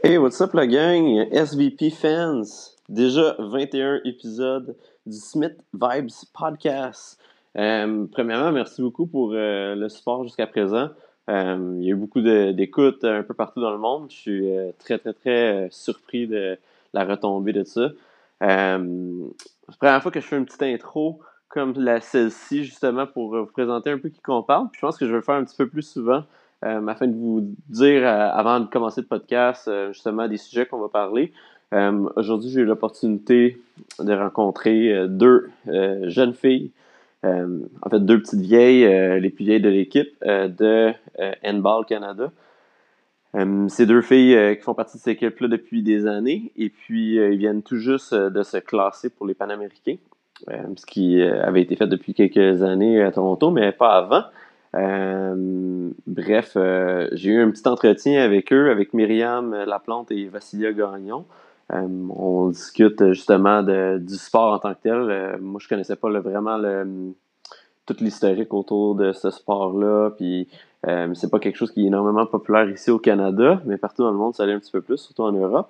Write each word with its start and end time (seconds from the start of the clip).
Hey, 0.00 0.16
what's 0.16 0.40
up 0.40 0.54
la 0.54 0.68
gang? 0.68 1.28
SVP 1.32 1.90
fans! 1.90 2.76
Déjà 2.88 3.34
21 3.40 4.00
épisodes 4.04 4.76
du 5.04 5.16
Smith 5.16 5.56
Vibes 5.74 6.12
Podcast. 6.32 7.20
Euh, 7.56 8.06
premièrement, 8.12 8.52
merci 8.52 8.80
beaucoup 8.80 9.06
pour 9.08 9.32
euh, 9.32 9.74
le 9.74 9.88
support 9.88 10.22
jusqu'à 10.22 10.46
présent. 10.46 10.90
Euh, 11.28 11.74
il 11.80 11.84
y 11.84 11.88
a 11.88 11.94
eu 11.94 11.96
beaucoup 11.96 12.20
d'écoutes 12.20 13.02
un 13.02 13.24
peu 13.24 13.34
partout 13.34 13.60
dans 13.60 13.72
le 13.72 13.78
monde. 13.78 14.08
Je 14.08 14.16
suis 14.16 14.48
très, 14.78 14.98
très, 14.98 15.14
très 15.14 15.68
surpris 15.72 16.28
de 16.28 16.56
la 16.94 17.04
retombée 17.04 17.52
de 17.52 17.64
ça. 17.64 17.90
c'est 18.40 18.46
la 18.46 18.78
première 19.80 20.00
fois 20.00 20.12
que 20.12 20.20
je 20.20 20.26
fais 20.26 20.36
une 20.36 20.46
petite 20.46 20.62
intro 20.62 21.18
comme 21.48 21.74
celle-ci, 22.00 22.62
justement, 22.62 23.08
pour 23.08 23.36
vous 23.36 23.46
présenter 23.46 23.90
un 23.90 23.98
peu 23.98 24.10
qui 24.10 24.20
qu'on 24.20 24.44
parle. 24.44 24.68
Puis 24.70 24.78
je 24.78 24.86
pense 24.86 24.96
que 24.96 25.06
je 25.06 25.10
vais 25.10 25.16
le 25.16 25.22
faire 25.22 25.34
un 25.34 25.44
petit 25.44 25.56
peu 25.56 25.66
plus 25.66 25.82
souvent 25.82 26.22
afin 26.62 27.06
de 27.06 27.14
vous 27.14 27.54
dire, 27.68 28.02
euh, 28.02 28.30
avant 28.32 28.60
de 28.60 28.66
commencer 28.66 29.00
le 29.00 29.06
podcast, 29.06 29.68
euh, 29.68 29.92
justement 29.92 30.28
des 30.28 30.36
sujets 30.36 30.66
qu'on 30.66 30.80
va 30.80 30.88
parler. 30.88 31.32
Aujourd'hui, 32.16 32.48
j'ai 32.48 32.60
eu 32.60 32.64
l'opportunité 32.64 33.60
de 33.98 34.14
rencontrer 34.14 35.06
deux 35.06 35.50
jeunes 36.04 36.32
filles, 36.32 36.70
en 37.22 37.90
fait 37.90 38.00
deux 38.00 38.22
petites 38.22 38.40
vieilles, 38.40 39.20
les 39.20 39.28
plus 39.28 39.44
vieilles 39.44 39.60
de 39.60 39.68
l'équipe 39.68 40.18
de 40.24 40.94
Handball 41.44 41.84
Canada. 41.84 42.32
ces 43.68 43.84
deux 43.84 44.00
filles 44.00 44.56
qui 44.56 44.62
font 44.62 44.72
partie 44.72 44.96
de 44.96 45.02
cette 45.02 45.22
équipe-là 45.22 45.48
depuis 45.48 45.82
des 45.82 46.06
années 46.06 46.52
et 46.56 46.70
puis 46.70 47.16
ils 47.16 47.36
viennent 47.36 47.62
tout 47.62 47.76
juste 47.76 48.14
de 48.14 48.42
se 48.42 48.56
classer 48.56 49.10
pour 49.10 49.26
les 49.26 49.34
Panaméricains, 49.34 49.96
ce 50.48 50.86
qui 50.86 51.20
avait 51.20 51.60
été 51.60 51.76
fait 51.76 51.86
depuis 51.86 52.14
quelques 52.14 52.62
années 52.62 53.02
à 53.02 53.12
Toronto, 53.12 53.50
mais 53.50 53.72
pas 53.72 53.94
avant. 53.98 54.22
Euh, 54.78 55.90
bref, 56.06 56.52
euh, 56.56 57.08
j'ai 57.12 57.30
eu 57.30 57.42
un 57.42 57.50
petit 57.50 57.66
entretien 57.66 58.22
avec 58.22 58.52
eux, 58.52 58.70
avec 58.70 58.94
Myriam 58.94 59.54
Laplante 59.66 60.10
et 60.10 60.28
Vassilia 60.28 60.72
Gagnon. 60.72 61.24
Euh, 61.72 61.86
on 62.10 62.48
discute 62.48 63.12
justement 63.12 63.62
du 63.62 64.14
sport 64.16 64.52
en 64.52 64.58
tant 64.58 64.74
que 64.74 64.82
tel. 64.82 65.38
moi, 65.40 65.60
je 65.62 65.68
connaissais 65.68 65.96
pas 65.96 66.08
vraiment 66.08 66.56
le, 66.56 67.12
tout 67.86 67.96
l'historique 68.00 68.54
autour 68.54 68.94
de 68.94 69.12
ce 69.12 69.30
sport-là. 69.30 70.10
Puis, 70.16 70.48
c'est 71.14 71.30
pas 71.30 71.40
quelque 71.40 71.56
chose 71.56 71.72
qui 71.72 71.84
est 71.84 71.88
énormément 71.88 72.26
populaire 72.26 72.68
ici 72.70 72.90
au 72.90 72.98
Canada, 72.98 73.60
mais 73.66 73.76
partout 73.76 74.02
dans 74.02 74.12
le 74.12 74.16
monde, 74.16 74.34
ça 74.34 74.44
allait 74.44 74.52
un 74.52 74.60
petit 74.60 74.72
peu 74.72 74.80
plus, 74.80 74.98
surtout 74.98 75.22
en 75.22 75.32
Europe. 75.32 75.68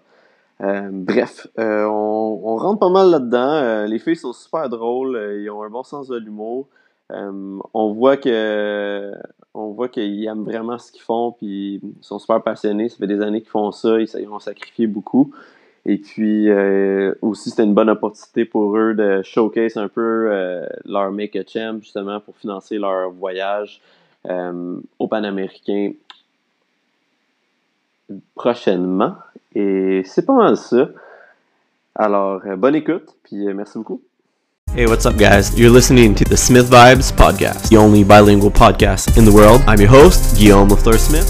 bref, 0.61 1.47
on, 1.57 2.41
on, 2.45 2.57
rentre 2.57 2.79
pas 2.79 2.91
mal 2.91 3.11
là-dedans. 3.11 3.87
les 3.87 3.99
filles 3.99 4.17
sont 4.17 4.35
super 4.35 4.69
drôles, 4.69 5.39
ils 5.41 5.51
ont 5.51 5.63
un 5.63 5.71
bon 5.71 5.83
sens 5.83 6.09
de 6.09 6.19
l'humour. 6.19 6.69
Euh, 7.13 7.59
on 7.75 7.93
voit 7.93 8.17
que 8.17 9.13
on 9.55 9.71
voit 9.71 9.89
qu'ils 9.89 10.25
aiment 10.27 10.45
vraiment 10.45 10.79
ce 10.79 10.93
qu'ils 10.93 11.03
font, 11.03 11.33
puis 11.33 11.81
ils 11.83 12.05
sont 12.05 12.19
super 12.19 12.43
passionnés. 12.43 12.89
Ça 12.89 12.97
fait 12.99 13.07
des 13.07 13.23
années 13.23 13.41
qu'ils 13.41 13.51
font 13.51 13.73
ça, 13.73 13.99
ils, 13.99 14.29
ont 14.29 14.39
sacrifié 14.39 14.87
beaucoup. 14.87 15.33
Et 15.87 15.97
puis 15.99 16.51
euh, 16.51 17.15
aussi, 17.23 17.51
c'était 17.51 17.65
une 17.65 17.75
bonne 17.75 17.89
opportunité 17.89 18.45
pour 18.45 18.77
eux 18.77 18.95
de 18.95 19.23
showcase 19.23 19.77
un 19.77 19.89
peu 19.89 20.29
euh, 20.31 20.67
leur 20.85 21.11
Make 21.11 21.35
a 21.37 21.43
Champ, 21.47 21.79
justement, 21.81 22.21
pour 22.21 22.37
financer 22.37 22.79
leur 22.79 23.11
voyage 23.11 23.81
au 24.99 25.09
Panaméricain 25.09 25.93
prochainement. 28.35 29.15
Et 29.55 30.03
c'est 30.05 30.27
pas 30.27 30.35
mal 30.35 30.59
ça. 30.59 30.91
Alors, 31.95 32.43
bonne 32.59 32.75
écoute, 32.75 33.17
puis 33.23 33.47
merci 33.55 33.79
beaucoup. 33.79 34.03
Hey, 34.75 34.87
what's 34.87 35.07
up, 35.07 35.17
guys? 35.17 35.59
You're 35.59 35.71
listening 35.71 36.15
to 36.15 36.25
the 36.25 36.37
Smith 36.37 36.71
Vibes 36.71 37.11
Podcast, 37.11 37.71
the 37.71 37.79
only 37.79 38.05
bilingual 38.05 38.51
podcast 38.51 39.17
in 39.17 39.25
the 39.25 39.33
world. 39.33 39.63
I'm 39.67 39.81
your 39.81 39.89
host, 39.89 40.37
Guillaume 40.37 40.69
LaFleur 40.69 40.99
Smith. 40.99 41.27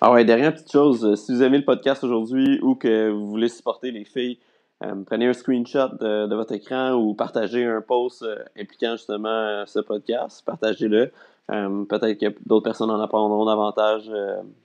Ah 0.00 0.10
ouais, 0.10 0.24
dernière 0.24 0.52
petite 0.52 0.72
chose, 0.72 1.04
euh, 1.04 1.14
si 1.14 1.32
vous 1.32 1.44
aimez 1.44 1.58
le 1.58 1.64
podcast 1.64 2.02
aujourd'hui 2.02 2.58
ou 2.60 2.74
que 2.74 3.08
vous 3.08 3.28
voulez 3.28 3.48
supporter 3.48 3.92
les 3.92 4.04
filles, 4.04 4.40
euh, 4.84 5.04
prenez 5.06 5.28
un 5.28 5.32
screenshot 5.32 5.96
de, 6.00 6.34
votre 6.34 6.52
écran 6.52 6.94
ou 6.94 7.14
partagez 7.14 7.64
un 7.64 7.80
post 7.80 8.24
euh, 8.24 8.36
impliquant 8.58 8.96
justement 8.96 9.64
ce 9.64 9.78
podcast, 9.78 10.42
partagez-le. 10.44 11.12
Peut-être 11.46 12.18
que 12.18 12.34
d'autres 12.46 12.64
personnes 12.64 12.90
en 12.90 13.00
apprendront 13.00 13.44
davantage. 13.44 14.10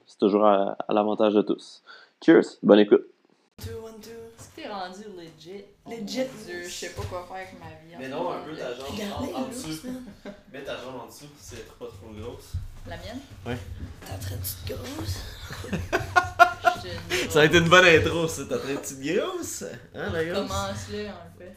C'est 0.06 0.18
toujours 0.18 0.46
à 0.46 0.76
l'avantage 0.88 1.34
de 1.34 1.42
tous. 1.42 1.82
Cheers, 2.24 2.58
bonne 2.62 2.78
écoute. 2.78 3.04
Two, 3.64 3.84
one, 3.84 4.00
two. 4.00 4.10
Est-ce 4.38 4.48
que 4.50 4.62
t'es 4.62 4.68
rendu 4.68 5.02
legit? 5.16 5.64
Legit. 5.88 6.26
Dieu, 6.46 6.62
je 6.64 6.70
sais 6.70 6.90
pas 6.90 7.02
quoi 7.02 7.26
faire 7.26 7.36
avec 7.36 7.58
ma 7.58 7.66
vie. 7.66 7.96
Mais 7.98 8.08
non, 8.08 8.30
un 8.30 8.40
peu 8.42 8.54
ta 8.54 8.72
jambe 8.74 9.34
en, 9.34 9.38
en 9.40 9.48
dessous. 9.48 9.80
Mets 10.52 10.62
ta 10.62 10.76
jambe 10.76 11.00
en 11.02 11.06
dessous, 11.06 11.26
c'est 11.40 11.66
pas 11.78 11.86
trop 11.86 12.12
grosse. 12.16 12.52
La 12.86 12.96
mienne? 12.96 13.18
Ouais. 13.44 13.56
T'as 14.06 14.16
très 14.16 14.36
petite 14.36 14.64
grosse. 14.66 15.18
ça 17.30 17.40
a 17.40 17.44
été 17.44 17.58
une 17.58 17.68
bonne 17.68 17.84
intro, 17.84 18.28
ça. 18.28 18.42
T'as 18.48 18.58
très 18.58 18.74
petite 18.76 19.00
grosse. 19.00 19.64
Hein, 19.94 20.10
la 20.12 20.24
grosse? 20.24 20.36
Commence 20.48 20.88
là, 20.92 21.10
en 21.10 21.38
fait. 21.38 21.56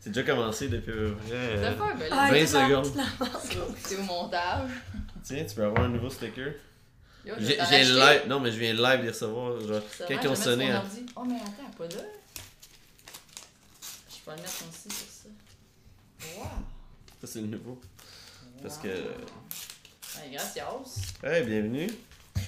C'est 0.00 0.10
déjà 0.10 0.26
commencé 0.26 0.68
depuis 0.68 0.92
euh, 0.92 1.14
euh, 1.32 1.74
20 2.10 2.46
secondes. 2.46 3.02
C'est 3.84 3.96
au 3.96 4.02
montage. 4.02 4.70
Tiens, 5.22 5.44
tu 5.46 5.54
peux 5.54 5.64
avoir 5.64 5.84
un 5.84 5.88
nouveau 5.88 6.08
sticker. 6.08 6.54
J'ai 7.24 7.84
live. 7.84 8.22
Non, 8.28 8.40
mais 8.40 8.50
je 8.50 8.58
viens 8.58 8.72
live 8.72 9.02
les 9.02 9.10
recevoir. 9.10 9.60
Genre, 9.60 9.82
quand 10.08 10.22
ils 10.22 10.28
ont 10.28 10.34
sonné. 10.34 10.70
Hein. 10.70 10.82
Oh, 11.16 11.22
mais 11.26 11.36
attends, 11.36 11.70
pas 11.76 11.84
là. 11.84 12.02
Je 14.08 14.16
peux 14.24 14.30
le 14.30 14.36
mettre 14.36 14.64
aussi 14.68 14.96
sur 14.96 15.06
ça. 15.08 15.28
Wow! 16.38 16.46
Ça, 17.20 17.26
c'est 17.26 17.40
le 17.40 17.46
nouveau. 17.46 17.80
Parce 18.62 18.78
que. 18.78 18.88
Hey, 18.88 20.32
gracias. 20.32 20.64
Hey, 21.22 21.44
bienvenue. 21.44 21.90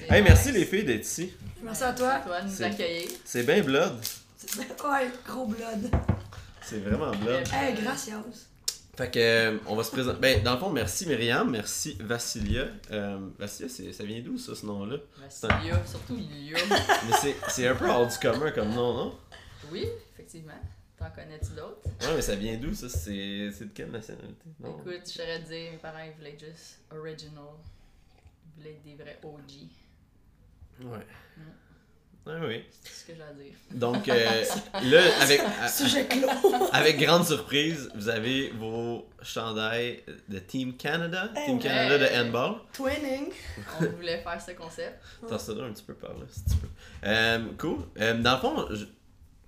Hey, 0.09 0.23
merci 0.23 0.53
les 0.53 0.65
filles 0.65 0.85
d'être 0.85 1.05
ici. 1.05 1.33
Merci 1.63 1.85
à 1.85 1.93
toi. 1.93 2.19
toi 2.19 2.41
de 2.41 2.49
nous 2.49 2.63
accueillir. 2.63 3.09
C'est 3.25 3.45
bien 3.45 3.63
blood. 3.63 4.01
Ouais, 4.85 5.09
gros 5.25 5.47
blood. 5.47 5.89
C'est 6.61 6.81
vraiment 6.81 7.13
blood. 7.13 7.45
Hey, 7.53 7.75
gracias. 7.75 8.49
Fait 8.95 9.11
que, 9.11 9.19
euh, 9.19 9.59
on 9.67 9.75
va 9.75 9.85
se 9.85 9.91
présenter. 9.91 10.21
Ben, 10.21 10.43
dans 10.43 10.53
le 10.53 10.59
fond, 10.59 10.69
merci 10.69 11.07
Myriam, 11.07 11.51
merci 11.51 11.97
Vassilia. 11.99 12.67
Euh, 12.91 13.31
Vassilia, 13.39 13.91
ça 13.91 14.05
vient 14.05 14.21
d'où 14.21 14.37
ça, 14.37 14.55
ce 14.55 14.67
nom-là? 14.67 14.99
Vassilia, 15.19 15.81
surtout 15.87 16.15
Ilia. 16.19 16.59
mais 16.69 17.35
c'est 17.49 17.67
un 17.67 17.75
peu 17.75 17.89
hors 17.89 18.07
du 18.07 18.19
commun 18.19 18.51
comme 18.51 18.69
nom, 18.69 18.93
non? 18.93 19.19
Oui, 19.71 19.89
effectivement. 20.13 20.61
T'en 20.99 21.11
connais-tu 21.11 21.53
d'autres? 21.57 21.89
Ouais, 22.03 22.15
mais 22.17 22.21
ça 22.21 22.35
vient 22.35 22.59
d'où 22.59 22.75
ça? 22.75 22.91
C'est 22.91 23.49
de 23.49 23.71
quelle 23.75 23.91
nationalité? 23.91 24.51
Non? 24.61 24.79
Écoute, 24.79 25.03
je 25.07 25.11
saurais 25.11 25.41
dire, 25.41 25.73
mes 25.73 25.79
parents 25.79 26.05
ils 26.05 26.13
voulaient 26.13 26.39
juste 26.39 26.81
original. 26.91 27.45
Ils 28.45 28.63
voulaient 28.63 28.81
des 28.85 28.95
vrais 28.95 29.19
OG. 29.23 29.69
Ouais. 30.85 31.07
Mm. 31.39 31.41
Ah 32.25 32.39
oui. 32.47 32.63
C'est 32.85 32.93
ce 32.93 33.07
que 33.07 33.13
j'ai 33.17 33.23
à 33.23 33.33
dire. 33.33 33.53
Donc, 33.73 34.09
euh, 34.09 34.45
là, 34.85 35.01
avec, 35.23 35.41
Sujet 35.69 36.07
clos. 36.07 36.29
avec 36.73 36.99
grande 37.01 37.27
surprise, 37.27 37.91
vous 37.97 38.09
avez 38.09 38.51
vos 38.51 39.09
chandails 39.23 40.05
de 40.29 40.39
Team 40.39 40.77
Canada, 40.77 41.31
Team 41.47 41.59
Canada 41.59 41.99
de 41.99 42.17
handball. 42.17 42.61
Twinning. 42.73 43.33
On 43.81 43.87
voulait 43.87 44.23
faire 44.23 44.41
ce 44.41 44.53
concept. 44.53 45.03
T'as 45.29 45.39
ça 45.39 45.53
un 45.53 45.73
petit 45.73 45.83
peu 45.83 45.95
par 45.95 46.13
là, 46.13 46.25
si 46.31 46.45
tu 46.45 46.57
peux. 46.59 46.69
Euh, 47.05 47.41
cool. 47.59 47.87
Euh, 47.99 48.15
dans 48.15 48.35
le 48.35 48.39
fond, 48.39 48.69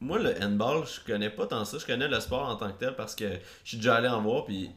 moi, 0.01 0.19
le 0.19 0.35
handball, 0.43 0.85
je 0.85 1.01
connais 1.06 1.31
pas 1.31 1.47
tant 1.47 1.65
ça. 1.65 1.79
Je 1.79 1.87
connais 1.87 2.09
le 2.09 2.19
sport 2.19 2.49
en 2.49 2.56
tant 2.56 2.73
que 2.73 2.79
tel 2.79 2.97
parce 2.97 3.15
que 3.15 3.39
je 3.62 3.69
suis 3.69 3.77
déjà 3.77 3.97
allé 3.97 4.09
en 4.09 4.21
voir, 4.21 4.45
puis 4.47 4.71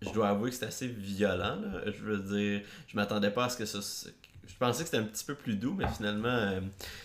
je 0.00 0.10
dois 0.10 0.28
avouer 0.28 0.50
que 0.50 0.56
c'est 0.56 0.66
assez 0.66 0.86
violent. 0.86 1.56
Là. 1.56 1.80
Je 1.86 2.04
veux 2.04 2.18
dire, 2.18 2.62
je 2.86 2.96
m'attendais 2.96 3.30
pas 3.30 3.46
à 3.46 3.48
ce 3.48 3.56
que 3.56 3.64
ça, 3.64 3.80
je 4.46 4.56
pensais 4.58 4.82
que 4.82 4.90
c'était 4.90 5.02
un 5.02 5.06
petit 5.06 5.24
peu 5.24 5.34
plus 5.34 5.56
doux, 5.56 5.74
mais 5.74 5.86
finalement, 5.88 6.28
euh, 6.28 6.60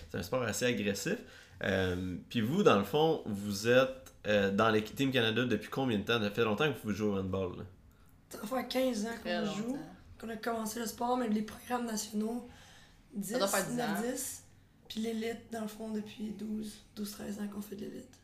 c'est 0.09 0.17
un 0.17 0.23
sport 0.23 0.43
assez 0.43 0.65
agressif. 0.65 1.17
Euh, 1.63 2.17
puis 2.29 2.41
vous, 2.41 2.63
dans 2.63 2.77
le 2.77 2.83
fond, 2.83 3.23
vous 3.25 3.67
êtes 3.67 4.13
euh, 4.27 4.51
dans 4.51 4.69
l'équipe 4.69 4.95
Team 4.95 5.11
Canada 5.11 5.45
depuis 5.45 5.69
combien 5.69 5.97
de 5.99 6.03
temps? 6.03 6.21
Ça 6.21 6.31
fait 6.31 6.43
longtemps 6.43 6.71
que 6.71 6.77
vous 6.83 6.93
jouez 6.93 7.09
au 7.09 7.17
handball 7.17 7.57
là? 7.57 7.63
Ça 8.29 8.39
fait 8.39 8.67
15 8.67 9.05
ans 9.05 9.09
qu'on 9.23 9.45
joue, 9.45 9.77
qu'on 10.19 10.29
a 10.29 10.37
commencé 10.37 10.79
le 10.79 10.85
sport, 10.85 11.17
mais 11.17 11.27
les 11.27 11.41
programmes 11.41 11.85
nationaux, 11.85 12.47
10, 13.13 13.33
10 13.33 13.39
10. 14.09 14.43
Puis 14.87 15.01
l'élite, 15.01 15.51
dans 15.51 15.61
le 15.61 15.67
fond, 15.67 15.89
depuis 15.89 16.31
12, 16.31 16.85
12-13 16.97 17.41
ans 17.41 17.47
qu'on 17.53 17.61
fait 17.61 17.75
de 17.75 17.81
l'élite. 17.81 18.19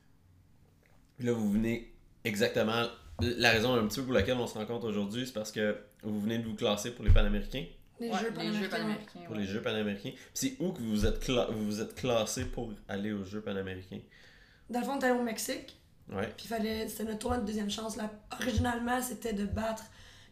Puis 1.17 1.27
là, 1.27 1.33
vous 1.33 1.51
venez 1.51 1.93
exactement. 2.23 2.85
La 3.19 3.51
raison 3.51 3.73
un 3.73 3.85
petit 3.87 3.99
peu 3.99 4.05
pour 4.05 4.13
laquelle 4.13 4.37
on 4.37 4.47
se 4.47 4.57
rencontre 4.57 4.85
aujourd'hui, 4.87 5.25
c'est 5.25 5.33
parce 5.33 5.51
que 5.51 5.77
vous 6.03 6.21
venez 6.21 6.37
de 6.37 6.47
vous 6.47 6.55
classer 6.55 6.91
pour 6.91 7.03
les 7.03 7.11
Panaméricains. 7.11 7.65
Les, 7.99 8.11
jeux, 8.11 8.69
panaméricains. 8.69 9.19
Pour 9.25 9.35
les 9.35 9.45
Jeux 9.45 9.61
panaméricains. 9.61 10.11
c'est 10.33 10.55
où 10.59 10.71
que 10.71 10.81
vous 10.81 11.05
êtes, 11.05 11.29
vous 11.29 11.81
êtes 11.81 11.95
classé 11.95 12.45
pour 12.45 12.71
aller 12.87 13.11
aux 13.11 13.23
Jeux 13.23 13.41
panaméricains? 13.41 14.01
Dans 14.69 14.79
le 14.79 14.85
fond, 14.85 14.93
on 14.93 14.99
allé 14.99 15.19
au 15.19 15.23
Mexique. 15.23 15.79
Ouais. 16.11 16.31
Puis 16.37 16.47
fallait, 16.47 16.87
c'était 16.87 17.05
notre 17.05 17.19
tournoi 17.19 17.39
de 17.39 17.45
deuxième 17.45 17.69
chance. 17.69 17.97
Là. 17.97 18.11
Originalement, 18.31 19.01
c'était 19.01 19.33
de 19.33 19.45
battre 19.45 19.83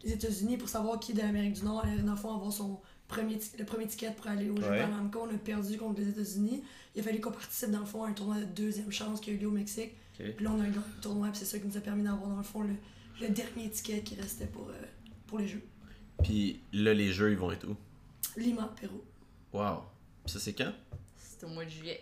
les 0.04 0.14
États-Unis 0.14 0.58
pour 0.58 0.70
savoir 0.70 1.00
qui 1.00 1.14
de 1.14 1.20
l'Amérique 1.20 1.54
du 1.54 1.64
Nord 1.64 1.84
allait 1.84 2.02
dans 2.02 2.12
le 2.12 2.18
fond 2.18 2.34
avoir 2.36 2.52
son 2.52 2.80
premier 3.08 3.40
le 3.58 3.66
premier 3.66 3.88
ticket 3.88 4.12
pour 4.12 4.28
aller 4.28 4.50
aux 4.50 4.56
Jeux 4.58 4.62
panaméricains. 4.62 5.20
On 5.20 5.34
a 5.34 5.38
perdu 5.38 5.78
contre 5.78 6.02
les 6.02 6.10
États-Unis. 6.10 6.64
Il 6.96 7.02
a 7.02 7.04
fallu 7.04 7.20
qu'on 7.20 7.32
participe 7.32 7.72
dans 7.72 7.80
le 7.80 7.86
fond 7.86 8.04
à 8.04 8.10
un 8.10 8.14
tournoi 8.14 8.38
de 8.38 8.46
deuxième 8.46 8.92
chance 8.92 9.20
qui 9.20 9.32
a 9.32 9.34
eu 9.34 9.38
lieu 9.38 9.48
au 9.48 9.52
Mexique. 9.52 9.94
Puis 10.18 10.46
là, 10.46 10.52
on 10.56 10.62
a 10.62 10.68
eu 10.68 10.72
le 10.72 11.02
tournoi, 11.02 11.28
puis 11.28 11.40
c'est 11.40 11.46
ça 11.46 11.60
qui 11.60 11.68
nous 11.68 11.76
a 11.76 11.82
permis 11.82 12.04
d'avoir 12.04 12.30
dans 12.30 12.38
le 12.38 12.44
fond 12.44 12.62
le, 12.62 12.76
le 13.20 13.30
dernier 13.30 13.70
ticket 13.70 14.02
qui 14.02 14.16
restait 14.16 14.46
pour, 14.46 14.70
euh, 14.70 14.86
pour 15.28 15.40
les 15.40 15.48
Jeux. 15.48 15.62
Puis 16.24 16.62
là, 16.74 16.94
les 16.94 17.12
jeux, 17.12 17.32
ils 17.32 17.38
vont 17.38 17.52
être 17.52 17.68
où? 17.68 17.76
Lima, 18.38 18.74
Pérou. 18.80 19.02
Wow. 19.54 19.84
Puis 20.24 20.34
ça, 20.34 20.40
c'est 20.40 20.54
quand? 20.54 20.74
C'était 21.16 21.46
au 21.46 21.50
mois 21.50 21.66
de 21.66 21.70
juillet. 21.70 22.02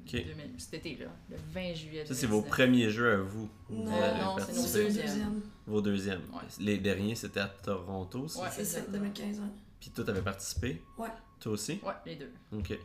Ok. 0.00 0.12
2000 0.12 0.50
Cet 0.58 0.74
été, 0.74 0.96
là. 0.96 1.06
Le 1.30 1.36
20 1.52 1.74
juillet. 1.74 2.06
Ça, 2.06 2.14
c'est 2.14 2.26
vos 2.26 2.40
2019. 2.42 2.50
premiers 2.50 2.90
jeux 2.90 3.12
à 3.12 3.16
vous. 3.16 3.48
Non, 3.70 3.84
Vous 3.84 3.92
avez 4.02 4.20
non, 4.22 4.36
c'est 4.38 4.46
participé. 4.46 4.54
nos 4.60 4.66
C'est 4.66 4.84
deuxièmes. 4.84 5.06
deuxième. 5.06 5.40
Vos 5.66 5.80
deuxièmes. 5.82 6.22
Ouais. 6.32 6.42
Les 6.60 6.78
derniers, 6.78 7.14
c'était 7.14 7.40
à 7.40 7.48
Toronto. 7.48 8.28
ça? 8.28 8.42
Ouais. 8.42 8.48
C'est 8.52 8.64
ça, 8.64 8.78
exactement. 8.78 8.98
2015 9.04 9.40
ans. 9.40 9.50
Puis 9.80 9.90
toi, 9.90 10.04
t'avais 10.04 10.22
participé? 10.22 10.82
Ouais. 10.98 11.08
Toi 11.40 11.52
aussi? 11.52 11.80
Ouais, 11.84 11.92
les 12.04 12.16
deux. 12.16 12.30
Ok. 12.52 12.78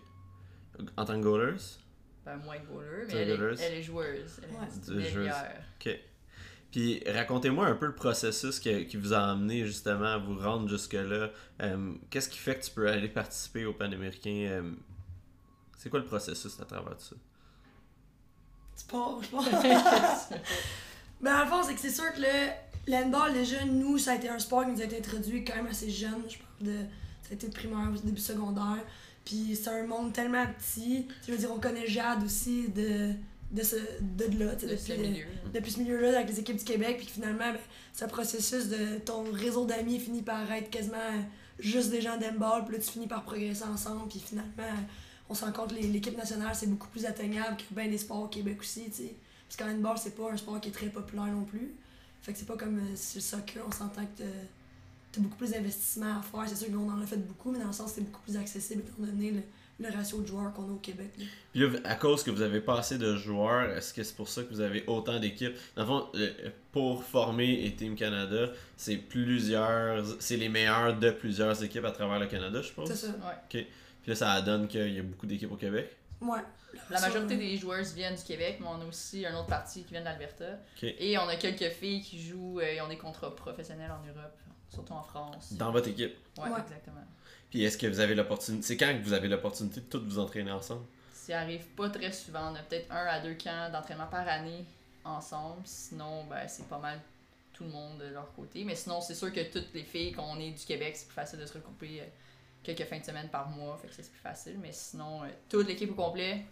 En 0.97 1.05
tant 1.05 1.13
que 1.19 1.23
goalers? 1.23 1.57
Ben, 2.25 2.37
moi, 2.37 2.57
goaler, 2.59 3.05
mais 3.07 3.13
elle 3.13 3.29
est, 3.29 3.33
elle 3.61 3.73
est 3.75 3.83
joueuse. 3.83 4.39
Elle 4.43 4.49
Ouais. 4.55 4.67
est 4.67 4.85
Tu 4.85 4.91
es 4.99 5.09
joueuse. 5.11 5.15
meilleure. 5.25 5.45
Ok. 5.79 5.99
Puis 6.71 7.03
racontez-moi 7.05 7.67
un 7.67 7.75
peu 7.75 7.85
le 7.85 7.95
processus 7.95 8.59
qui 8.59 8.95
vous 8.95 9.13
a 9.13 9.31
amené 9.31 9.65
justement 9.65 10.05
à 10.05 10.17
vous 10.17 10.37
rendre 10.39 10.69
jusque-là. 10.69 11.29
Euh, 11.61 11.93
Qu'est-ce 12.09 12.29
qui 12.29 12.37
fait 12.37 12.55
que 12.55 12.63
tu 12.63 12.71
peux 12.71 12.87
aller 12.87 13.09
participer 13.09 13.65
au 13.65 13.73
Panaméricain? 13.73 14.47
Euh, 14.49 14.71
C'est 15.77 15.89
quoi 15.89 15.99
le 15.99 16.05
processus 16.05 16.57
à 16.61 16.65
travers 16.65 16.95
tout 16.97 17.03
ça? 17.03 17.15
Sport, 18.75 19.21
je 19.21 19.29
pense. 19.29 19.45
ben, 21.21 21.43
le 21.43 21.45
fond, 21.47 21.61
c'est 21.63 21.73
que 21.73 21.81
c'est 21.81 21.91
sûr 21.91 22.11
que 22.13 22.21
le 22.21 22.51
l'handball, 22.87 23.33
déjà, 23.33 23.63
nous, 23.65 23.97
ça 23.97 24.13
a 24.13 24.15
été 24.15 24.29
un 24.29 24.39
sport 24.39 24.65
qui 24.65 24.71
nous 24.71 24.81
a 24.81 24.85
été 24.85 24.97
introduit 24.97 25.43
quand 25.43 25.55
même 25.55 25.67
assez 25.67 25.89
jeune. 25.89 26.23
Je 26.27 26.37
parle 26.37 26.73
de. 26.73 26.77
Ça 27.21 27.31
a 27.31 27.33
été 27.33 27.47
primaire, 27.49 27.91
début 28.03 28.21
secondaire. 28.21 28.83
Puis 29.25 29.55
c'est 29.61 29.69
un 29.69 29.85
monde 29.85 30.13
tellement 30.13 30.45
petit. 30.47 31.07
Je 31.27 31.33
veux 31.33 31.37
dire, 31.37 31.51
on 31.51 31.59
connaît 31.59 31.85
Jade 31.85 32.23
aussi 32.23 32.69
de, 32.69 33.11
de, 33.51 33.63
ce, 33.63 33.75
de 34.01 34.39
là. 34.39 34.55
De 34.55 34.59
ce 34.75 34.91
depuis, 34.91 34.97
milieu. 34.97 35.25
depuis 35.53 35.71
ce 35.71 35.79
milieu-là 35.79 36.17
avec 36.17 36.29
les 36.29 36.39
équipes 36.39 36.57
du 36.57 36.63
Québec, 36.63 36.97
puis 36.97 37.05
que 37.07 37.11
finalement, 37.11 37.51
ben, 37.51 37.59
ce 37.93 38.05
processus 38.05 38.69
de 38.69 38.99
ton 38.99 39.23
réseau 39.31 39.65
d'amis 39.65 39.99
finit 39.99 40.21
par 40.21 40.49
être 40.51 40.69
quasiment 40.69 40.97
juste 41.59 41.89
des 41.91 42.01
gens 42.01 42.17
d'handball, 42.17 42.65
puis 42.65 42.75
là, 42.77 42.81
tu 42.81 42.91
finis 42.91 43.07
par 43.07 43.23
progresser 43.23 43.63
ensemble, 43.63 44.07
puis 44.09 44.19
finalement, 44.19 44.77
on 45.29 45.33
se 45.33 45.45
rend 45.45 45.51
compte 45.51 45.69
que 45.75 45.81
l'équipe 45.81 46.17
nationale, 46.17 46.53
c'est 46.55 46.67
beaucoup 46.67 46.87
plus 46.89 47.05
atteignable 47.05 47.57
que 47.57 47.73
bien 47.73 47.87
des 47.87 47.97
sports 47.97 48.23
au 48.23 48.27
Québec 48.27 48.57
aussi, 48.59 48.85
tu 48.85 48.91
sais. 49.03 49.15
Parce 49.47 49.57
qu'en 49.69 49.75
handball, 49.75 49.97
c'est 49.97 50.15
pas 50.15 50.31
un 50.31 50.37
sport 50.37 50.59
qui 50.61 50.69
est 50.69 50.71
très 50.71 50.87
populaire 50.87 51.25
non 51.27 51.43
plus. 51.43 51.73
Fait 52.21 52.31
que 52.33 52.39
c'est 52.39 52.45
pas 52.47 52.55
comme 52.55 52.77
euh, 52.79 52.95
sur 52.95 53.17
le 53.17 53.21
soccer, 53.21 53.63
on 53.67 53.71
s'entend 53.71 54.03
que 54.03 54.23
t'as- 54.23 55.19
beaucoup 55.21 55.35
plus 55.35 55.51
d'investissement 55.51 56.19
à 56.19 56.21
faire. 56.21 56.47
C'est 56.47 56.55
sûr 56.55 56.71
qu'on 56.73 56.89
en 56.89 57.01
a 57.01 57.05
fait 57.05 57.17
beaucoup, 57.17 57.51
mais 57.51 57.59
dans 57.59 57.67
le 57.67 57.73
sens 57.73 57.91
c'est 57.95 58.01
beaucoup 58.01 58.21
plus 58.21 58.37
accessible 58.37 58.81
étant 58.87 59.03
donné 59.05 59.31
le, 59.31 59.41
le 59.81 59.89
ratio 59.89 60.21
de 60.21 60.27
joueurs 60.27 60.53
qu'on 60.53 60.69
a 60.69 60.71
au 60.71 60.79
Québec. 60.81 61.11
là. 61.17 61.25
Puis 61.51 61.61
là, 61.61 61.69
à 61.83 61.95
cause 61.95 62.23
que 62.23 62.31
vous 62.31 62.41
avez 62.41 62.61
pas 62.61 62.79
assez 62.79 62.97
de 62.97 63.15
joueurs, 63.15 63.69
est-ce 63.71 63.93
que 63.93 64.03
c'est 64.03 64.15
pour 64.15 64.29
ça 64.29 64.43
que 64.43 64.49
vous 64.49 64.61
avez 64.61 64.83
autant 64.87 65.19
d'équipes? 65.19 65.53
Dans 65.75 65.81
le 65.83 65.87
fond, 65.87 66.07
euh, 66.15 66.29
pour 66.71 67.03
former 67.03 67.65
et 67.65 67.73
Team 67.73 67.95
Canada, 67.95 68.51
c'est 68.77 68.97
plusieurs, 68.97 70.03
c'est 70.19 70.37
les 70.37 70.49
meilleurs 70.49 70.97
de 70.97 71.11
plusieurs 71.11 71.63
équipes 71.63 71.85
à 71.85 71.91
travers 71.91 72.19
le 72.19 72.27
Canada, 72.27 72.61
je 72.61 72.67
suppose. 72.67 72.87
C'est 72.87 72.95
ça. 72.95 73.07
Ouais. 73.07 73.65
Puis 74.01 74.09
là, 74.09 74.15
ça 74.15 74.41
donne 74.41 74.67
qu'il 74.67 74.93
y 74.93 74.99
a 74.99 75.03
beaucoup 75.03 75.25
d'équipes 75.27 75.51
au 75.51 75.57
Québec. 75.57 75.95
Ouais. 76.21 76.39
La 76.89 77.01
majorité 77.01 77.35
des 77.35 77.57
joueuses 77.57 77.93
viennent 77.93 78.15
du 78.15 78.23
Québec, 78.23 78.57
mais 78.61 78.67
on 78.67 78.79
a 78.81 78.85
aussi 78.85 79.25
une 79.25 79.35
autre 79.35 79.47
partie 79.47 79.83
qui 79.83 79.91
vient 79.91 80.03
d'Alberta. 80.03 80.45
Ok. 80.77 80.83
Et 80.83 81.17
on 81.17 81.27
a 81.27 81.35
quelques 81.35 81.69
filles 81.73 82.01
qui 82.01 82.21
jouent 82.21 82.59
euh, 82.59 82.63
et 82.73 82.79
ont 82.81 82.87
des 82.87 82.97
contrats 82.97 83.35
professionnels 83.35 83.91
en 83.91 84.05
Europe, 84.07 84.37
surtout 84.69 84.93
en 84.93 85.03
France. 85.03 85.53
Dans 85.53 85.71
votre 85.71 85.89
équipe. 85.89 86.15
Ouais, 86.37 86.49
Ouais. 86.49 86.59
exactement. 86.61 87.03
Puis 87.49 87.63
est-ce 87.63 87.77
que 87.77 87.87
vous 87.87 87.99
avez 87.99 88.15
l'opportunité. 88.15 88.63
C'est 88.65 88.77
quand 88.77 88.97
que 88.97 89.03
vous 89.03 89.11
avez 89.13 89.27
l'opportunité 89.27 89.81
de 89.81 89.85
toutes 89.87 90.05
vous 90.05 90.19
entraîner 90.19 90.51
ensemble? 90.51 90.85
Ça 91.13 91.39
arrive 91.39 91.65
pas 91.75 91.89
très 91.89 92.11
souvent. 92.13 92.51
On 92.51 92.55
a 92.55 92.59
peut-être 92.63 92.89
un 92.91 93.05
à 93.05 93.19
deux 93.19 93.33
camps 93.35 93.69
d'entraînement 93.71 94.07
par 94.07 94.27
année 94.27 94.65
ensemble. 95.03 95.61
Sinon, 95.65 96.23
ben, 96.25 96.47
c'est 96.47 96.67
pas 96.67 96.77
mal 96.79 96.99
tout 97.53 97.63
le 97.65 97.69
monde 97.71 97.97
de 97.99 98.05
leur 98.13 98.31
côté. 98.33 98.63
Mais 98.63 98.75
sinon, 98.75 99.01
c'est 99.01 99.13
sûr 99.15 99.31
que 99.33 99.51
toutes 99.51 99.73
les 99.73 99.83
filles, 99.83 100.13
qu'on 100.13 100.39
est 100.39 100.51
du 100.51 100.63
Québec, 100.65 100.95
c'est 100.95 101.07
plus 101.07 101.13
facile 101.15 101.39
de 101.39 101.45
se 101.45 101.53
regrouper 101.53 101.99
euh, 102.01 102.05
quelques 102.63 102.83
fins 102.85 102.99
de 102.99 103.05
semaine 103.05 103.29
par 103.29 103.49
mois. 103.49 103.77
Fait 103.81 103.87
que 103.87 103.93
c'est 103.93 104.09
plus 104.11 104.19
facile. 104.19 104.57
Mais 104.61 104.71
sinon, 104.71 105.23
euh, 105.23 105.27
toute 105.49 105.67
l'équipe 105.67 105.91
au 105.91 105.95
complet, 105.95 106.45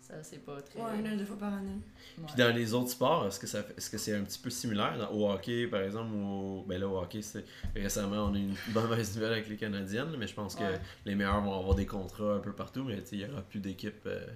ça, 0.00 0.14
c'est 0.22 0.44
pas 0.44 0.60
très. 0.60 0.80
Ouais, 0.80 0.98
une 0.98 1.06
à 1.06 1.16
deux 1.16 1.24
fois 1.24 1.38
par 1.38 1.54
année. 1.54 1.78
Ouais. 2.18 2.24
Puis 2.26 2.34
dans 2.36 2.54
les 2.54 2.74
autres 2.74 2.90
sports, 2.90 3.26
est-ce 3.28 3.38
que 3.38 3.46
ça 3.46 3.62
fait- 3.62 3.74
est-ce 3.78 3.88
que 3.88 3.98
c'est 3.98 4.14
un 4.16 4.22
petit 4.24 4.38
peu 4.40 4.50
similaire? 4.50 4.98
Dans- 4.98 5.10
au 5.12 5.30
hockey 5.30 5.68
par 5.68 5.80
exemple 5.80 6.10
ou 6.12 6.24
au- 6.60 6.62
ben 6.66 6.80
là 6.80 6.88
au 6.88 6.98
hockey 6.98 7.22
c'est 7.22 7.44
récemment 7.74 8.24
on 8.26 8.34
a 8.34 8.38
eu 8.38 8.40
une 8.40 8.56
bonne 8.68 8.86
mauvaise 8.88 9.14
nouvelle 9.14 9.32
avec 9.32 9.48
les 9.48 9.56
Canadiennes 9.56 10.14
mais 10.18 10.26
je 10.26 10.34
pense 10.34 10.56
que 10.56 10.64
Ouais. 10.64 10.80
les 11.06 11.14
meilleurs 11.14 11.40
vont 11.40 11.56
avoir 11.56 11.74
des 11.76 11.86
contrats 11.86 12.34
un 12.34 12.40
peu 12.40 12.52
partout 12.52 12.82
mais 12.82 12.96
tu 13.00 13.06
sais, 13.06 13.16
il 13.16 13.20
y 13.22 13.30
aura 13.30 13.42
plus 13.42 13.60
d'équipes 13.60 14.04
euh, 14.06 14.26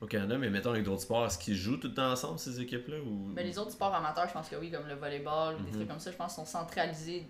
au 0.00 0.06
Canada 0.06 0.38
mais 0.38 0.48
mettons 0.48 0.70
avec 0.70 0.82
d'autres 0.84 1.02
sports 1.02 1.26
est-ce 1.26 1.38
qu'ils 1.38 1.56
jouent 1.56 1.76
tout 1.76 1.88
le 1.88 1.94
temps 1.94 2.10
ensemble 2.10 2.38
ces 2.38 2.58
équipes 2.60 2.88
là 2.88 2.96
ou? 3.00 3.32
Ben, 3.34 3.46
les 3.46 3.58
autres 3.58 3.72
sports 3.72 3.94
amateurs, 3.94 4.26
je 4.28 4.32
pense 4.32 4.48
que 4.48 4.56
oui, 4.56 4.70
comme 4.70 4.88
le 4.88 4.94
volleyball, 4.94 5.56
ou 5.56 5.62
des 5.64 5.70
trucs 5.72 5.88
comme 5.88 6.00
ça, 6.00 6.10
je 6.10 6.16
pense 6.16 6.34
qu'ils 6.34 6.44
sont 6.46 6.50
centralisés 6.50 7.26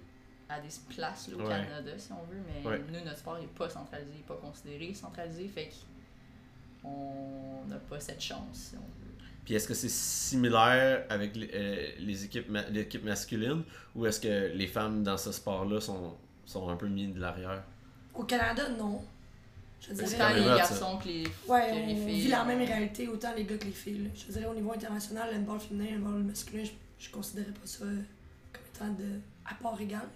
à 0.52 0.60
des 0.60 0.68
places 0.94 1.28
là, 1.28 1.36
au 1.36 1.40
Ouais. 1.40 1.48
Canada, 1.48 1.90
si 1.98 2.12
on 2.12 2.22
veut. 2.32 2.40
Mais 2.46 2.68
Ouais. 2.68 2.80
nous, 2.90 3.04
notre 3.04 3.18
sport 3.18 3.38
n'est 3.38 3.46
pas 3.46 3.68
centralisé, 3.68 4.10
il 4.14 4.18
n'est 4.18 4.22
pas 4.26 4.36
considéré 4.36 4.92
centralisé. 4.94 5.48
Fait 5.48 5.70
qu'on 6.82 7.64
n'a 7.68 7.76
pas 7.76 8.00
cette 8.00 8.20
chance, 8.20 8.40
si 8.70 8.74
on 8.76 8.80
veut. 8.80 9.12
Puis 9.44 9.54
est-ce 9.54 9.66
que 9.66 9.74
c'est 9.74 9.90
similaire 9.90 11.04
avec 11.10 11.34
les, 11.34 11.50
euh, 11.52 11.88
les 11.98 12.24
équipes 12.24 12.48
ma- 12.48 12.68
l'équipe 12.68 13.02
masculine 13.04 13.62
ou 13.94 14.06
est-ce 14.06 14.20
que 14.20 14.52
les 14.54 14.68
femmes 14.68 15.02
dans 15.02 15.16
ce 15.16 15.32
sport 15.32 15.64
là 15.64 15.80
sont, 15.80 16.14
sont 16.46 16.68
un 16.68 16.76
peu 16.76 16.86
mises 16.88 17.12
de 17.14 17.20
l'arrière? 17.20 17.62
Au 18.14 18.22
Canada, 18.24 18.68
non. 18.78 19.02
Je 19.80 19.94
dirais. 19.94 20.16
quand 20.16 20.32
les 20.34 20.44
garçons 20.44 20.96
que 20.98 21.08
les, 21.08 21.24
Ouais, 21.48 21.70
que 21.70 21.74
les 21.74 21.94
on 22.02 22.06
filles. 22.06 22.20
vit 22.20 22.28
la 22.28 22.44
même 22.44 22.58
réalité, 22.62 23.08
autant 23.08 23.34
les 23.34 23.44
gars 23.44 23.56
que 23.58 23.64
les 23.64 23.72
filles. 23.72 24.04
là. 24.04 24.10
Je 24.14 24.32
dirais 24.32 24.46
au 24.46 24.54
niveau 24.54 24.72
international, 24.72 25.30
le 25.32 25.38
handball 25.38 25.58
féminin, 25.58 25.90
le 25.90 25.96
handball 26.06 26.22
masculin, 26.22 26.62
je, 26.62 26.70
je 27.06 27.10
considérais 27.10 27.50
pas 27.50 27.66
ça 27.66 27.84
comme 27.84 28.62
étant 28.72 28.92
de 28.92 29.18
à 29.44 29.54
part 29.54 29.80
égal. 29.80 30.06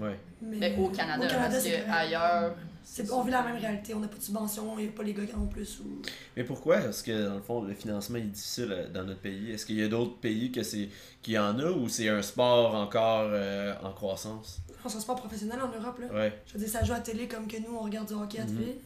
Ouais 0.00 0.18
Mais 0.42 0.56
Mais 0.58 0.76
au 0.78 0.88
Canada, 0.88 1.24
au 1.24 1.28
Canada, 1.28 1.48
parce 1.50 1.62
c'est 1.62 1.82
que 1.84 1.90
ailleurs. 1.90 2.54
C'est- 2.86 3.10
on 3.10 3.22
vit 3.22 3.30
la 3.30 3.42
même 3.42 3.56
réalité, 3.56 3.94
on 3.94 4.00
n'a 4.00 4.08
pas 4.08 4.18
de 4.18 4.22
subvention, 4.22 4.78
il 4.78 4.82
n'y 4.84 4.88
a 4.90 4.92
pas 4.92 5.02
les 5.02 5.14
gars 5.14 5.24
qui 5.24 5.34
en 5.34 5.40
ont 5.40 5.46
plus. 5.46 5.80
Ou... 5.80 6.02
Mais 6.36 6.44
pourquoi? 6.44 6.80
Est-ce 6.82 7.02
que 7.02 7.26
dans 7.28 7.36
le 7.36 7.40
fond 7.40 7.62
le 7.62 7.72
financement 7.72 8.18
est 8.18 8.22
difficile 8.22 8.68
euh, 8.72 8.88
dans 8.90 9.04
notre 9.04 9.20
pays? 9.20 9.52
Est-ce 9.52 9.64
qu'il 9.64 9.76
y 9.78 9.82
a 9.82 9.88
d'autres 9.88 10.18
pays 10.18 10.52
que 10.52 10.62
c'est 10.62 10.90
qui 11.22 11.38
en 11.38 11.58
a 11.58 11.70
ou 11.70 11.88
c'est 11.88 12.10
un 12.10 12.20
sport 12.20 12.74
encore 12.74 13.28
euh, 13.32 13.74
en 13.82 13.90
croissance? 13.92 14.60
C'est 14.86 14.96
un 14.98 15.00
sport 15.00 15.16
professionnel 15.16 15.58
en 15.62 15.68
Europe. 15.68 15.98
Là. 15.98 16.12
Ouais. 16.14 16.42
Je 16.46 16.52
veux 16.52 16.58
dire, 16.58 16.68
ça 16.68 16.84
joue 16.84 16.92
à 16.92 17.00
télé 17.00 17.26
comme 17.26 17.46
que 17.48 17.56
nous, 17.56 17.74
on 17.74 17.80
regarde 17.84 18.06
du 18.06 18.12
hockey 18.14 18.40
à 18.40 18.44
Mhm. 18.44 18.54
télé. 18.58 18.78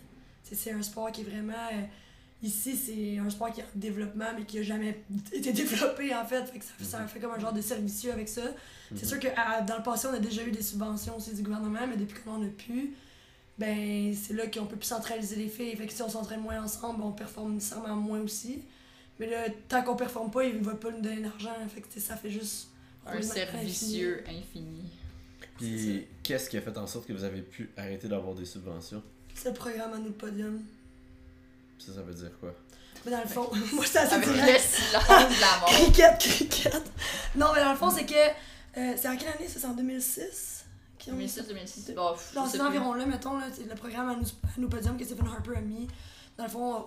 C'est- 0.45 0.55
C'est 0.55 0.71
un 0.73 0.83
sport 0.83 1.11
qui 1.11 1.23
est 1.23 1.25
vraiment. 1.25 1.53
euh, 1.73 1.83
ici, 2.43 2.77
c'est 2.77 3.19
un 3.19 3.29
sport 3.31 3.53
qui 3.53 3.61
est 3.61 3.65
en 3.65 3.67
développement, 3.75 4.27
mais 4.37 4.45
qui 4.45 4.57
n'a 4.59 4.63
jamais 4.63 5.03
été 5.33 5.53
développé, 5.53 6.15
en 6.15 6.25
fait. 6.25 6.45
Fait 6.47 6.59
que 6.59 6.65
ça, 6.65 6.73
fait- 6.79 6.85
ça 6.85 7.07
fait 7.07 7.21
comme 7.21 7.33
un 7.33 7.39
genre 7.39 7.53
de 7.53 7.61
servicieux 7.61 8.13
avec 8.13 8.29
ça. 8.29 8.43
C'est 8.97 9.05
sûr 9.07 9.19
que 9.21 9.29
à- 9.37 9.61
dans 9.63 9.77
le 9.77 9.83
passé, 9.83 10.09
on 10.11 10.15
a 10.15 10.19
déjà 10.19 10.43
eu 10.45 10.51
des 10.51 10.63
subventions 10.63 11.17
aussi 11.17 11.35
du 11.35 11.43
gouvernement, 11.43 11.87
mais 11.89 11.97
depuis 11.97 12.23
qu'on 12.23 12.33
en 12.33 12.43
a 12.43 12.49
plus, 12.49 12.95
ben 13.59 14.15
c'est 14.15 14.35
là 14.35 14.47
qu'on 14.47 14.67
peut 14.67 14.77
plus 14.77 14.87
centraliser 14.87 15.37
les 15.37 15.49
filles. 15.49 15.75
Fait 15.77 15.87
que 15.87 15.93
si 15.93 16.01
on 16.03 16.09
s'entraîne 16.09 16.41
moins 16.41 16.63
ensemble, 16.63 17.03
on 17.03 17.13
performe 17.13 17.55
nécessairement 17.55 17.97
moins 17.97 18.21
aussi. 18.21 18.61
Mais 19.19 19.29
là, 19.29 19.47
tant 19.69 19.83
qu'on 19.83 19.97
performe 19.97 20.31
pas, 20.31 20.45
ils 20.45 20.59
ne 20.59 20.63
veulent 20.65 20.79
pas 20.79 20.91
nous 20.93 21.01
donner 21.01 21.23
d'argent. 21.23 21.51
Fait 21.69 21.81
que 21.81 22.01
ça 22.01 22.17
fait 22.17 22.31
juste. 22.31 22.69
Un 23.05 23.21
servicieux 23.23 24.23
infini. 24.29 24.85
Puis 25.57 26.07
qu'est-ce 26.23 26.49
qui 26.49 26.57
a 26.57 26.61
fait 26.61 26.77
en 26.79 26.87
sorte 26.87 27.07
que 27.07 27.13
vous 27.13 27.25
avez 27.25 27.43
pu 27.43 27.71
arrêter 27.77 28.07
d'avoir 28.07 28.35
des 28.35 28.45
subventions? 28.45 29.03
C'est 29.35 29.49
le 29.49 29.55
programme 29.55 29.93
à 29.93 29.99
nous 29.99 30.05
le 30.07 30.13
podium. 30.13 30.63
Ça 31.79 31.93
ça 31.95 32.03
veut 32.03 32.15
dire 32.15 32.31
quoi? 32.41 32.55
Mais 33.05 33.13
dans 33.13 33.21
le 33.21 33.27
fond, 33.29 33.49
moi, 33.73 33.85
c'est 33.87 33.99
assez 33.99 34.15
Avec 34.15 34.29
direct. 34.29 34.53
le 34.53 34.59
silence 34.59 35.09
de 35.09 35.41
la 35.41 35.61
mort. 35.61 35.69
Cricket, 35.71 36.19
cricket. 36.19 36.83
Non, 37.37 37.47
mais 37.55 37.61
dans 37.61 37.71
le 37.73 37.77
fond, 37.79 37.91
c'est 37.91 38.05
que. 38.07 38.15
euh, 38.15 38.95
c'est 38.97 39.09
en 39.09 39.17
quelle 39.17 39.29
année? 39.29 39.47
Ça 39.49 39.61
C'est 39.61 39.67
en 39.67 39.75
2006 39.75 40.65
qu'ils 40.99 41.13
ont 41.13 41.17
mis 41.17 41.29
ça? 41.29 41.43
2006, 41.43 41.87
2006. 41.87 41.95
Bon, 41.95 42.15
Dans 42.35 42.49
plus. 42.49 42.61
environs-là, 42.61 43.07
mettons, 43.07 43.39
là, 43.39 43.47
le 43.69 43.75
programme 43.77 44.09
à 44.09 44.17
nous, 44.59 44.69
podium 44.69 44.97
que 44.99 45.05
Stephen 45.05 45.27
Harper 45.29 45.57
a 45.57 45.61
mis. 45.61 45.87
Dans 46.37 46.45
le 46.45 46.51
fond, 46.51 46.87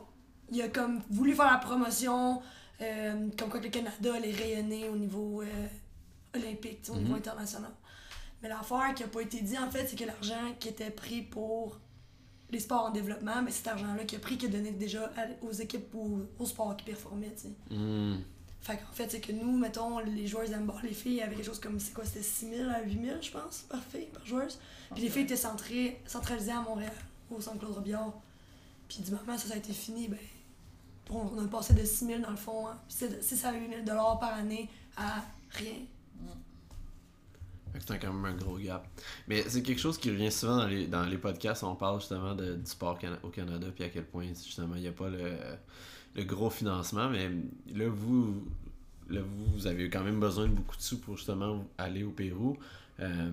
il 0.51 0.61
a 0.61 0.67
comme 0.67 1.01
voulu 1.09 1.33
faire 1.33 1.49
la 1.49 1.57
promotion, 1.59 2.41
euh, 2.81 3.27
comme 3.39 3.49
quoi 3.49 3.59
que 3.61 3.65
le 3.65 3.71
Canada 3.71 4.13
allait 4.15 4.33
rayonner 4.33 4.89
au 4.89 4.97
niveau 4.97 5.41
euh, 5.41 5.67
olympique, 6.35 6.81
tu 6.81 6.87
sais, 6.87 6.91
au 6.91 6.97
niveau 6.99 7.13
Mhm. 7.13 7.19
international. 7.19 7.71
Mais 8.43 8.49
l'affaire 8.49 8.93
qui 8.95 9.03
n'a 9.03 9.09
pas 9.09 9.21
été 9.21 9.39
dit, 9.41 9.57
en 9.57 9.69
fait, 9.71 9.87
c'est 9.87 9.95
que 9.97 10.03
l'argent 10.05 10.55
qui 10.59 10.67
était 10.69 10.89
pris 10.89 11.21
pour 11.21 11.79
les 12.51 12.59
sports 12.59 12.85
en 12.85 12.89
développement, 12.91 13.41
mais 13.41 13.51
cet 13.51 13.67
argent-là 13.67 14.03
qui 14.03 14.15
a 14.15 14.19
pris, 14.19 14.37
qui 14.37 14.45
a 14.45 14.49
donné 14.49 14.71
déjà 14.71 15.11
aux 15.41 15.51
équipes 15.51 15.93
ou 15.93 16.21
aux 16.39 16.45
sports 16.45 16.75
qui 16.75 16.85
performaient, 16.85 17.33
tu 17.35 17.47
sais. 17.47 17.75
Hmm. 17.75 18.17
Fait 18.61 18.77
qu'en 18.77 18.93
fait, 18.93 19.09
c'est 19.09 19.21
que 19.21 19.31
nous, 19.31 19.57
mettons, 19.57 19.99
les 19.99 20.27
joueurs 20.27 20.47
d'handball, 20.47 20.81
les 20.83 20.93
filles 20.93 21.21
avaient 21.21 21.35
quelque 21.35 21.47
chose 21.47 21.59
comme, 21.59 21.79
c'est 21.79 21.93
quoi, 21.93 22.05
c'était 22.05 22.21
6 22.21 22.49
000 22.57 22.69
à 22.69 22.83
8 22.83 23.05
000, 23.05 23.21
je 23.21 23.31
pense, 23.31 23.61
par 23.61 23.83
fille, 23.83 24.05
par 24.13 24.23
joueuse. 24.23 24.59
Puis 24.93 25.01
les 25.03 25.09
filles 25.09 25.23
étaient 25.23 25.35
centrées, 25.35 25.99
centralisées 26.05 26.51
à 26.51 26.61
Montréal, 26.61 26.93
au 27.31 27.41
centre 27.41 27.57
Claude 27.57 27.73
Robillard. 27.73 28.13
Puis 28.87 29.01
du 29.01 29.11
moment 29.11 29.33
où 29.33 29.37
ça, 29.37 29.47
ça 29.47 29.53
a 29.55 29.57
été 29.57 29.73
fini, 29.73 30.09
ben, 30.09 30.19
on, 31.09 31.21
on 31.35 31.43
a 31.43 31.47
passé 31.47 31.73
de 31.73 31.83
6 31.83 32.05
000 32.05 32.19
dans 32.19 32.29
le 32.29 32.35
fond, 32.35 32.67
hein, 32.67 32.77
puis 32.87 32.97
c'est 32.99 33.17
de 33.17 33.21
6 33.21 33.45
à 33.45 33.53
8 33.53 33.69
000 33.69 33.81
dollars 33.83 34.19
par 34.19 34.35
année 34.35 34.69
à 34.95 35.23
rien. 35.49 35.79
Fait 36.19 36.50
C'est 37.79 37.99
quand 37.99 38.13
même 38.13 38.25
un 38.25 38.37
gros 38.37 38.57
gap. 38.57 38.87
Mais 39.27 39.43
c'est 39.47 39.63
quelque 39.63 39.79
chose 39.79 39.97
qui 39.97 40.09
revient 40.09 40.31
souvent 40.31 40.57
dans 40.57 40.67
les, 40.67 40.87
dans 40.87 41.05
les 41.05 41.17
podcasts. 41.17 41.63
On 41.63 41.75
parle 41.75 41.99
justement 41.99 42.35
de, 42.35 42.55
du 42.55 42.69
sport 42.69 42.99
cana- 42.99 43.19
au 43.23 43.29
Canada, 43.29 43.67
puis 43.73 43.83
à 43.83 43.89
quel 43.89 44.05
point 44.05 44.27
justement 44.27 44.75
il 44.75 44.81
n'y 44.81 44.87
a 44.87 44.91
pas 44.91 45.09
le, 45.09 45.33
le 46.15 46.23
gros 46.23 46.49
financement. 46.49 47.09
Mais 47.09 47.29
là, 47.73 47.89
vous, 47.89 48.45
là, 49.09 49.21
vous, 49.21 49.45
vous 49.53 49.67
avez 49.67 49.89
quand 49.89 50.03
même 50.03 50.19
besoin 50.19 50.47
de 50.47 50.53
beaucoup 50.53 50.75
de 50.77 50.81
sous 50.81 50.99
pour 50.99 51.17
justement 51.17 51.65
aller 51.77 52.03
au 52.03 52.11
Pérou. 52.11 52.57
Euh, 52.99 53.31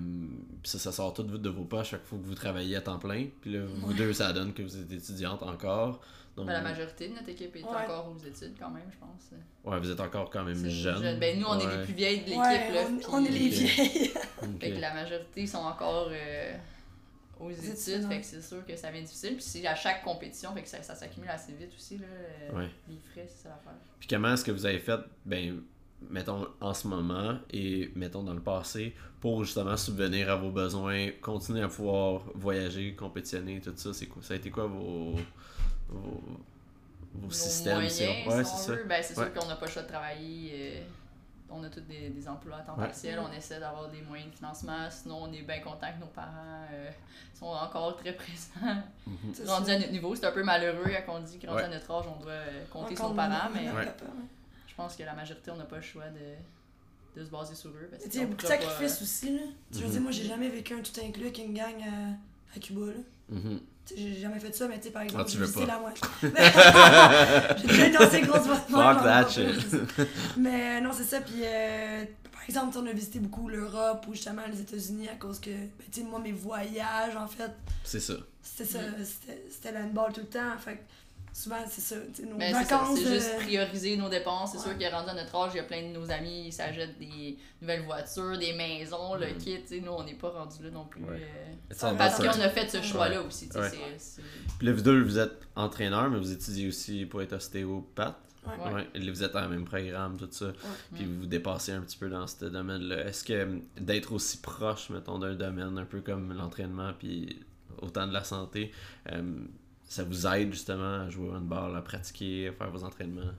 puis 0.62 0.71
ça, 0.71 0.78
ça 0.78 0.92
sort 0.92 1.12
tout 1.12 1.25
de 1.25 1.49
vos 1.50 1.64
poches 1.64 1.90
chaque 1.90 2.04
fois 2.07 2.18
que 2.18 2.25
vous 2.25 2.35
travaillez 2.35 2.76
à 2.76 2.80
temps 2.80 2.99
plein. 2.99 3.26
Puis 3.42 3.52
là, 3.52 3.61
vous 3.66 3.92
deux, 3.92 4.12
ça 4.14 4.33
donne 4.33 4.54
que 4.54 4.62
vous 4.62 4.76
êtes 4.78 4.90
étudiante 4.92 5.42
encore. 5.42 6.00
Donc, 6.38 6.47
Ben, 6.47 6.52
la 6.54 6.62
majorité 6.62 7.09
de 7.09 7.14
notre 7.14 7.28
équipe 7.28 7.54
est 7.57 7.62
Ouais. 7.64 7.68
encore 7.85 8.11
aux 8.14 8.18
études 8.18 8.54
quand 8.59 8.71
même, 8.71 8.88
je 8.90 8.97
pense. 8.99 9.30
ouais, 9.64 9.78
vous 9.80 9.90
êtes 9.90 10.00
encore 10.00 10.30
quand 10.30 10.45
même 10.45 10.54
C'est 10.54 10.71
jeune. 10.71 11.18
Ben, 11.18 11.38
nous, 11.38 11.47
on 11.47 11.59
est 11.59 11.76
les 11.76 11.85
plus 11.85 11.95
vieilles 11.95 12.21
de 12.21 12.25
l'équipe. 12.26 12.40
Ouais, 12.40 12.73
là, 12.73 12.80
on, 13.11 13.25
est 13.25 13.28
les 13.30 13.49
vieilles. 13.49 14.11
Fait 14.61 14.71
que 14.73 14.80
la 14.80 14.95
majorité 14.95 15.47
sont 15.47 15.59
encore 15.59 16.09
euh, 16.11 16.54
aux 17.40 17.50
études, 17.50 18.07
fait 18.09 18.21
que 18.21 18.26
c'est 18.26 18.42
sûr 18.42 18.64
que 18.66 18.76
ça 18.76 18.88
devient 18.90 19.02
difficile. 19.02 19.35
Puis 19.35 19.42
c'est 19.42 19.66
à 19.66 19.75
chaque 19.75 20.02
compétition, 20.02 20.54
fait 20.54 20.62
que 20.62 20.68
ça, 20.68 20.83
ça 20.83 20.95
s'accumule 20.95 21.28
assez 21.30 21.52
vite 21.52 21.73
aussi, 21.76 21.99
là. 21.99 22.07
euh, 22.07 22.57
Ouais. 22.59 22.68
Les 22.88 22.99
frais, 23.12 23.26
c'est 23.28 23.42
ça 23.45 23.49
l'affaire. 23.50 23.78
Puis 23.99 24.09
comment 24.09 24.33
est-ce 24.33 24.45
que 24.45 24.50
vous 24.52 24.64
avez 24.66 24.78
fait, 24.78 25.00
ben, 25.26 25.61
mettons 26.09 26.47
en 26.61 26.73
ce 26.75 26.87
moment 26.87 27.38
et 27.50 27.90
mettons 27.97 28.23
dans 28.23 28.35
le 28.35 28.40
passé, 28.42 28.95
pour 29.21 29.42
justement 29.45 29.76
subvenir 29.76 30.30
à 30.30 30.37
vos 30.37 30.50
besoins, 30.52 31.09
continuer 31.21 31.62
à 31.62 31.68
pouvoir 31.68 32.23
voyager, 32.37 32.95
compétitionner, 32.95 33.61
tout 33.61 33.73
ça, 33.75 33.92
c'est 33.92 34.07
quoi? 34.07 34.23
Ça 34.23 34.35
a 34.35 34.37
été 34.37 34.49
quoi 34.50 34.66
vos, 34.68 35.16
vos, 35.88 36.21
vos 37.14 37.26
Nos 37.26 37.30
systèmes? 37.30 37.75
moyens, 37.75 37.92
si 37.95 38.02
on- 38.04 38.30
Ouais, 38.30 38.45
si 38.45 38.57
c'est 38.57 38.85
ben, 38.87 39.02
c'est 39.02 39.18
Ouais. 39.18 39.25
sûr 39.25 39.35
qu'on 39.35 39.47
n'a 39.49 39.57
pas 39.57 39.66
le 39.66 39.73
choix 39.73 39.83
de 39.83 39.88
travailler. 39.88 40.50
euh, 40.54 40.83
on 41.50 41.64
a 41.64 41.71
tous 41.71 41.80
des, 41.80 42.11
des 42.11 42.28
emplois 42.28 42.57
à 42.59 42.61
temps 42.61 42.75
Ouais. 42.76 42.85
partiel. 42.87 43.18
On 43.21 43.33
essaie 43.33 43.59
d'avoir 43.59 43.88
des 43.88 44.02
moyens 44.02 44.30
de 44.30 44.37
financement. 44.37 44.90
Sinon, 44.90 45.23
on 45.23 45.33
est 45.33 45.40
bien 45.40 45.61
content 45.61 45.87
que 45.95 46.00
nos 46.00 46.11
parents 46.11 46.66
euh, 46.71 46.90
sont 47.33 47.47
encore 47.47 47.97
très 47.97 48.12
présents. 48.12 48.83
Mhm. 49.07 49.16
Rendu 49.47 49.66
ça. 49.66 49.73
à 49.73 49.78
notre 49.78 49.90
niveau, 49.92 50.14
c'est 50.14 50.26
un 50.26 50.33
peu 50.33 50.42
malheureux 50.45 50.85
quand 51.07 51.16
on 51.16 51.21
dit 51.21 51.38
que 51.38 51.47
rendu 51.47 51.59
Ouais. 51.61 51.64
à 51.64 51.68
notre 51.68 51.90
âge, 51.90 52.04
on 52.07 52.21
doit 52.23 52.33
euh, 52.33 52.64
compter 52.71 52.95
sur 52.95 53.09
nos 53.09 53.14
parents. 53.14 53.49
Mais 53.54 53.64
je 54.66 54.75
pense 54.75 54.95
que 54.95 55.02
la 55.02 55.14
majorité, 55.14 55.50
on 55.50 55.57
n'a 55.57 55.64
pas 55.64 55.76
le 55.76 55.83
choix 55.83 56.04
de, 56.09 57.18
de 57.18 57.25
se 57.25 57.30
baser 57.30 57.54
sur 57.54 57.71
eux. 57.71 57.90
Il 58.04 58.14
y 58.14 58.18
a 58.18 58.26
beaucoup 58.26 58.37
de 58.37 58.42
pas- 58.42 58.49
sacrifices 58.49 59.00
aussi. 59.02 59.35
Là. 59.35 59.42
Tu 59.73 59.78
veux 59.78 59.87
Mhm. 59.87 59.90
dire, 59.92 60.00
moi, 60.02 60.11
j'ai 60.12 60.25
jamais 60.25 60.49
vécu 60.50 60.75
un 60.75 60.83
tout 60.83 60.92
inclus 61.02 61.23
avec 61.23 61.38
une 61.38 61.54
gang 61.54 61.75
à, 61.83 62.57
à 62.57 62.61
Cuba. 62.61 62.88
Là. 62.88 62.92
Mhm. 63.30 63.61
J'ai 63.97 64.21
jamais 64.21 64.38
fait 64.38 64.54
ça, 64.54 64.68
mais 64.68 64.76
tu 64.78 64.85
sais, 64.85 64.90
par 64.90 65.02
exemple, 65.02 65.25
Ah, 65.26 65.30
tu 65.30 65.38
veux 65.38 65.50
pas. 65.50 65.66
la 65.66 65.78
moitié. 65.78 66.02
j'ai 67.59 67.66
déjà 67.66 67.87
été 67.87 67.99
dans 67.99 68.11
ces 68.11 68.21
grosses 68.23 68.47
boîtes 68.47 68.71
noires. 68.71 69.28
Mais 70.37 70.78
euh, 70.78 70.80
non, 70.80 70.90
c'est 70.92 71.04
ça. 71.04 71.21
Puis, 71.21 71.40
euh, 71.42 72.04
par 72.33 72.42
exemple, 72.49 72.78
on 72.80 72.87
a 72.87 72.92
visité 72.92 73.18
beaucoup 73.18 73.49
l'Europe 73.49 74.07
ou 74.09 74.14
justement 74.14 74.42
les 74.52 74.61
États-Unis 74.61 75.09
à 75.09 75.14
cause 75.16 75.40
que, 75.40 75.50
ben, 75.50 75.68
tu 75.90 76.00
sais, 76.00 76.07
moi, 76.07 76.18
mes 76.21 76.33
voyages, 76.33 77.16
en 77.16 77.26
fait, 77.26 77.50
C'est 77.85 78.00
ça. 78.00 78.14
c'était 78.42 78.71
ça. 78.71 78.78
Mm. 78.80 79.04
C'était 79.50 79.73
l'handball 79.73 80.12
tout 80.12 80.21
le 80.21 80.26
temps. 80.26 80.57
Fait 80.59 80.83
souvent, 81.42 81.57
c'est 81.68 81.80
ça. 81.80 81.97
tu 82.14 82.23
sais, 82.23 82.28
Nos 82.28 82.37
Mais 82.37 82.52
c'est 82.52 82.64
ça, 82.64 82.78
vacances. 82.78 82.99
c'est 82.99 83.14
juste 83.14 83.30
euh, 83.35 83.38
prioriser 83.45 83.97
nos 83.97 84.09
dépenses. 84.09 84.52
C'est 84.52 84.59
Ouais. 84.59 84.64
sûr 84.64 84.78
qu'il 84.78 84.88
rendu 84.88 85.11
à 85.11 85.14
notre 85.14 85.35
âge, 85.37 85.52
il 85.54 85.57
y 85.59 85.61
a 85.61 85.64
plein 85.64 85.83
de 85.83 85.92
nos 85.99 86.11
amis, 86.11 86.45
ils 86.47 86.52
s'achètent 86.52 86.99
des 86.99 87.37
nouvelles 87.61 87.83
voitures, 87.85 88.37
des 88.38 88.52
maisons, 88.52 89.14
le 89.14 89.26
Mhm. 89.28 89.38
kit. 89.38 89.80
Nous, 89.80 89.92
on 89.92 90.04
n'est 90.04 90.14
pas 90.14 90.30
rendu 90.30 90.62
là 90.62 90.71
non 90.71 90.85
plus. 90.87 91.02
Ouais. 91.04 91.23
euh, 91.83 91.95
parce 91.97 92.16
qu'on 92.16 92.40
a 92.40 92.49
fait 92.49 92.68
ce 92.68 92.83
choix-là 92.83 93.23
aussi. 93.23 93.49
c'est- 93.50 94.21
Puis 94.59 94.66
là, 94.66 94.73
vous 94.73 94.83
deux, 94.83 95.02
vous 95.02 95.18
êtes 95.18 95.40
entraîneur, 95.57 96.09
mais 96.11 96.18
vous 96.18 96.33
étudiez 96.33 96.68
aussi 96.68 97.07
pour 97.07 97.23
être 97.23 97.35
ostéopathe. 97.35 98.16
Ouais. 98.47 98.87
Vous 99.11 99.23
êtes 99.23 99.33
dans 99.33 99.42
le 99.42 99.49
même 99.49 99.64
programme, 99.66 100.16
tout 100.16 100.28
ça. 100.30 100.52
Puis 100.95 101.04
vous 101.04 101.21
vous 101.21 101.26
dépassez 101.26 101.73
un 101.73 101.83
petit 101.83 101.99
peu 101.99 102.09
dans 102.09 102.26
ce 102.26 102.47
domaine-là. 102.47 103.07
Est-ce 103.07 103.23
que 103.25 103.59
d'être 103.78 104.12
aussi 104.12 104.38
proche, 104.38 104.88
mettons, 104.90 105.18
d'un 105.18 105.35
domaine, 105.35 105.76
un 105.76 105.85
peu 105.85 106.00
comme 106.00 106.33
l'entraînement, 106.33 106.92
puis 106.99 107.40
autant 107.83 108.07
de 108.07 108.12
la 108.14 108.25
santé, 108.25 108.73
euh, 109.12 109.23
ça 109.88 110.04
vous 110.04 110.26
aide 110.26 110.52
justement 110.52 111.00
à 111.07 111.11
jouer 111.11 111.28
au 111.28 111.35
handball, 111.35 111.75
à 111.76 111.80
pratiquer, 111.83 112.49
à 112.49 112.52
faire 112.52 112.71
vos 112.71 112.85
entraînements? 112.85 113.33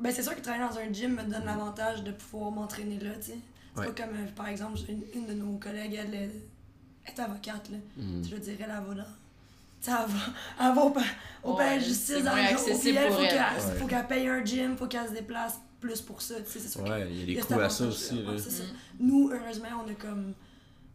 Ben, 0.00 0.10
c'est 0.12 0.22
sûr 0.22 0.34
que 0.34 0.40
travailler 0.40 0.64
dans 0.68 0.78
un 0.78 0.92
gym 0.92 1.14
me 1.14 1.22
donne 1.22 1.44
l'avantage 1.44 2.02
de 2.02 2.12
pouvoir 2.12 2.50
m'entraîner 2.50 2.98
là, 2.98 3.10
tu 3.16 3.32
sais. 3.32 3.38
C'est 3.74 3.80
Ouais. 3.80 3.86
pas 3.92 4.04
comme, 4.04 4.14
euh, 4.16 4.26
par 4.36 4.48
exemple, 4.48 4.78
une, 4.88 5.02
une 5.14 5.26
de 5.26 5.32
nos 5.34 5.56
collègues, 5.58 5.94
elle 5.94 6.14
est, 6.14 6.30
est 7.06 7.18
avocate, 7.20 7.70
là. 7.70 7.78
Mhm. 7.96 8.22
Je 8.30 8.36
dirais, 8.36 8.56
elle 8.60 8.66
va 8.68 8.94
dans. 8.94 9.04
Tu 9.04 9.90
sais, 9.90 9.90
elle 9.90 10.08
va, 10.10 10.18
elle 10.68 10.74
va 10.74 10.82
au, 10.82 10.90
pa- 10.90 11.00
au 11.42 11.52
Ouais, 11.52 11.56
palais 11.64 11.78
de 11.78 11.84
justice 11.84 12.22
dans 12.22 12.34
le 12.36 12.42
jour, 12.42 12.50
accessible 12.52 12.80
puis 12.80 12.96
elle, 12.96 13.06
pour 13.08 13.16
faut 13.16 13.22
elle. 13.22 13.28
qu'elle 13.30 13.38
Ouais. 13.72 13.78
faut 13.80 13.86
qu'elle 13.86 14.06
paye 14.06 14.28
un 14.28 14.44
gym, 14.44 14.76
faut 14.76 14.86
qu'elle 14.86 15.08
se 15.08 15.12
déplace 15.14 15.58
plus 15.80 16.00
pour 16.02 16.20
ça, 16.22 16.34
tu 16.40 16.50
sais, 16.50 16.58
c'est 16.60 16.68
sûr. 16.68 16.82
Ouais, 16.82 17.06
il 17.10 17.16
y 17.16 17.20
a 17.20 17.20
Il 17.22 17.26
des 17.26 17.32
y 17.34 17.38
a 17.38 17.42
cet 17.42 17.52
coûts 17.56 17.60
à 17.60 17.68
ça 17.70 17.84
aussi. 17.86 18.22
Là. 18.22 18.38
Ça. 18.38 18.62
Mm. 18.62 18.66
Nous, 19.06 19.30
heureusement, 19.32 19.68
on 19.86 19.90
a 19.90 19.94
comme. 19.94 20.34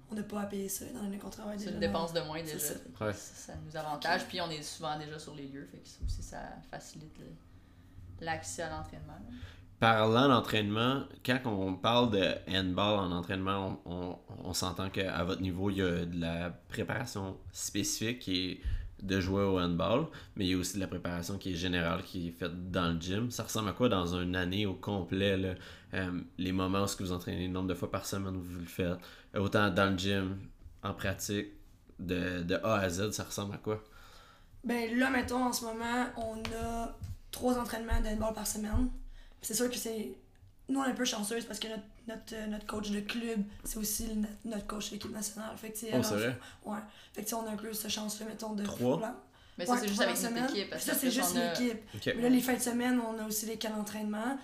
On 0.10 0.16
n'a 0.16 0.24
pas 0.24 0.42
à 0.42 0.46
payer 0.46 0.70
ça, 0.70 0.86
étant 0.86 1.04
donné 1.04 1.18
qu'on 1.18 1.30
travaille 1.30 1.60
C'est 1.60 1.66
déjà. 1.66 1.76
une 1.76 1.82
dans- 1.82 1.88
dépense 1.88 2.14
de 2.14 2.22
moins 2.22 2.42
déjà. 2.42 2.58
C'est 2.60 2.74
ça. 2.76 3.06
Ouais. 3.06 3.14
Ça 3.14 3.54
ça 3.54 3.54
nous 3.66 3.76
avantage. 3.76 4.26
Puis 4.28 4.40
on 4.42 4.50
est 4.50 4.62
souvent 4.64 4.98
déjà 4.98 5.20
sur 5.20 5.36
les 5.36 5.48
lieux. 5.48 5.68
Fait 5.70 5.78
que 5.80 5.88
ça 5.88 5.98
aussi, 6.06 6.24
ça 6.24 6.40
facilite 6.72 7.12
l'accès 8.22 8.64
à 8.64 8.70
l'entraînement. 8.70 9.18
Parlant 9.80 10.28
d'entraînement, 10.30 11.04
quand 11.24 11.40
on 11.46 11.76
parle 11.76 12.10
de 12.12 12.34
handball 12.50 12.98
en 13.00 13.12
entraînement, 13.12 13.80
on, 13.86 13.92
on, 13.92 14.20
on 14.46 14.54
s'entend 14.54 14.90
qu'à 14.90 15.24
votre 15.24 15.42
niveau, 15.42 15.70
il 15.70 15.78
y 15.78 15.82
a 15.84 16.04
de 16.06 16.20
la 16.20 16.50
préparation 16.70 17.38
spécifique 17.52 18.20
qui 18.20 18.52
est 18.52 18.62
de 19.01 19.20
jouer 19.20 19.44
au 19.44 19.60
handball, 19.60 20.08
mais 20.36 20.46
il 20.46 20.51
y 20.51 20.54
a 20.54 20.58
aussi 20.58 20.75
de 20.75 20.80
la 20.80 20.88
préparation 20.88 21.38
qui 21.38 21.51
est 21.51 21.56
générale, 21.56 22.04
qui 22.04 22.30
est 22.30 22.32
faite 22.32 22.72
dans 22.72 22.94
le 22.94 23.00
gym. 23.00 23.30
Ça 23.32 23.44
ressemble 23.44 23.70
à 23.70 23.74
quoi 23.74 23.89
dans 23.89 24.16
une 24.16 24.36
année 24.36 24.66
au 24.66 24.74
complet, 24.74 25.38
là? 25.38 25.54
Euh, 25.94 26.20
les 26.38 26.51
moments 26.51 26.84
où 26.84 26.88
vous 27.00 27.12
entraînez, 27.12 27.48
le 27.48 27.54
nombre 27.54 27.70
de 27.70 27.74
fois 27.74 27.89
par 27.92 28.06
semaine 28.06 28.36
où 28.36 28.42
vous 28.42 28.60
le 28.60 28.66
faites, 28.66 28.98
Euh, 29.36 29.39
autant 29.39 29.70
dans 29.70 29.92
le 29.92 29.98
gym, 29.98 30.38
en 30.84 30.94
pratique, 30.94 31.48
de, 32.00 32.56
A 32.63 32.80
à 32.80 32.89
Z, 32.89 33.12
ça 33.12 33.24
ressemble 33.24 33.56
à 33.56 33.58
quoi? 33.58 33.84
Ben 34.63 34.98
là, 34.98 35.10
mettons, 35.10 35.44
en 35.44 35.54
ce 35.54 35.66
moment, 35.66 36.08
on 36.18 36.38
a 36.56 36.98
trois 37.32 37.58
entraînements 37.58 38.01
de 38.01 38.08
handball 38.08 38.34
par 38.34 38.48
semaine. 38.48 38.89
C'est 39.42 39.54
sûr 39.54 39.70
que 39.70 39.77
c'est. 39.77 40.16
Nous, 40.70 40.80
on 40.80 40.84
est 40.84 40.92
un 40.92 40.96
peu 40.96 41.06
chanceuse 41.06 41.46
parce 41.46 41.60
que 41.60 41.68
notre, 41.68 41.84
notre, 42.08 42.34
euh, 42.36 42.48
notre 42.48 42.66
coach 42.66 42.90
de 42.92 43.00
club, 43.02 43.42
c'est 43.64 43.78
aussi 43.78 44.08
le- 44.08 44.50
notre 44.50 44.66
coach 44.68 44.88
de 44.90 44.94
l'équipe 44.96 45.12
nationale. 45.12 45.56
Fait 45.58 45.72
que, 45.72 45.78
Oh, 45.94 46.02
c'est 46.04 46.16
vrai? 46.16 46.38
Ouais. 46.66 46.78
Fait 47.14 47.24
que, 47.24 47.36
on 47.36 47.46
a 47.46 47.52
un 47.52 47.56
peu 47.58 47.74
cette 47.74 47.92
chance-là, 47.92 48.26
mettons, 48.28 48.54
de. 48.54 48.64
Trois? 48.64 49.24
Mais 49.58 49.66
ça, 49.66 49.74
Ouais, 49.74 49.80
c'est 49.82 49.88
juste 49.88 50.02
avec 50.02 50.18
équipe. 50.52 50.76
Ça, 50.78 50.94
c'est 50.94 51.10
juste 51.12 51.36
a- 51.36 51.54
l'équipe. 51.60 51.80
Mais 52.06 52.22
là, 52.22 52.30
les 52.30 52.42
fins 52.42 52.54
de 52.54 52.60
semaine, 52.62 53.00
on 53.00 53.18
a 53.20 53.26
aussi 53.28 53.46
les 53.48 53.58
camps 53.58 53.76
d'entraînement, 53.76 54.38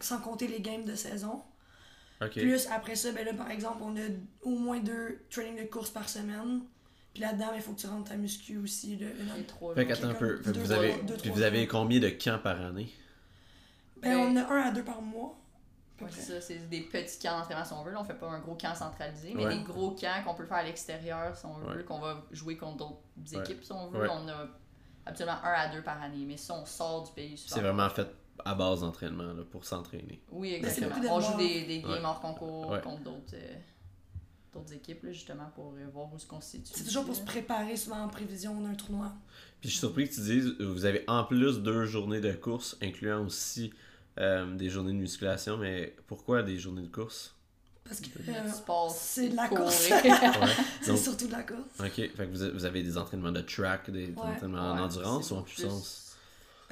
sans 0.00 0.18
compter 0.18 0.48
les 0.48 0.60
games 0.60 0.84
de 0.84 0.94
saison. 0.96 1.42
Plus 2.32 2.66
après 2.68 2.96
ça, 2.96 3.12
ben 3.12 3.24
là, 3.24 3.34
par 3.34 3.50
exemple, 3.50 3.78
on 3.82 3.94
a 3.96 4.00
au 4.42 4.56
moins 4.58 4.80
deux 4.80 5.20
trainings 5.30 5.58
de 5.62 5.68
course 5.68 5.90
par 5.90 6.08
semaine. 6.08 6.62
Puis 7.12 7.22
là-dedans, 7.22 7.52
il 7.54 7.62
faut 7.62 7.72
que 7.72 7.80
tu 7.80 7.86
rentres 7.86 8.10
ta 8.10 8.16
muscu 8.16 8.56
aussi. 8.58 8.96
Là, 8.96 9.06
les 9.36 9.44
trois 9.44 9.74
Fait 9.74 9.86
qu'attends 9.86 10.08
un 10.08 10.14
peu. 10.14 10.38
Deux, 10.44 10.52
vous 10.60 10.72
avez, 10.72 10.88
trois- 10.90 11.02
deux, 11.04 11.14
puis 11.14 11.22
trois 11.24 11.36
vous 11.36 11.42
avez 11.42 11.60
jours. 11.62 11.68
combien 11.70 12.00
de 12.00 12.08
camps 12.10 12.38
par 12.42 12.60
année? 12.60 12.90
Ben, 14.02 14.16
on 14.18 14.36
a 14.36 14.42
un 14.52 14.62
à 14.68 14.70
deux 14.70 14.82
par 14.84 15.00
mois. 15.00 15.38
Ouais, 16.00 16.08
c'est 16.10 16.20
ça, 16.20 16.40
c'est 16.40 16.68
des 16.68 16.82
petits 16.82 17.18
camps 17.18 17.38
d'entraînement 17.38 17.64
si 17.64 17.72
on 17.72 17.82
veut. 17.82 17.92
Là, 17.92 18.00
on 18.00 18.04
fait 18.04 18.14
pas 18.18 18.26
un 18.28 18.38
gros 18.40 18.54
camp 18.54 18.74
centralisé, 18.74 19.32
mais 19.34 19.46
Ouais. 19.46 19.56
des 19.56 19.62
gros 19.64 19.92
camps 19.92 20.22
qu'on 20.24 20.34
peut 20.34 20.44
faire 20.44 20.58
à 20.58 20.62
l'extérieur 20.62 21.34
si 21.36 21.46
on 21.46 21.54
veut, 21.58 21.76
Ouais. 21.78 21.84
qu'on 21.84 21.98
va 22.00 22.22
jouer 22.32 22.56
contre 22.56 22.76
d'autres 22.76 23.00
Ouais. 23.34 23.38
équipes 23.42 23.64
si 23.64 23.72
on 23.72 23.88
veut. 23.88 24.00
Ouais. 24.02 24.08
On 24.10 24.28
a 24.28 24.46
absolument 25.06 25.38
un 25.42 25.52
à 25.52 25.68
deux 25.74 25.82
par 25.82 26.02
année. 26.02 26.24
Mais 26.26 26.36
si 26.36 26.50
on 26.50 26.66
sort 26.66 27.04
du 27.04 27.12
pays. 27.12 27.36
C'est 27.38 27.60
vraiment 27.60 27.88
fait 27.88 28.08
à 28.44 28.54
base 28.54 28.80
d'entraînement 28.80 29.32
là, 29.32 29.42
pour 29.50 29.64
s'entraîner. 29.64 30.20
Oui, 30.30 30.52
exactement. 30.52 30.94
On 31.14 31.20
joue 31.20 31.38
des, 31.38 31.64
des 31.64 31.80
games 31.80 31.90
Ouais. 31.92 32.04
hors 32.04 32.20
concours 32.20 32.68
Ouais. 32.68 32.80
contre 32.82 33.02
d'autres 33.02 33.34
euh, 33.34 33.54
d'autres 34.52 34.72
équipes, 34.74 35.02
là, 35.02 35.12
justement, 35.12 35.50
pour 35.54 35.74
euh, 35.76 35.86
voir 35.92 36.12
où 36.12 36.18
se 36.18 36.26
constitue. 36.26 36.72
C'est 36.74 36.84
toujours 36.84 37.04
pour 37.04 37.14
se 37.14 37.22
préparer 37.22 37.76
souvent 37.76 38.00
en 38.02 38.08
prévision 38.08 38.58
d'un 38.60 38.74
tournoi. 38.74 39.12
Puis 39.60 39.68
je 39.68 39.74
suis 39.74 39.80
surpris 39.80 40.08
que 40.08 40.14
tu 40.14 40.20
dises, 40.22 40.54
vous 40.60 40.84
avez 40.86 41.04
en 41.08 41.24
plus 41.24 41.60
deux 41.62 41.84
journées 41.84 42.20
de 42.22 42.32
course, 42.32 42.76
incluant 42.82 43.22
aussi 43.24 43.72
euh, 44.18 44.54
des 44.56 44.68
journées 44.70 44.92
de 44.92 44.98
musculation, 44.98 45.56
mais 45.58 45.94
pourquoi 46.06 46.42
des 46.42 46.58
journées 46.58 46.82
de 46.82 46.88
course? 46.92 47.34
Parce 47.84 48.00
que 48.00 48.06
euh, 48.28 48.50
sport, 48.50 48.90
c'est 48.90 49.28
de 49.28 49.36
la 49.36 49.46
courir. 49.48 49.62
course. 49.64 49.88
Ouais. 49.90 50.48
c'est 50.82 50.96
surtout 50.96 51.26
de 51.28 51.32
la 51.32 51.42
course. 51.42 51.78
ok, 51.80 51.94
fait 51.94 52.10
que 52.16 52.24
vous, 52.36 52.52
vous 52.58 52.64
avez 52.64 52.82
des 52.82 52.98
entraînements 52.98 53.30
de 53.32 53.42
track, 53.42 53.90
des 53.90 54.06
Ouais. 54.08 54.14
entraînements 54.22 54.72
en 54.72 54.78
endurance 54.78 55.30
ou 55.30 55.36
en 55.36 55.42
puissance? 55.42 56.02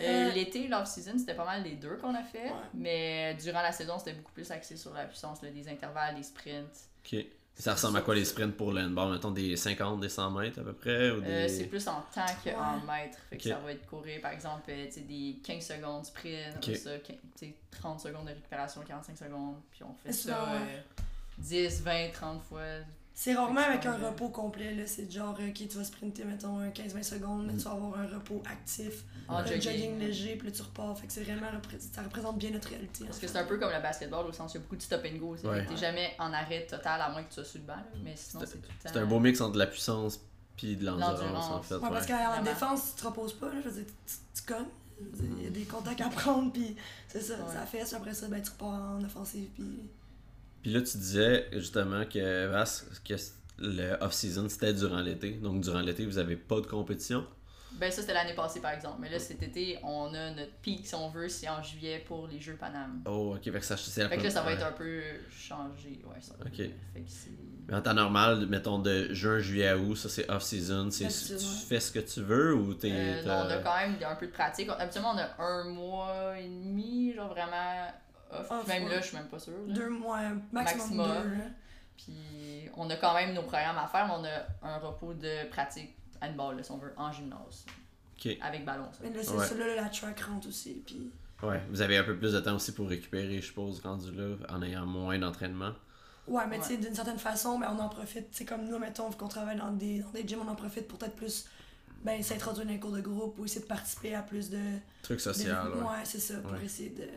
Euh, 0.00 0.02
Euh, 0.30 0.32
L'été, 0.32 0.66
l'off-season, 0.66 1.16
c'était 1.18 1.34
pas 1.36 1.44
mal 1.44 1.62
les 1.62 1.76
deux 1.76 1.96
qu'on 1.98 2.14
a 2.16 2.22
fait. 2.24 2.46
Ouais. 2.46 2.52
Mais 2.74 3.34
durant 3.40 3.62
la 3.62 3.70
saison, 3.70 3.94
c'était 3.98 4.14
beaucoup 4.14 4.32
plus 4.32 4.50
axé 4.50 4.76
sur 4.76 4.92
la 4.92 5.04
puissance, 5.04 5.40
là, 5.42 5.50
des 5.50 5.68
intervalles, 5.68 6.16
des 6.16 6.24
sprints. 6.24 6.88
Ok. 7.06 7.24
Ça 7.56 7.74
ressemble 7.74 7.98
à 7.98 8.00
quoi 8.00 8.14
les 8.16 8.24
sprints 8.24 8.56
pour 8.56 8.72
le 8.72 8.80
handball? 8.82 9.12
Mettons 9.12 9.30
des 9.30 9.56
50, 9.56 10.00
des 10.00 10.08
100 10.08 10.30
mètres 10.32 10.58
à 10.60 10.64
peu 10.64 10.72
près? 10.72 11.10
Ou 11.12 11.20
des... 11.20 11.28
Euh, 11.30 11.48
c'est 11.48 11.66
plus 11.66 11.86
en 11.86 12.00
temps 12.14 12.26
qu'en 12.42 12.50
Ouais. 12.50 12.86
mètres. 13.04 13.18
Fait 13.30 13.36
que 13.36 13.44
ça 13.48 13.58
va 13.58 13.72
être 13.72 13.86
courir, 13.86 14.20
par 14.20 14.32
exemple, 14.32 14.62
euh, 14.70 14.86
tu 14.86 14.92
sais, 14.92 15.00
des 15.02 15.36
15 15.44 15.64
secondes 15.64 16.04
sprint, 16.04 16.48
Ok. 16.56 16.56
après 16.56 16.74
ça, 16.74 16.90
quin- 16.98 17.14
tu 17.14 17.46
sais, 17.46 17.54
30 17.70 18.00
secondes 18.00 18.24
de 18.24 18.30
récupération, 18.30 18.82
45 18.86 19.16
secondes, 19.16 19.56
puis 19.70 19.82
on 19.84 19.94
fait 19.94 20.12
ça 20.12 20.22
souvent, 20.34 20.52
ouais. 20.52 20.58
euh, 20.76 21.02
10, 21.38 21.82
20, 21.82 22.10
30 22.12 22.42
fois. 22.42 22.60
C'est 23.16 23.32
rarement 23.34 23.60
avec 23.60 23.86
un 23.86 23.96
repos 23.96 24.28
complet. 24.28 24.74
là. 24.74 24.82
C'est 24.86 25.08
genre, 25.10 25.36
euh, 25.40 25.48
ok, 25.48 25.54
tu 25.54 25.78
vas 25.78 25.84
sprinter, 25.84 26.24
mettons, 26.24 26.58
un 26.58 26.70
15-20 26.70 27.02
secondes, 27.04 27.46
mais 27.46 27.52
tu 27.54 27.60
vas 27.60 27.70
avoir 27.70 27.98
un 28.00 28.06
repos 28.08 28.42
actif, 28.50 29.04
En 29.28 29.36
un 29.36 29.46
jogging. 29.46 29.62
jogging 29.62 29.98
léger, 30.00 30.34
puis 30.36 30.48
là, 30.48 30.52
tu 30.54 30.62
repars. 30.62 30.98
Fait 30.98 31.06
que 31.06 31.12
c'est 31.12 31.22
vraiment, 31.22 31.46
ça 31.92 32.02
représente 32.02 32.38
bien 32.38 32.50
notre 32.50 32.68
réalité. 32.70 33.04
Parce 33.04 33.20
que 33.20 33.28
c'est 33.28 33.38
un 33.38 33.44
peu 33.44 33.56
comme 33.58 33.70
le 33.72 33.80
basketball, 33.80 34.26
au 34.26 34.32
sens 34.32 34.52
où 34.52 34.56
il 34.56 34.58
y 34.58 34.58
a 34.58 34.62
beaucoup 34.62 34.76
de 34.76 34.82
stop 34.82 35.00
and 35.06 35.16
go. 35.18 35.36
Ouais. 35.44 35.64
T'es 35.64 35.76
jamais 35.76 36.14
en 36.18 36.32
arrêt 36.32 36.66
total, 36.68 37.00
à 37.00 37.08
moins 37.10 37.22
que 37.22 37.28
tu 37.28 37.34
sois 37.34 37.44
sur 37.44 37.60
le 37.60 37.66
banc, 37.66 37.74
mais 38.02 38.14
sinon, 38.16 38.40
C'est- 38.40 38.46
c'est 38.52 38.58
tout 38.58 38.68
le 38.68 38.82
temps. 38.82 38.90
C'est 38.92 38.98
un 38.98 39.06
beau 39.06 39.20
mix 39.20 39.40
entre 39.40 39.52
de 39.52 39.58
la 39.60 39.66
puissance 39.68 40.20
puis 40.56 40.76
de 40.76 40.84
l'endurance 40.84 41.50
en 41.50 41.62
fait. 41.62 41.74
Ouais, 41.76 41.80
parce 41.90 42.06
ouais. 42.06 42.12
qu'en 42.12 42.28
Vraiment. 42.30 42.42
défense, 42.42 42.94
tu 42.96 43.02
te 43.02 43.06
reposes 43.06 43.32
pas, 43.34 43.46
là, 43.46 43.60
je 43.62 43.68
veux 43.68 43.82
dire, 43.82 43.92
tu, 44.06 44.14
tu 44.34 44.42
cognes. 44.42 44.66
Il 45.38 45.42
y 45.44 45.46
a 45.46 45.50
des 45.50 45.64
contacts 45.64 46.00
à 46.00 46.08
prendre, 46.08 46.52
puis 46.52 46.74
c'est 47.08 47.20
ça, 47.20 47.34
ça 47.52 47.66
fait. 47.66 47.94
Après 47.94 48.14
ça, 48.14 48.26
ben, 48.28 48.40
tu 48.42 48.50
repars 48.50 48.68
en 48.96 49.02
offensive, 49.04 49.48
puis 49.54 49.88
Puis 50.64 50.72
là, 50.72 50.80
tu 50.80 50.96
disais 50.96 51.46
justement 51.52 52.06
que, 52.06 52.46
Vas, 52.46 52.84
que 53.06 53.14
le 53.58 54.02
off-season, 54.02 54.48
c'était 54.48 54.72
durant 54.72 55.02
l'été. 55.02 55.32
Donc, 55.32 55.60
durant 55.60 55.80
l'été, 55.80 56.06
vous 56.06 56.16
avez 56.16 56.36
pas 56.36 56.58
de 56.62 56.66
compétition? 56.66 57.26
Ben 57.78 57.90
ça 57.90 58.02
c'était 58.02 58.14
l'année 58.14 58.34
passée 58.34 58.60
par 58.60 58.70
exemple. 58.70 58.98
Mais 59.00 59.10
là 59.10 59.18
cet 59.18 59.42
été, 59.42 59.80
on 59.82 60.14
a 60.14 60.30
notre 60.30 60.52
pic 60.62 60.86
si 60.86 60.94
on 60.94 61.10
veut, 61.10 61.28
c'est 61.28 61.48
en 61.48 61.60
juillet 61.60 62.04
pour 62.06 62.28
les 62.28 62.38
Jeux 62.38 62.54
Paname. 62.54 63.02
Oh, 63.04 63.34
ok, 63.34 63.42
fait 63.42 63.50
que 63.50 63.64
ça, 63.64 63.76
Fait 63.76 64.16
que 64.16 64.22
là 64.22 64.30
ça 64.30 64.42
va 64.42 64.52
être 64.52 64.64
un 64.64 64.70
peu 64.70 65.02
changé. 65.36 66.00
Ouais, 66.06 66.20
ça. 66.20 66.34
Ok. 66.40 66.56
Fait 66.56 66.70
que. 66.70 67.10
Mais 67.66 67.74
en 67.74 67.82
temps 67.82 67.94
normal, 67.94 68.46
mettons 68.46 68.78
de 68.78 69.12
juin, 69.12 69.40
juillet 69.40 69.66
à 69.66 69.76
août, 69.76 69.96
ça 69.96 70.08
c'est 70.08 70.30
off-season. 70.30 70.88
C'est, 70.92 71.08
tu 71.08 71.66
fais 71.68 71.80
ce 71.80 71.90
que 71.90 71.98
tu 71.98 72.22
veux 72.22 72.54
ou 72.54 72.74
t'es. 72.74 72.92
Euh, 72.92 73.22
on 73.26 73.50
a 73.50 73.56
quand 73.58 73.76
même 73.76 73.96
un 74.08 74.14
peu 74.14 74.28
de 74.28 74.32
pratique. 74.32 74.68
Habituellement, 74.78 75.14
on 75.16 75.18
a 75.18 75.44
un 75.44 75.64
mois 75.64 76.38
et 76.38 76.48
demi, 76.48 77.12
genre 77.12 77.28
vraiment 77.28 77.90
off. 78.40 78.50
Off, 78.50 78.66
même 78.68 78.84
ouais. 78.84 78.90
là, 78.90 79.00
je 79.00 79.06
suis 79.06 79.16
même 79.16 79.28
pas 79.28 79.38
sûre. 79.38 79.54
là. 79.66 79.74
Deux 79.74 79.88
mois, 79.90 80.20
maximum, 80.52 80.96
Maximum. 80.96 81.06
deux. 81.22 81.38
Puis 81.96 82.68
on 82.76 82.90
a 82.90 82.96
quand 82.96 83.14
même 83.14 83.34
nos 83.34 83.42
programmes 83.42 83.78
à 83.78 83.86
faire, 83.86 84.06
mais 84.06 84.14
on 84.18 84.24
a 84.24 84.68
un 84.74 84.78
repos 84.78 85.14
de 85.14 85.48
pratique 85.48 85.94
handball, 86.20 86.56
là, 86.56 86.62
si 86.62 86.70
on 86.72 86.78
veut, 86.78 86.92
en 86.96 87.12
gymnase. 87.12 87.64
Ok. 88.18 88.36
Avec 88.40 88.64
ballon, 88.64 88.88
ça. 88.92 88.98
Mais 89.02 89.10
là, 89.10 89.22
c'est 89.22 89.30
Ouais. 89.32 89.46
ça, 89.46 89.54
là, 89.54 89.74
la 89.76 89.88
track 89.88 90.20
rentre 90.20 90.48
aussi. 90.48 90.82
Puis... 90.86 91.10
Ouais, 91.42 91.60
vous 91.70 91.80
avez 91.82 91.98
un 91.98 92.04
peu 92.04 92.16
plus 92.16 92.32
de 92.32 92.40
temps 92.40 92.54
aussi 92.54 92.72
pour 92.72 92.88
récupérer, 92.88 93.40
je 93.40 93.46
suppose, 93.46 93.80
rendu 93.80 94.10
là, 94.12 94.36
en 94.48 94.62
ayant 94.62 94.86
moins 94.86 95.18
d'entraînement. 95.18 95.72
Ouais, 96.26 96.46
mais 96.48 96.58
tu 96.58 96.64
sais, 96.68 96.76
d'une 96.78 96.94
certaine 96.94 97.18
façon, 97.18 97.58
ben, 97.58 97.68
on 97.76 97.78
en 97.80 97.88
profite. 97.90 98.28
C'est 98.30 98.46
comme 98.46 98.64
nous, 98.66 98.78
mettons, 98.78 99.10
vu 99.10 99.16
qu'on 99.16 99.28
travaille 99.28 99.58
dans 99.58 99.72
des, 99.72 99.98
dans 100.00 100.10
des 100.10 100.26
gyms, 100.26 100.40
on 100.42 100.48
en 100.50 100.54
profite 100.54 100.88
pour 100.88 100.98
peut-être 100.98 101.16
plus 101.16 101.46
ben, 102.02 102.22
s'introduire 102.22 102.64
dans 102.64 102.72
les 102.72 102.80
cours 102.80 102.92
de 102.92 103.00
groupe 103.02 103.38
ou 103.38 103.44
essayer 103.44 103.60
de 103.60 103.66
participer 103.66 104.14
à 104.14 104.22
plus 104.22 104.48
de. 104.48 104.58
Truc 105.02 105.18
de- 105.18 105.22
social, 105.22 105.68
ouais. 105.68 105.80
ouais, 105.82 106.04
c'est 106.04 106.20
ça, 106.20 106.38
pour 106.38 106.52
Ouais. 106.52 106.64
essayer 106.64 106.90
de. 106.90 107.08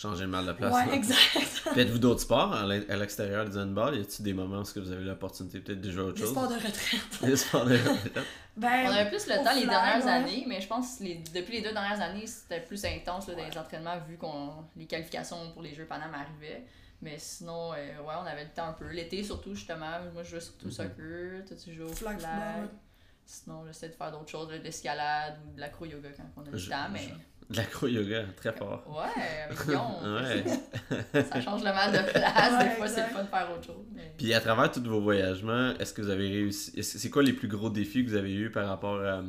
Changer 0.00 0.22
le 0.22 0.28
mal 0.30 0.46
de 0.46 0.52
place. 0.52 0.72
ouais, 0.72 0.94
exact. 0.94 1.18
Faites-vous 1.74 1.98
d'autres 1.98 2.22
sports 2.22 2.54
à 2.54 2.66
l'extérieur 2.66 3.48
du 3.50 3.58
handball? 3.58 3.96
Y 3.96 4.00
a-t-il 4.00 4.22
des 4.24 4.32
moments 4.32 4.58
où 4.58 4.62
est-ce 4.62 4.72
que 4.72 4.80
vous 4.80 4.90
avez 4.92 5.04
l'opportunité 5.04 5.60
peut-être 5.60 5.80
de 5.80 5.90
jouer 5.90 6.00
à 6.02 6.04
autre 6.06 6.14
Des 6.14 6.20
chose? 6.22 6.30
sports 6.30 6.48
de 6.48 6.54
retraite. 6.54 7.22
Des 7.22 7.36
sports 7.36 7.64
de 7.66 7.74
retraite. 7.76 8.18
Ben, 8.56 8.84
On 8.86 8.90
avait 8.90 9.08
plus 9.08 9.26
le 9.26 9.36
temps 9.44 9.54
les 9.54 9.66
dernières 9.66 10.04
ouais. 10.04 10.10
années, 10.10 10.44
mais 10.46 10.60
je 10.60 10.66
pense 10.66 10.98
que 10.98 11.04
les, 11.04 11.22
depuis 11.34 11.54
les 11.54 11.62
deux 11.62 11.72
dernières 11.72 12.00
années, 12.00 12.26
c'était 12.26 12.60
plus 12.60 12.84
intense 12.84 13.28
là, 13.28 13.34
dans 13.34 13.44
les 13.46 13.56
entraînements 13.56 13.98
vu 14.08 14.16
que 14.18 14.26
les 14.76 14.86
qualifications 14.86 15.52
pour 15.52 15.62
les 15.62 15.74
Jeux 15.74 15.86
Paname 15.86 16.12
arrivaient. 16.14 16.64
Mais 17.00 17.16
sinon, 17.18 17.72
euh, 17.72 17.76
ouais, 17.76 18.14
on 18.22 18.26
avait 18.26 18.44
le 18.44 18.50
temps 18.50 18.66
un 18.68 18.72
peu. 18.72 18.88
L'été 18.90 19.22
surtout, 19.22 19.54
justement. 19.54 19.98
Moi, 20.12 20.22
je 20.24 20.30
jouais 20.30 20.40
surtout 20.40 20.66
au 20.66 20.70
soccer. 20.70 21.44
Toi, 21.46 21.56
tu 21.62 21.72
joues 21.72 21.84
au 21.84 21.92
Flag 21.92 22.18
flag. 22.18 22.68
Sinon, 23.24 23.64
j'essaie 23.66 23.88
de 23.88 23.94
faire 23.94 24.10
d'autres 24.10 24.28
choses, 24.28 24.48
de 24.48 24.56
l'escalade 24.56 25.38
ou 25.48 25.54
de 25.54 25.60
l'acro-yoga 25.60 26.08
quand 26.16 26.24
on 26.42 26.46
a 26.46 26.50
du 26.50 26.58
Je- 26.58 26.68
temps. 26.70 26.88
Mais 26.92 27.08
De 27.50 27.56
l'acro-yoga, 27.56 28.24
très 28.36 28.52
fort. 28.52 28.84
ouais, 28.88 29.44
avec 29.46 29.66
Guillaume, 29.66 29.82
Ouais. 31.12 31.22
ça 31.30 31.40
change 31.40 31.60
le 31.64 31.72
mal 31.72 31.90
de 31.92 32.10
place. 32.10 32.52
Ouais, 32.52 32.64
Des 32.68 32.74
fois, 32.76 32.86
c'est 32.88 33.02
le 33.02 33.08
fun 33.08 33.22
de 33.24 33.28
faire 33.28 33.48
autre 33.52 33.64
chose. 33.66 33.84
Mais... 33.92 34.12
Puis 34.16 34.32
à 34.34 34.40
travers 34.40 34.70
tous 34.70 34.82
vos 34.84 35.00
voyagements, 35.00 35.72
est-ce 35.80 35.92
que 35.92 36.00
vous 36.02 36.10
avez 36.10 36.28
réussi. 36.28 36.80
C'est 36.82 37.10
quoi 37.10 37.22
les 37.24 37.32
plus 37.32 37.48
gros 37.48 37.68
défis 37.70 38.04
que 38.04 38.10
vous 38.10 38.16
avez 38.16 38.32
eu 38.32 38.50
par 38.50 38.68
rapport 38.68 39.00
à 39.00 39.18
euh, 39.18 39.22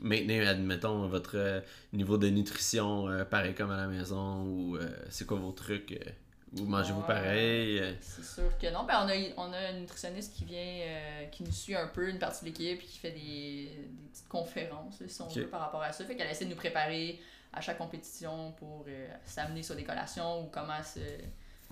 maintenir, 0.00 0.48
admettons, 0.48 1.06
votre 1.08 1.32
euh, 1.36 1.60
niveau 1.92 2.16
de 2.16 2.28
nutrition 2.28 3.08
euh, 3.10 3.24
pareil 3.24 3.54
comme 3.54 3.70
à 3.70 3.76
la 3.76 3.86
maison 3.86 4.42
ou 4.44 4.76
euh, 4.76 4.88
c'est 5.10 5.26
quoi 5.26 5.36
vos 5.38 5.52
trucs 5.52 5.92
euh, 5.92 6.10
Vous 6.52 6.64
mangez-vous 6.64 7.00
Ouais. 7.00 7.06
pareil? 7.06 7.82
C'est 8.00 8.24
sûr 8.24 8.50
que 8.58 8.72
non. 8.72 8.84
Ben, 8.84 8.94
on, 9.04 9.08
a, 9.08 9.48
on 9.48 9.52
a 9.52 9.70
une 9.72 9.80
nutritionniste 9.80 10.34
qui 10.34 10.44
vient, 10.44 10.58
euh, 10.58 11.24
qui 11.30 11.42
nous 11.42 11.52
suit 11.52 11.74
un 11.76 11.88
peu, 11.88 12.08
une 12.08 12.18
partie 12.18 12.40
de 12.44 12.46
l'équipe, 12.50 12.78
puis 12.78 12.86
qui 12.86 12.98
fait 12.98 13.10
des, 13.10 13.18
des 13.20 14.08
petites 14.10 14.28
conférences, 14.28 15.02
si 15.06 15.20
on 15.20 15.28
veut, 15.28 15.46
par 15.48 15.60
rapport 15.60 15.82
à 15.82 15.92
ça. 15.92 16.04
Fait 16.06 16.16
qu'elle 16.16 16.30
essaie 16.30 16.46
de 16.46 16.50
nous 16.50 16.56
préparer 16.56 17.20
à 17.52 17.60
chaque 17.60 17.78
compétition 17.78 18.52
pour 18.52 18.84
euh, 18.88 19.08
s'amener 19.24 19.62
sur 19.62 19.74
des 19.74 19.84
collations 19.84 20.42
ou 20.44 20.46
comment 20.50 20.82
se 20.82 21.00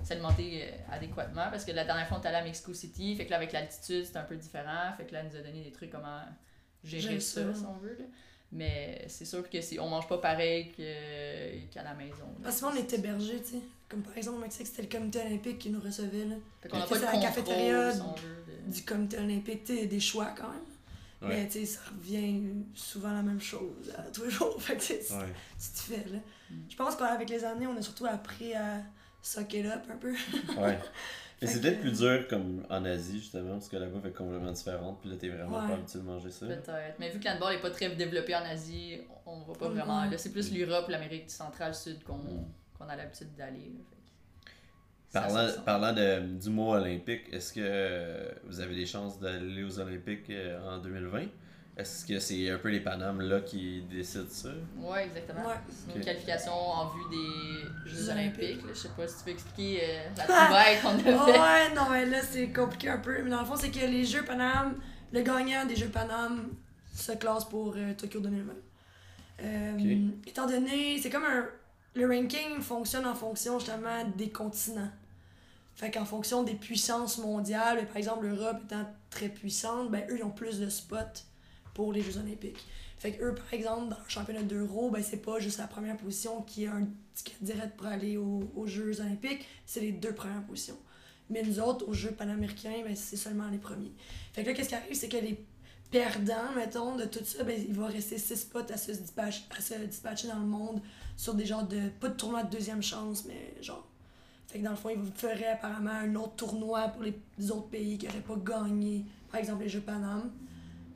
s'alimenter 0.04 0.64
euh, 0.64 0.70
adéquatement 0.92 1.46
parce 1.50 1.64
que 1.64 1.72
la 1.72 1.84
dernière 1.84 2.06
fois 2.06 2.16
on 2.18 2.20
était 2.20 2.28
allé 2.28 2.38
à 2.38 2.44
Mexico 2.44 2.74
City 2.74 3.16
fait 3.16 3.24
que 3.24 3.30
là 3.30 3.36
avec 3.36 3.52
l'altitude 3.52 4.04
c'était 4.04 4.18
un 4.18 4.24
peu 4.24 4.36
différent 4.36 4.92
fait 4.96 5.04
que 5.06 5.12
là 5.14 5.20
elle 5.20 5.30
nous 5.30 5.36
a 5.36 5.40
donné 5.42 5.62
des 5.64 5.72
trucs 5.72 5.90
comment 5.90 6.20
gérer 6.84 7.18
ça, 7.20 7.44
ça. 7.52 7.54
si 7.58 7.64
on 7.64 7.74
veut 7.78 7.96
là. 7.98 8.04
mais 8.52 9.04
c'est 9.08 9.24
sûr 9.24 9.48
que 9.48 9.60
c'est 9.60 9.78
on 9.78 9.88
mange 9.88 10.06
pas 10.06 10.18
pareil 10.18 10.70
que- 10.72 11.72
qu'à 11.72 11.82
la 11.82 11.94
maison 11.94 12.24
là. 12.26 12.40
Parce 12.42 12.56
que 12.56 12.60
souvent, 12.60 12.72
on 12.72 12.76
est 12.76 12.92
hébergés, 12.92 13.40
tu 13.42 13.52
sais. 13.52 13.58
Comme 13.88 14.02
par 14.02 14.16
exemple 14.18 14.38
au 14.38 14.40
Mexique, 14.40 14.66
c'était 14.66 14.82
le 14.82 14.88
comité 14.88 15.20
olympique 15.20 15.58
qui 15.58 15.70
nous 15.70 15.80
recevait, 15.80 16.24
là. 16.26 16.34
fait 16.60 16.68
qu'on 16.68 16.78
a 16.78 16.82
Ok. 16.84 16.88
pas 16.90 16.94
de 16.96 17.00
C'est 17.00 17.12
la 17.12 17.22
cafétéria 17.22 17.92
si 17.92 18.00
on 18.02 18.12
veut 18.14 18.44
de- 18.66 18.72
Du 18.72 18.82
comité 18.84 19.18
olympique, 19.18 19.64
tu 19.64 19.86
des 19.86 20.00
choix 20.00 20.34
quand 20.36 20.48
même. 20.48 20.60
Ouais. 21.22 21.28
Mais 21.28 21.46
tu 21.48 21.60
sais, 21.60 21.66
ça 21.66 21.80
revient 21.96 22.42
souvent 22.74 23.12
la 23.12 23.22
même 23.22 23.40
chose 23.40 23.92
à 23.96 24.02
tous 24.10 24.24
les 24.24 24.30
jours. 24.30 24.56
Fait 24.62 24.76
que 24.76 24.82
tu 24.82 24.98
te 24.98 25.78
fais, 25.80 26.04
là. 26.10 26.18
Mm. 26.50 26.54
Je 26.68 26.76
pense 26.76 26.94
qu'avec 26.96 27.28
les 27.30 27.44
années, 27.44 27.66
on 27.66 27.76
a 27.76 27.82
surtout 27.82 28.06
appris 28.06 28.52
à 28.54 28.82
suck 29.22 29.52
it 29.54 29.66
up 29.66 29.82
un 29.90 29.96
peu. 29.96 30.12
Ouais. 30.12 30.78
Mais 31.42 31.46
Fait 31.48 31.52
c'est 31.54 31.58
que- 31.60 31.62
peut-être 31.66 31.80
plus 31.80 31.92
dur 31.98 32.28
comme 32.28 32.64
en 32.70 32.84
Asie 32.86 33.18
justement, 33.18 33.52
parce 33.54 33.68
que 33.68 33.76
la 33.76 33.86
bouffe 33.88 34.04
est 34.06 34.10
complètement 34.12 34.52
différente, 34.52 35.00
puis 35.02 35.10
là 35.10 35.16
t'es 35.16 35.28
vraiment 35.28 35.58
Ouais. 35.60 35.68
pas 35.68 35.74
habitué 35.74 35.98
de 35.98 36.04
manger 36.04 36.30
ça. 36.30 36.46
Peut-être. 36.46 36.98
Mais 36.98 37.10
vu 37.10 37.18
que 37.20 37.24
l'handball 37.26 37.54
n'est 37.54 37.60
pas 37.60 37.70
très 37.70 37.94
développé 37.94 38.34
en 38.34 38.42
Asie, 38.44 38.98
on 39.26 39.40
va 39.42 39.52
pas 39.54 39.68
Mm, 39.68 39.72
vraiment. 39.72 40.04
Là, 40.06 40.16
c'est 40.18 40.32
plus 40.32 40.50
l'Europe, 40.52 40.88
l'Amérique 40.88 41.30
centrale, 41.30 41.74
sud 41.74 42.02
qu'on 42.04 42.16
Mm. 42.18 42.44
qu'on 42.78 42.88
a 42.88 42.96
l'habitude 42.96 43.34
d'aller. 43.36 43.72
là. 43.74 43.80
Fait 43.88 43.96
que 43.96 45.05
ça 45.05 45.05
se 45.05 45.05
Parlant, 45.20 45.48
parlant 45.64 45.92
de, 45.92 46.20
du 46.38 46.50
mois 46.50 46.78
olympique, 46.78 47.22
est-ce 47.32 47.52
que 47.52 47.60
euh, 47.62 48.28
vous 48.46 48.60
avez 48.60 48.74
des 48.74 48.86
chances 48.86 49.18
d'aller 49.20 49.62
aux 49.64 49.78
Olympiques 49.80 50.30
euh, 50.30 50.58
en 50.68 50.78
2020? 50.78 51.22
Est-ce 51.78 52.06
que 52.06 52.18
c'est 52.18 52.48
un 52.50 52.56
peu 52.56 52.70
les 52.70 52.80
Panames 52.80 53.20
là 53.20 53.40
qui 53.40 53.82
décident 53.82 54.24
ça? 54.30 54.48
Ouais, 54.78 55.04
exactement. 55.04 55.46
Ouais. 55.46 55.54
C'est 55.68 55.90
Ok. 55.90 55.96
une 55.96 56.04
qualification 56.04 56.52
en 56.52 56.88
vue 56.88 57.04
des 57.10 57.90
Jeux 57.90 58.08
Olympiques. 58.10 58.60
Je 58.68 58.72
sais 58.74 58.88
pas 58.96 59.06
si 59.06 59.18
tu 59.18 59.24
peux 59.24 59.30
expliquer 59.32 59.80
euh, 59.82 60.08
la 60.16 60.24
trouvaille 60.24 60.80
qu'on 60.80 60.88
a 60.88 60.98
fait. 60.98 61.14
ouais, 61.38 61.74
non, 61.74 61.82
mais 61.90 62.06
là, 62.06 62.22
c'est 62.22 62.48
compliqué 62.48 62.88
un 62.88 62.96
peu. 62.98 63.22
Mais 63.22 63.28
dans 63.30 63.40
le 63.40 63.44
fond, 63.46 63.56
c'est 63.56 63.70
que 63.70 63.80
les 63.84 64.04
Jeux 64.04 64.24
Paname, 64.24 64.76
le 65.12 65.20
gagnant 65.22 65.66
des 65.66 65.76
Jeux 65.76 65.88
Paname 65.90 66.48
se 66.94 67.12
classe 67.12 67.44
pour 67.44 67.74
euh, 67.76 67.92
Tokyo 67.92 68.20
2020. 68.20 68.54
Euh, 69.42 70.08
Étant 70.26 70.46
donné, 70.46 70.98
c'est 70.98 71.10
comme 71.10 71.24
un. 71.24 71.44
Le 71.94 72.06
ranking 72.06 72.60
fonctionne 72.60 73.06
en 73.06 73.14
fonction 73.14 73.58
justement 73.58 74.04
des 74.16 74.30
continents. 74.30 74.88
Fait 75.76 75.90
qu'en 75.90 76.04
fonction 76.06 76.42
des 76.42 76.54
puissances 76.54 77.18
mondiales, 77.18 77.86
par 77.86 77.98
exemple 77.98 78.26
l'Europe 78.26 78.58
étant 78.64 78.86
très 79.10 79.28
puissante, 79.28 79.90
ben 79.90 80.04
eux 80.10 80.16
ils 80.18 80.24
ont 80.24 80.30
plus 80.30 80.58
de 80.58 80.68
spots 80.70 80.96
pour 81.74 81.92
les 81.92 82.02
Jeux 82.02 82.16
Olympiques. 82.16 82.64
Fait 82.98 83.12
que 83.12 83.22
eux, 83.22 83.34
par 83.34 83.52
exemple, 83.52 83.90
dans 83.90 83.98
le 83.98 84.08
championnat 84.08 84.42
d'Euro, 84.42 84.90
ben 84.90 85.02
c'est 85.02 85.18
pas 85.18 85.38
juste 85.38 85.58
la 85.58 85.66
première 85.66 85.98
position 85.98 86.40
qui 86.42 86.66
a 86.66 86.72
un 86.72 86.88
ticket 87.14 87.36
direct 87.42 87.76
pour 87.76 87.86
aller 87.86 88.16
aux, 88.16 88.50
aux 88.56 88.66
Jeux 88.66 89.00
Olympiques, 89.02 89.46
c'est 89.66 89.80
les 89.80 89.92
deux 89.92 90.14
premières 90.14 90.42
positions. 90.44 90.78
Mais 91.28 91.42
nous 91.42 91.60
autres, 91.60 91.86
aux 91.86 91.92
Jeux 91.92 92.12
panaméricains, 92.12 92.82
ben, 92.84 92.96
c'est 92.96 93.16
seulement 93.16 93.48
les 93.50 93.58
premiers. 93.58 93.92
Fait 94.32 94.42
que 94.42 94.48
là, 94.48 94.54
qu'est-ce 94.54 94.70
qui 94.70 94.74
arrive, 94.76 94.94
c'est 94.94 95.08
que 95.10 95.16
les 95.18 95.44
perdants, 95.90 96.52
mettons, 96.54 96.96
de 96.96 97.04
tout 97.04 97.24
ça, 97.24 97.44
ben, 97.44 97.60
il 97.68 97.74
va 97.74 97.88
rester 97.88 98.16
six 98.16 98.36
spots 98.36 98.72
à 98.72 98.78
se, 98.78 98.92
dispatch- 98.92 99.42
à 99.56 99.60
se 99.60 99.74
dispatcher 99.74 100.28
dans 100.28 100.38
le 100.38 100.46
monde 100.46 100.80
sur 101.18 101.34
des 101.34 101.44
genres 101.44 101.66
de. 101.66 101.88
pas 102.00 102.08
de 102.08 102.14
tournoi 102.14 102.44
de 102.44 102.50
deuxième 102.50 102.82
chance, 102.82 103.24
mais 103.26 103.54
genre. 103.60 103.86
Fait 104.46 104.58
que 104.60 104.64
dans 104.64 104.70
le 104.70 104.76
fond, 104.76 104.90
ils 104.90 105.12
feraient 105.12 105.52
apparemment 105.52 105.90
un 105.90 106.14
autre 106.14 106.36
tournoi 106.36 106.88
pour 106.88 107.02
les 107.02 107.50
autres 107.50 107.68
pays 107.68 107.98
qui 107.98 108.06
n'auraient 108.06 108.20
pas 108.20 108.36
gagné, 108.36 109.04
par 109.30 109.40
exemple 109.40 109.64
les 109.64 109.68
Jeux 109.68 109.80
Paname, 109.80 110.30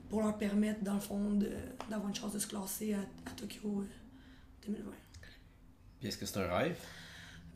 pour 0.08 0.22
leur 0.22 0.36
permettre, 0.38 0.82
dans 0.82 0.94
le 0.94 1.00
fond, 1.00 1.30
de- 1.32 1.50
d'avoir 1.88 2.08
une 2.08 2.14
chance 2.14 2.32
de 2.32 2.38
se 2.38 2.46
classer 2.46 2.94
à, 2.94 2.98
à 2.98 3.32
Tokyo 3.36 3.80
euh, 3.82 4.66
2020. 4.66 4.90
Puis 5.98 6.08
est-ce 6.08 6.16
que 6.18 6.26
c'est 6.26 6.38
un 6.38 6.48
rêve? 6.56 6.76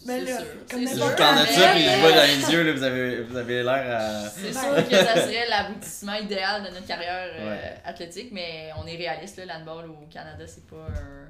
Ben 0.06 0.24
là, 0.24 0.38
sûr. 0.38 0.46
comme 0.68 0.80
C'est 0.86 0.94
Je 0.96 1.00
vous 1.00 1.06
sûr. 1.06 1.16
parle 1.16 1.36
de 1.38 1.42
Mais- 1.44 1.52
ça, 1.52 1.70
puis 1.72 1.82
je 1.84 2.00
vois 2.00 2.10
dans 2.12 2.26
les 2.26 2.52
yeux, 2.52 2.62
là, 2.64 2.72
vous 2.72 2.82
avez, 2.82 3.22
vous 3.22 3.36
avez 3.36 3.62
l'air 3.62 4.00
à. 4.00 4.28
C'est 4.28 4.52
sûr 4.52 4.88
que 4.88 4.96
ça 4.96 5.14
serait 5.14 5.48
l'aboutissement 5.48 6.14
idéal 6.14 6.64
de 6.64 6.70
notre 6.70 6.86
carrière 6.86 7.28
euh, 7.36 7.50
Ouais. 7.50 7.80
athlétique, 7.84 8.30
mais 8.32 8.70
on 8.82 8.86
est 8.86 8.96
réaliste. 8.96 9.36
là, 9.38 9.46
L'handball 9.46 9.88
au 9.88 10.06
Canada, 10.10 10.44
c'est 10.48 10.66
pas 10.66 10.76
un, 10.88 11.28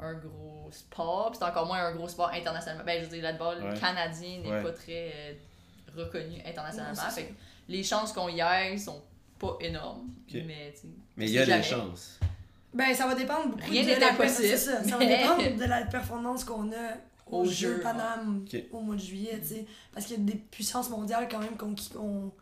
un 0.00 0.14
gros 0.14 0.68
sport. 0.70 1.30
puis 1.30 1.38
C'est 1.38 1.44
encore 1.46 1.66
moins 1.66 1.84
un 1.84 1.94
gros 1.94 2.08
sport 2.08 2.30
internationalement. 2.30 2.84
Ben, 2.84 2.98
je 3.02 3.08
veux 3.08 3.18
dire, 3.18 3.22
l'handball 3.30 3.62
Ouais. 3.62 3.78
canadien 3.80 4.40
n'est 4.42 4.50
Ouais. 4.50 4.62
pas 4.62 4.72
très 4.72 5.12
euh, 5.14 5.32
reconnu 5.96 6.40
internationalement. 6.46 6.94
C'est 7.10 7.22
fait 7.22 7.26
que 7.28 7.34
les 7.68 7.82
chances 7.82 8.12
qu'on 8.12 8.28
y 8.28 8.40
aille 8.40 8.78
sont 8.78 9.02
pas 9.38 9.56
énormes. 9.60 10.08
Ok. 10.28 10.40
Mais, 10.46 10.74
il 11.18 11.30
y 11.30 11.38
a 11.38 11.44
sais 11.44 11.56
des 11.56 11.62
jamais. 11.62 11.62
chances. 11.62 12.18
Ben, 12.74 12.94
ça 12.94 13.06
va 13.06 13.14
dépendre 13.14 13.48
beaucoup 13.56 13.70
Rien 13.70 13.82
de 13.82 13.86
n'est 13.88 13.98
la 14.00 14.10
impossible, 14.12 14.48
c'est 14.48 14.56
ça, 14.58 14.84
ça 14.84 14.96
va 14.98 15.06
dépendre 15.06 15.56
de 15.56 15.64
la 15.64 15.82
performance 15.86 16.44
qu'on 16.44 16.70
a 16.72 16.92
Au 17.26 17.38
au 17.38 17.44
jeu, 17.46 17.76
ouais. 17.76 17.82
Paname 17.82 18.44
Ok. 18.46 18.62
au 18.72 18.80
mois 18.80 18.96
de 18.96 19.00
juillet, 19.00 19.38
tu 19.40 19.46
sais. 19.48 19.66
Parce 19.94 20.04
qu'il 20.06 20.18
y 20.18 20.20
a 20.20 20.24
des 20.32 20.38
puissances 20.38 20.90
mondiales 20.90 21.26
quand 21.30 21.38
même 21.38 21.56
contre 21.56 21.82
qui 21.82 21.90
on, 21.96 22.28
tu 22.28 22.30
sais, 22.30 22.36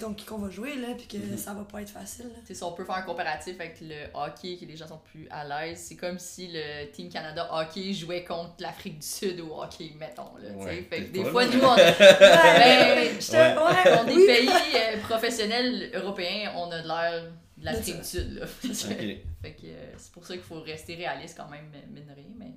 contre 0.00 0.16
qui 0.16 0.24
qu'on 0.24 0.38
va 0.38 0.48
jouer, 0.48 0.76
là, 0.76 0.88
puis 0.96 1.06
que 1.06 1.16
Mhm. 1.18 1.36
ça 1.36 1.52
va 1.52 1.64
pas 1.64 1.82
être 1.82 1.90
facile. 1.90 2.24
là. 2.26 2.36
Tu 2.40 2.46
sais, 2.48 2.54
si 2.54 2.62
on 2.62 2.72
peut 2.72 2.84
faire 2.84 2.94
un 2.96 3.02
comparatif 3.02 3.54
avec 3.60 3.78
le 3.82 3.94
hockey, 4.14 4.56
que 4.56 4.64
les 4.64 4.76
gens 4.76 4.86
sont 4.88 5.00
plus 5.12 5.26
à 5.30 5.44
l'aise, 5.44 5.78
c'est 5.86 5.96
comme 5.96 6.18
si 6.18 6.48
le 6.52 6.90
Team 6.92 7.10
Canada 7.10 7.48
hockey 7.52 7.92
jouait 7.92 8.24
contre 8.24 8.54
l'Afrique 8.60 9.00
du 9.00 9.06
Sud 9.06 9.40
au 9.40 9.60
hockey, 9.62 9.92
mettons. 9.98 10.34
Là, 10.42 10.48
tu 10.50 10.58
sais. 10.60 10.64
Ouais, 10.64 10.86
fait 10.88 11.04
que 11.04 11.12
des 11.12 11.24
fois, 11.24 11.44
nous, 11.46 11.60
on, 11.62 11.74
Ouais, 11.76 11.94
ben, 13.84 14.06
oui. 14.06 14.26
pays 14.26 14.48
euh, 14.48 14.98
professionnels 15.02 15.90
européens, 15.94 16.52
on 16.56 16.70
a 16.70 16.80
de 16.80 16.88
l'air 16.88 17.24
de 17.58 17.64
l'Afrique 17.64 17.98
du 17.98 18.04
Sud, 18.04 18.38
là. 18.38 18.46
Fait 18.46 18.68
que, 18.68 18.72
Ok. 18.72 19.16
fait 19.42 19.52
que, 19.52 19.66
euh, 19.66 19.92
c'est 19.98 20.12
pour 20.12 20.24
ça 20.26 20.34
qu'il 20.34 20.42
faut 20.42 20.60
rester 20.60 20.94
réaliste 20.94 21.36
quand 21.36 21.48
même, 21.50 21.66
mine 21.92 22.06
de 22.06 22.14
rien, 22.14 22.24
mais... 22.38 22.52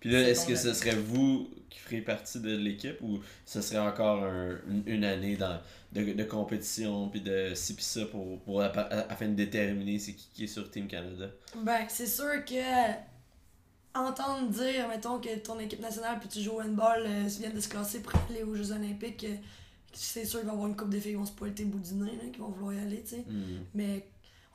Puis 0.00 0.10
là, 0.10 0.20
est-ce 0.28 0.46
que 0.46 0.54
ce 0.56 0.72
serait 0.72 0.94
vous 0.96 1.48
qui 1.70 1.78
feriez 1.80 2.02
partie 2.02 2.40
de 2.40 2.56
l'équipe 2.56 2.96
ou 3.02 3.20
ce 3.44 3.60
serait 3.60 3.78
encore 3.78 4.22
un- 4.24 4.58
une, 4.68 4.82
une 4.86 5.04
année 5.04 5.36
dans, 5.36 5.60
de, 5.92 6.12
de 6.12 6.24
compétition 6.24 7.08
puis 7.08 7.20
de 7.20 7.52
ci 7.54 7.74
pis 7.74 7.82
ça 7.84 8.04
pour, 8.06 8.38
pour 8.40 8.62
afin 8.62 9.28
de 9.28 9.34
déterminer 9.34 9.98
c'est 9.98 10.12
qui, 10.12 10.28
qui 10.34 10.44
est 10.44 10.48
sur 10.48 10.70
Team 10.70 10.86
Canada? 10.86 11.26
Ben, 11.64 11.86
c'est 11.88 12.06
sûr 12.06 12.44
que 12.44 12.92
entendre 13.94 14.50
dire, 14.50 14.88
mettons, 14.88 15.18
que 15.20 15.34
ton 15.38 15.58
équipe 15.58 15.80
nationale 15.80 16.18
puis 16.20 16.28
tu 16.28 16.40
joues 16.40 16.52
au 16.56 16.60
handball 16.60 17.02
euh, 17.06 17.28
vient 17.40 17.50
de 17.50 17.60
se 17.60 17.68
classer 17.68 18.00
pour 18.00 18.12
aller 18.28 18.42
aux 18.42 18.54
Jeux 18.54 18.72
Olympiques, 18.72 19.24
euh, 19.24 19.34
c'est 19.92 20.26
sûr 20.26 20.40
qu'il 20.40 20.46
va 20.48 20.52
y 20.52 20.56
avoir 20.56 20.68
une 20.68 20.76
coupe 20.76 20.90
de 20.90 21.00
filles 21.00 21.12
qui 21.12 21.16
vont 21.16 21.24
se 21.24 21.32
pointer 21.32 21.64
le 21.64 21.70
bout 21.70 21.78
du 21.78 21.94
nez, 21.94 22.12
là, 22.12 22.28
qui 22.30 22.38
vont 22.38 22.48
vouloir 22.48 22.74
y 22.74 22.78
aller, 22.78 23.00
tu 23.02 23.10
sais. 23.16 23.24
Hmm. 23.26 23.64
Mais 23.74 24.06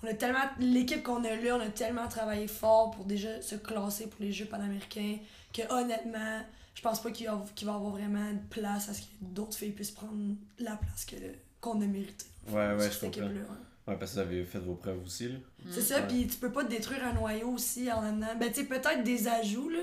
on 0.04 0.08
a 0.08 0.14
tellement. 0.14 0.40
L'équipe 0.60 1.04
qu'on 1.04 1.24
a 1.24 1.36
là, 1.36 1.58
on 1.58 1.62
a 1.62 1.70
tellement 1.70 2.08
travaillé 2.08 2.48
fort 2.48 2.92
pour 2.92 3.06
déjà 3.06 3.42
se 3.42 3.56
classer 3.56 4.08
pour 4.08 4.22
les 4.22 4.32
Jeux 4.32 4.46
panaméricains 4.46 5.18
que 5.54 5.62
honnêtement, 5.72 6.42
je 6.76 6.82
pense 6.82 7.02
pas 7.02 7.12
qu'il 7.12 7.28
va, 7.28 7.44
qu'il 7.56 7.68
va 7.68 7.74
y 7.74 7.76
avoir 7.76 7.92
vraiment 7.92 8.32
de 8.32 8.40
place 8.50 8.90
à 8.90 8.94
ce 8.94 9.02
que 9.02 9.08
d'autres 9.22 9.58
filles 9.58 9.72
puissent 9.72 9.92
prendre 9.92 10.36
la 10.60 10.76
place 10.78 11.06
que, 11.06 11.16
qu'on 11.60 11.82
a 11.82 11.86
mérité. 11.86 12.26
Ouais, 12.50 12.74
ouais, 12.74 12.90
je 12.90 13.00
comprends. 13.00 13.08
équipe-là, 13.08 13.30
ouais. 13.42 13.58
Ouais, 13.88 13.98
parce 13.98 14.12
que 14.12 14.16
vous 14.18 14.22
avez 14.22 14.46
fait 14.46 14.60
vos 14.60 14.76
preuves 14.76 15.04
aussi, 15.04 15.28
là. 15.30 15.36
C'est 15.70 15.82
ça, 15.82 15.98
Ouais. 15.98 16.08
puis 16.08 16.28
tu 16.28 16.38
peux 16.38 16.52
pas 16.52 16.64
détruire 16.64 17.04
un 17.06 17.14
noyau 17.14 17.50
aussi 17.50 17.92
en 17.92 18.02
amenant. 18.04 18.36
Ben, 18.40 18.50
tu 18.50 18.62
sais, 18.62 18.66
peut-être 18.66 19.04
des 19.04 19.28
ajouts, 19.28 19.70
là. 19.70 19.80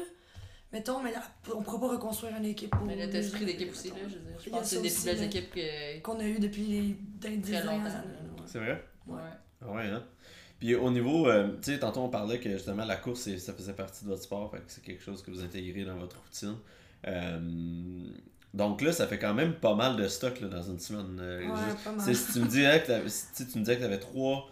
Mettons, 0.72 1.02
mais 1.02 1.12
là, 1.12 1.22
on 1.54 1.62
pourra 1.62 1.80
pas 1.80 1.88
reconstruire 1.88 2.36
une 2.36 2.44
équipe. 2.44 2.74
Mais 2.86 2.94
au- 2.94 2.98
là, 2.98 3.08
t'as 3.08 3.18
esprit 3.18 3.44
d'équipe 3.44 3.70
aussi, 3.72 3.88
là, 3.88 3.94
je 4.08 4.14
veux 4.14 4.20
dire. 4.20 4.38
Je 4.44 4.50
pense 4.50 4.60
que 4.60 4.66
c'est 4.66 4.82
des 4.82 4.90
plus 4.90 5.04
belles 5.04 5.22
équipes 5.24 5.50
que... 5.50 6.00
Qu'on 6.00 6.18
a 6.20 6.24
eu 6.24 6.38
depuis 6.38 6.62
les 7.20 7.36
dix 7.38 7.52
Très 7.52 7.66
ouais. 7.66 7.80
C'est 8.46 8.58
vrai? 8.58 8.84
Ouais. 9.06 9.18
Ah 9.20 9.38
Ouais, 9.66 9.86
hein? 9.86 10.02
Puis 10.58 10.74
au 10.74 10.90
niveau, 10.90 11.28
euh, 11.28 11.48
tu 11.62 11.72
sais, 11.72 11.78
tantôt 11.78 12.00
on 12.00 12.08
parlait 12.08 12.40
que 12.40 12.50
justement 12.50 12.84
la 12.84 12.96
course, 12.96 13.28
ça 13.36 13.52
faisait 13.52 13.72
partie 13.74 14.04
de 14.04 14.10
votre 14.10 14.22
sport, 14.22 14.50
fait 14.50 14.58
que 14.58 14.64
c'est 14.68 14.82
quelque 14.82 15.02
chose 15.02 15.22
que 15.22 15.30
vous 15.30 15.42
intégrez 15.42 15.84
dans 15.84 15.96
votre 15.96 16.16
routine. 16.20 16.56
Euh, 17.06 17.38
donc 18.54 18.80
là, 18.82 18.92
ça 18.92 19.06
fait 19.06 19.18
quand 19.18 19.34
même 19.34 19.54
pas 19.54 19.74
mal 19.74 19.96
de 19.96 20.08
stock 20.08 20.40
là, 20.40 20.48
dans 20.48 20.62
une 20.62 20.78
semaine. 20.80 21.18
Euh, 21.20 21.40
Ouais, 21.48 21.54
juste- 21.70 21.84
pas 21.84 21.92
mal. 21.92 22.14
si 22.14 22.32
tu 22.32 22.40
me 22.40 22.46
disais 22.46 22.82
que 22.84 23.08
si 23.08 23.46
tu 23.46 23.58
me 23.58 23.64
disais 23.64 23.74
que 23.76 23.80
tu 23.80 23.86
avais 23.86 24.00
trois, 24.00 24.48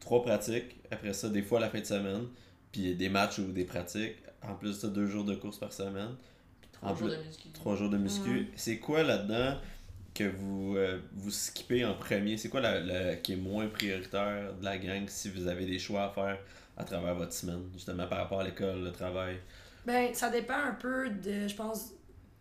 trois 0.00 0.22
pratiques, 0.22 0.76
après 0.90 1.12
ça, 1.14 1.28
des 1.28 1.42
fois 1.42 1.58
la 1.60 1.70
fin 1.70 1.80
de 1.80 1.84
semaine, 1.86 2.24
puis 2.72 2.94
des 2.94 3.08
matchs 3.08 3.38
ou 3.38 3.44
des 3.52 3.64
pratiques, 3.64 4.16
en 4.42 4.54
plus 4.54 4.68
de 4.68 4.74
ça, 4.74 4.88
deux 4.88 5.06
jours 5.06 5.24
de 5.24 5.34
course 5.34 5.58
par 5.58 5.72
semaine, 5.72 6.10
Trois 6.72 6.90
En 6.90 6.94
jours 6.94 7.08
plus- 7.08 7.16
de 7.16 7.22
muscu. 7.22 7.48
trois 7.54 7.76
jours 7.76 7.88
de 7.88 7.96
muscu. 7.96 8.48
C'est 8.56 8.78
quoi 8.78 9.02
là-dedans? 9.02 9.56
Que 10.16 10.24
vous, 10.24 10.76
euh, 10.76 10.98
vous 11.14 11.30
skippez 11.30 11.84
en 11.84 11.94
premier? 11.94 12.36
C'est 12.38 12.48
quoi 12.48 12.60
la, 12.60 12.80
la- 12.80 13.16
qui 13.16 13.34
est 13.34 13.36
moins 13.36 13.66
prioritaire 13.68 14.54
de 14.54 14.64
la 14.64 14.78
gang 14.78 15.04
si 15.08 15.30
vous 15.30 15.46
avez 15.46 15.66
des 15.66 15.78
choix 15.78 16.04
à 16.04 16.08
faire 16.10 16.38
à 16.76 16.84
travers 16.84 17.14
votre 17.14 17.32
semaine, 17.32 17.62
justement 17.74 18.06
par 18.06 18.18
rapport 18.18 18.40
à 18.40 18.44
l'école, 18.44 18.82
le 18.84 18.92
travail? 18.92 19.38
Ben, 19.86 20.12
ça 20.14 20.28
dépend 20.30 20.54
un 20.58 20.74
peu 20.74 21.08
de, 21.10 21.46
je 21.48 21.54
pense, 21.54 21.90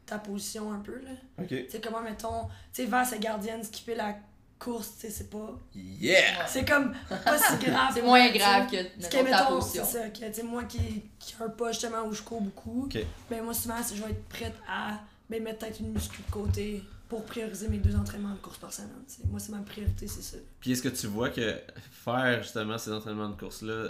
ta 0.06 0.18
position 0.20 0.72
un 0.74 0.80
peu, 0.80 1.00
là. 1.02 1.12
Ok. 1.44 1.50
Sais, 1.70 1.80
comment, 1.82 2.02
mettons, 2.02 2.44
tu 2.74 2.84
sais, 2.84 2.86
vers 2.86 3.06
sa 3.06 3.18
gardienne, 3.18 3.64
skipper 3.64 3.96
la 3.96 4.16
course, 4.60 4.94
tu 4.96 5.02
sais, 5.02 5.10
c'est 5.10 5.30
pas. 5.30 5.58
Yeah! 5.76 6.46
C'est 6.48 6.68
comme 6.68 6.94
pas 7.10 7.38
si 7.38 7.58
grave. 7.66 7.92
C'est 7.94 8.02
moins 8.02 8.30
grave 8.32 8.70
que, 8.70 8.78
que, 8.78 9.18
mettons, 9.24 9.30
ta 9.32 9.46
position. 9.46 9.84
c'est 9.86 9.98
ça, 10.00 10.10
que, 10.10 10.26
tu 10.28 10.34
sais, 10.34 10.44
moi 10.44 10.64
qui, 10.64 11.04
qui 11.20 11.36
un 11.42 11.50
pas 11.50 11.72
justement 11.72 12.04
où 12.06 12.14
je 12.14 12.22
cours 12.22 12.42
beaucoup, 12.42 12.86
Ok. 12.86 12.98
ben 13.30 13.44
moi 13.44 13.54
souvent, 13.54 13.82
c'est- 13.84 13.96
je 13.96 14.04
vais 14.04 14.12
être 14.12 14.26
prête 14.30 14.56
à 14.68 15.00
ben, 15.30 15.42
mettre 15.44 15.60
peut-être 15.60 15.80
une 15.80 15.92
muscu 15.92 16.22
de 16.26 16.32
côté 16.32 16.84
pour 17.10 17.26
prioriser 17.26 17.68
mes 17.68 17.78
deux 17.78 17.96
entraînements 17.96 18.34
de 18.34 18.39
course 18.39 18.58
par 18.58 18.74
semaine. 18.74 18.89
Moi, 19.30 19.39
c'est 19.39 19.52
ma 19.52 19.60
priorité, 19.60 20.08
c'est 20.08 20.22
ça. 20.22 20.38
Puis 20.60 20.72
est-ce 20.72 20.82
que 20.82 20.89
tu 20.89 21.08
vois 21.08 21.30
que 21.30 21.56
faire 21.91 22.41
justement 22.41 22.78
ces 22.78 22.91
entraînements 22.91 23.30
de 23.30 23.36
course-là, 23.39 23.89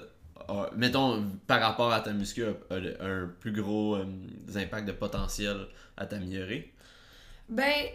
a- 0.49 0.69
mettons, 0.75 1.25
par 1.47 1.61
rapport 1.61 1.91
à 1.93 2.01
ta 2.01 2.11
muscu, 2.13 2.43
a, 2.43 2.49
a 2.69 3.05
un 3.07 3.27
plus 3.39 3.51
gros 3.53 3.95
euh, 3.95 4.05
impact 4.55 4.87
de 4.87 4.91
potentiel 4.91 5.67
à 5.97 6.05
t'améliorer? 6.05 6.73
Ben, 7.47 7.85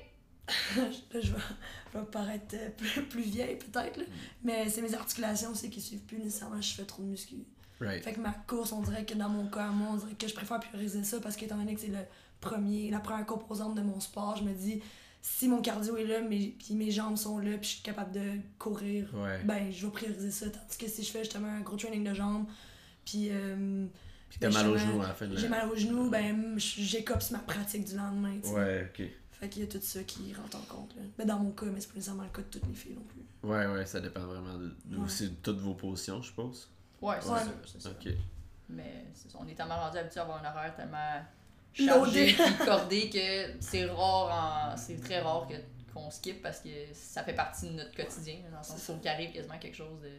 je 0.74 0.80
vais, 0.80 1.22
je 1.22 1.98
vais 1.98 2.04
paraître 2.10 2.54
euh, 2.54 2.70
plus, 2.76 3.02
plus 3.02 3.22
vieille 3.22 3.56
peut-être, 3.56 3.98
là. 3.98 4.04
mais 4.42 4.68
c'est 4.68 4.82
mes 4.82 4.94
articulations 4.94 5.50
aussi 5.50 5.70
qui 5.70 5.80
suivent 5.80 6.02
plus 6.04 6.18
nécessairement 6.18 6.60
je 6.60 6.72
fais 6.74 6.84
trop 6.84 7.02
de 7.02 7.08
muscu. 7.08 7.36
Right. 7.80 8.02
Fait 8.04 8.12
que 8.12 8.20
ma 8.20 8.32
course, 8.46 8.72
on 8.72 8.82
dirait 8.82 9.04
que 9.06 9.14
dans 9.14 9.28
mon 9.28 9.46
cas, 9.48 9.68
moi, 9.68 9.88
on 9.92 9.96
dirait 9.96 10.14
que 10.14 10.28
je 10.28 10.34
préfère 10.34 10.60
prioriser 10.60 11.02
ça 11.02 11.18
parce 11.20 11.36
qu'étant 11.36 11.56
donné 11.56 11.74
que 11.74 11.80
c'est 11.80 11.86
le 11.88 11.98
premier, 12.40 12.90
la 12.90 13.00
première 13.00 13.24
composante 13.26 13.74
de 13.74 13.80
mon 13.82 14.00
sport, 14.00 14.36
je 14.36 14.44
me 14.44 14.52
dis, 14.52 14.82
si 15.22 15.48
mon 15.48 15.60
cardio 15.60 15.96
est 15.96 16.04
là, 16.04 16.20
mes, 16.22 16.48
puis 16.58 16.74
mes 16.74 16.90
jambes 16.90 17.16
sont 17.16 17.38
là, 17.38 17.52
puis 17.58 17.68
je 17.68 17.74
suis 17.74 17.82
capable 17.82 18.12
de 18.12 18.38
courir, 18.58 19.08
Ouais. 19.14 19.42
ben, 19.44 19.70
je 19.70 19.86
vais 19.86 19.92
prioriser 19.92 20.30
ça. 20.30 20.48
Tandis 20.50 20.76
que 20.78 20.88
si 20.88 21.02
je 21.02 21.10
fais 21.10 21.20
justement 21.24 21.48
un 21.48 21.60
gros 21.60 21.76
training 21.76 22.04
de 22.08 22.14
jambes, 22.14 22.46
puis 23.04 23.28
euh, 23.30 23.86
Puis 24.28 24.38
t'as 24.38 24.50
mal 24.50 24.68
au 24.68 24.74
justement, 24.74 24.92
genou 24.94 25.02
à 25.02 25.08
la 25.08 25.14
fin 25.14 25.26
de 25.26 25.34
la... 25.34 25.40
j'ai 25.40 25.48
mal 25.48 25.68
au 25.68 25.76
genou, 25.76 26.08
ben, 26.10 26.54
j'écopse 26.58 27.30
ma 27.32 27.38
pratique 27.40 27.84
du 27.84 27.96
lendemain. 27.96 28.38
Ouais, 28.52 28.88
ok. 28.90 29.06
Fait 29.32 29.48
qu'il 29.48 29.62
y 29.62 29.64
a 29.64 29.68
tout 29.68 29.80
ça 29.80 30.02
qui 30.04 30.34
rentre 30.34 30.56
en 30.58 30.74
compte. 30.74 30.94
Là. 30.96 31.02
Mais 31.18 31.24
dans 31.24 31.38
mon 31.38 31.50
cas, 31.52 31.64
mais 31.66 31.80
c'est 31.80 31.88
pas 31.88 31.94
nécessairement 31.94 32.24
le 32.24 32.28
cas 32.28 32.42
de 32.42 32.48
toutes 32.48 32.66
les 32.66 32.74
filles 32.74 32.94
non 32.94 33.04
plus. 33.04 33.22
Ouais, 33.48 33.66
ouais, 33.66 33.86
ça 33.86 33.98
dépend 34.00 34.26
vraiment 34.26 34.58
de, 34.58 34.74
de- 34.84 34.96
Ouais. 34.98 35.04
aussi 35.04 35.30
de 35.30 35.34
toutes 35.36 35.60
vos 35.60 35.72
positions, 35.74 36.20
je 36.20 36.28
suppose. 36.28 36.68
Ouais, 37.00 37.16
c'est 37.22 37.30
Ouais. 37.30 37.42
sûr, 37.42 37.52
c'est 37.66 37.80
sûr. 37.80 37.90
Ok. 37.92 38.12
Mais 38.68 39.06
on 39.38 39.48
est 39.48 39.54
tellement 39.54 39.78
rendu 39.80 39.96
habitué 39.96 40.20
à 40.20 40.24
avoir 40.24 40.44
un 40.44 40.50
horaire 40.50 40.74
tellement. 40.76 41.22
Chargé 41.74 42.34
cordé 42.64 43.08
que 43.10 43.54
c'est 43.60 43.84
rare, 43.86 44.72
en... 44.72 44.76
c'est 44.76 45.00
très 45.02 45.20
rare 45.20 45.46
que 45.48 45.54
qu'on 45.92 46.08
skip 46.10 46.40
parce 46.40 46.60
que 46.60 46.68
ça 46.92 47.24
fait 47.24 47.32
partie 47.34 47.66
de 47.68 47.72
notre 47.74 47.92
quotidien. 47.94 48.36
Dans 48.52 48.58
le 48.58 48.64
sens 48.64 48.76
C'est 48.78 48.92
où 48.92 48.98
il 49.02 49.08
arrive 49.08 49.32
quasiment 49.32 49.58
quelque 49.58 49.76
chose 49.76 50.00
de 50.02 50.10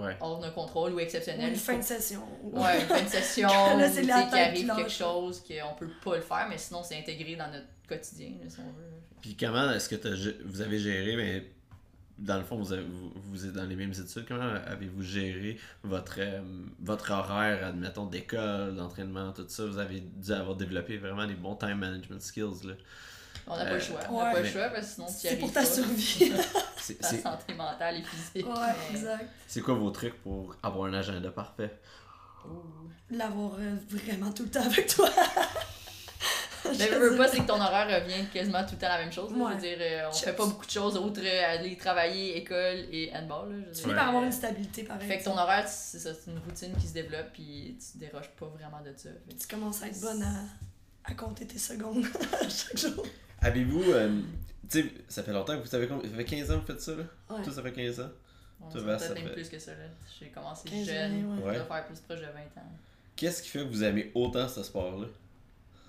Ouais. 0.00 0.16
hors 0.20 0.38
de 0.38 0.48
contrôle 0.50 0.92
ou 0.92 0.96
Ou 0.96 1.00
exceptionnel. 1.00 1.50
une 1.50 1.56
fin 1.56 1.76
de 1.76 1.82
session. 1.82 2.22
Ouais, 2.44 2.80
une 2.80 2.86
fin 2.86 3.02
de 3.02 3.08
session, 3.18 3.48
Là, 3.48 3.74
ou, 3.88 3.90
c'est 3.92 4.02
qu'il 4.02 4.10
arrive 4.12 4.66
quelque 4.66 4.82
lâche. 4.82 4.98
chose 4.98 5.42
qu'on 5.42 5.74
peut 5.74 5.90
pas 6.04 6.14
le 6.16 6.22
faire, 6.22 6.46
mais 6.48 6.56
sinon 6.58 6.82
c'est 6.84 6.96
intégré 6.96 7.34
dans 7.34 7.50
notre 7.50 7.66
quotidien, 7.88 8.30
si 8.48 8.60
on 8.60 8.70
veut. 8.72 8.84
Puis 9.20 9.36
comment 9.36 9.70
est-ce 9.72 9.88
que 9.88 9.96
gé- 9.96 10.36
vous 10.44 10.60
avez 10.60 10.78
géré, 10.78 11.16
mais 11.16 11.44
dans 12.20 12.36
le 12.38 12.44
fond, 12.44 12.56
vous, 12.56 12.72
avez- 12.72 12.84
vous, 12.84 13.12
vous 13.16 13.46
êtes 13.46 13.52
dans 13.54 13.64
les 13.64 13.74
mêmes 13.76 13.92
études, 13.92 14.24
comment 14.28 14.42
avez-vous 14.66 15.02
géré 15.02 15.58
votre, 15.82 16.16
euh, 16.18 16.40
votre 16.80 17.10
horaire, 17.12 17.66
admettons, 17.66 18.06
d'école, 18.06 18.76
d'entraînement, 18.76 19.32
tout 19.32 19.44
ça? 19.48 19.64
Vous 19.66 19.78
avez 19.78 20.00
dû 20.00 20.32
avoir 20.32 20.54
développé 20.56 20.98
vraiment 20.98 21.26
des 21.26 21.34
bons 21.34 21.56
time 21.56 21.78
management 21.78 22.20
skills, 22.22 22.66
là. 22.66 22.74
On 23.46 23.56
n'a 23.56 23.64
pas 23.64 23.70
Euh, 23.70 23.74
le 23.74 23.80
choix. 23.80 24.00
On 24.10 24.18
n'a 24.18 24.24
ouais. 24.26 24.32
pas 24.34 24.40
le 24.40 24.46
choix 24.48 24.68
parce 24.68 24.86
que 24.88 24.92
sinon 24.94 25.06
tu 25.06 25.12
y 25.12 25.16
C'est 25.16 25.28
arrives 25.28 25.40
pour 25.40 25.52
ta 25.52 25.60
pas. 25.60 25.66
survie. 25.66 26.32
C'est- 26.76 26.94
Ta 26.98 27.08
santé 27.08 27.54
mentale 27.54 27.96
et 27.96 28.02
physique. 28.02 28.46
ouais, 28.46 28.52
mais- 28.92 28.98
exact. 28.98 29.28
c'est 29.46 29.60
quoi 29.62 29.74
vos 29.74 29.90
trucs 29.90 30.20
pour 30.22 30.54
avoir 30.62 30.86
un 30.88 30.94
agenda 30.94 31.30
parfait? 31.30 31.74
L'avoir 33.10 33.52
euh, 33.58 33.76
vraiment 33.88 34.30
tout 34.32 34.44
le 34.44 34.50
temps 34.50 34.62
avec 34.64 34.86
toi. 34.88 35.08
Mais 36.78 36.86
Je 36.88 36.94
veux, 36.94 37.16
pas, 37.16 37.28
c'est 37.28 37.38
que 37.38 37.46
ton 37.46 37.60
horaire 37.60 38.02
revient 38.02 38.26
quasiment 38.32 38.62
tout 38.64 38.72
le 38.74 38.78
temps 38.78 38.88
la 38.88 38.98
même 38.98 39.12
chose. 39.12 39.30
là. 39.32 39.36
Je 39.38 39.42
Ouais. 39.44 39.54
veux 39.54 39.60
dire, 39.60 39.78
euh, 39.80 40.08
on 40.08 40.12
Chips. 40.12 40.24
fait 40.24 40.32
pas 40.36 40.46
beaucoup 40.46 40.66
de 40.66 40.70
choses 40.70 40.96
autres 40.96 41.20
euh, 41.24 41.54
aller 41.54 41.76
travailler, 41.76 42.36
école 42.38 42.86
et 42.92 43.10
handball. 43.14 43.50
Là, 43.50 43.64
je 43.70 43.76
Tu 43.76 43.82
finis 43.82 43.94
par 43.94 44.08
avoir 44.08 44.24
une 44.24 44.32
stabilité 44.32 44.82
pareil. 44.84 45.08
Fait 45.08 45.18
que 45.18 45.24
ton 45.24 45.36
horaire, 45.38 45.66
c'est 45.68 45.98
ça, 45.98 46.12
c'est 46.14 46.30
une 46.30 46.38
routine 46.38 46.74
qui 46.76 46.86
se 46.86 46.92
développe 46.94 47.32
puis 47.32 47.76
tu 47.92 47.98
déroges 47.98 48.30
pas 48.38 48.46
vraiment 48.46 48.80
de 48.82 48.92
ça. 48.96 49.08
Fait 49.28 49.34
Tu 49.34 49.46
commences 49.46 49.82
à 49.82 49.88
être 49.88 50.00
bonne 50.00 50.22
à, 50.22 51.10
à 51.10 51.14
compter 51.14 51.46
tes 51.46 51.58
secondes 51.58 52.04
chaque 52.48 52.76
jour. 52.76 53.04
Avez-vous, 53.42 53.82
euh, 53.92 54.20
tu 54.68 54.82
sais, 54.82 54.92
ça 55.08 55.22
fait 55.22 55.32
longtemps 55.32 55.54
que 55.56 55.62
vous 55.62 55.66
savez 55.66 55.88
combien, 55.88 56.08
ça 56.10 56.16
fait 56.16 56.24
15 56.24 56.50
ans 56.50 56.54
que 56.56 56.60
vous 56.60 56.66
faites 56.66 56.80
ça, 56.82 56.92
là? 56.94 57.04
Ouais. 57.30 57.42
Tout 57.42 57.52
ça 57.52 57.62
fait 57.62 57.72
15 57.72 58.00
ans? 58.00 58.10
On 58.62 58.68
Toi, 58.68 58.82
peut-être 58.82 59.00
ça 59.00 59.14
même 59.14 59.24
fait- 59.28 59.32
plus 59.32 59.48
que 59.48 59.58
ça. 59.58 59.70
là. 59.70 59.78
J'ai 60.20 60.28
commencé 60.28 60.68
15 60.68 60.86
jeune, 60.86 61.12
ouais. 61.14 61.36
je 61.40 61.46
Ouais. 61.48 61.54
dois 61.56 61.64
faire 61.64 61.86
plus 61.86 62.00
proche 62.00 62.18
de 62.20 62.26
20 62.26 62.60
ans. 62.60 62.66
Qu'est-ce 63.16 63.42
qui 63.42 63.48
fait 63.48 63.60
que 63.60 63.64
vous 63.64 63.82
aimez 63.82 64.10
autant 64.14 64.46
ce 64.48 64.62
sport-là? 64.62 65.06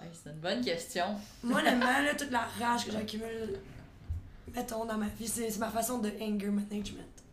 Hey, 0.01 0.09
c'est 0.13 0.29
une 0.29 0.39
bonne 0.39 0.63
question. 0.63 1.05
Moi, 1.43 1.59
honnêtement, 1.59 1.85
là, 2.01 2.15
toute 2.15 2.31
la 2.31 2.47
rage 2.59 2.85
que 2.85 2.91
j'accumule, 2.91 3.59
mettons, 4.53 4.85
dans 4.85 4.97
ma 4.97 5.07
vie, 5.07 5.27
c'est 5.27 5.49
c'est 5.49 5.59
ma 5.59 5.69
façon 5.69 5.99
de 5.99 6.09
anger 6.19 6.49
management. 6.49 7.23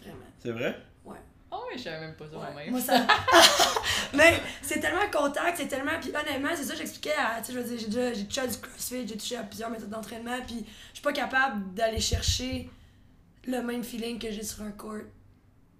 Vraiment. 0.00 0.16
C'est 0.42 0.52
vrai? 0.52 0.76
Oh 1.50 1.64
oui, 1.70 1.78
je 1.78 1.84
savais 1.84 2.00
même 2.00 2.14
pas 2.14 2.26
ça 2.26 2.36
Ouais. 2.36 2.52
moi-même. 2.52 2.70
Moi, 2.72 2.80
ça. 2.80 3.06
Mais 4.14 4.38
c'est 4.60 4.80
tellement 4.80 5.08
contact, 5.10 5.56
c'est 5.56 5.68
tellement. 5.68 5.98
Puis 6.00 6.10
honnêtement, 6.10 6.50
c'est 6.54 6.64
ça 6.64 6.72
que 6.72 6.78
j'expliquais 6.78 7.14
à. 7.14 7.40
Tu 7.40 7.46
sais, 7.46 7.52
je 7.54 7.58
veux 7.58 7.64
dire, 7.64 7.78
j'ai 7.78 7.86
déjà 7.86 8.12
j'ai 8.12 8.26
touché 8.26 8.40
à 8.42 8.46
du 8.46 8.58
crossfit, 8.58 9.08
j'ai 9.08 9.16
touché 9.16 9.36
à 9.36 9.42
plusieurs 9.44 9.70
méthodes 9.70 9.88
d'entraînement, 9.88 10.36
puis 10.46 10.64
je 10.90 10.94
suis 10.94 11.02
pas 11.02 11.12
capable 11.12 11.72
d'aller 11.74 12.00
chercher 12.00 12.68
le 13.46 13.62
même 13.62 13.82
feeling 13.82 14.18
que 14.18 14.30
j'ai 14.30 14.42
sur 14.42 14.62
un 14.62 14.72
court 14.72 15.00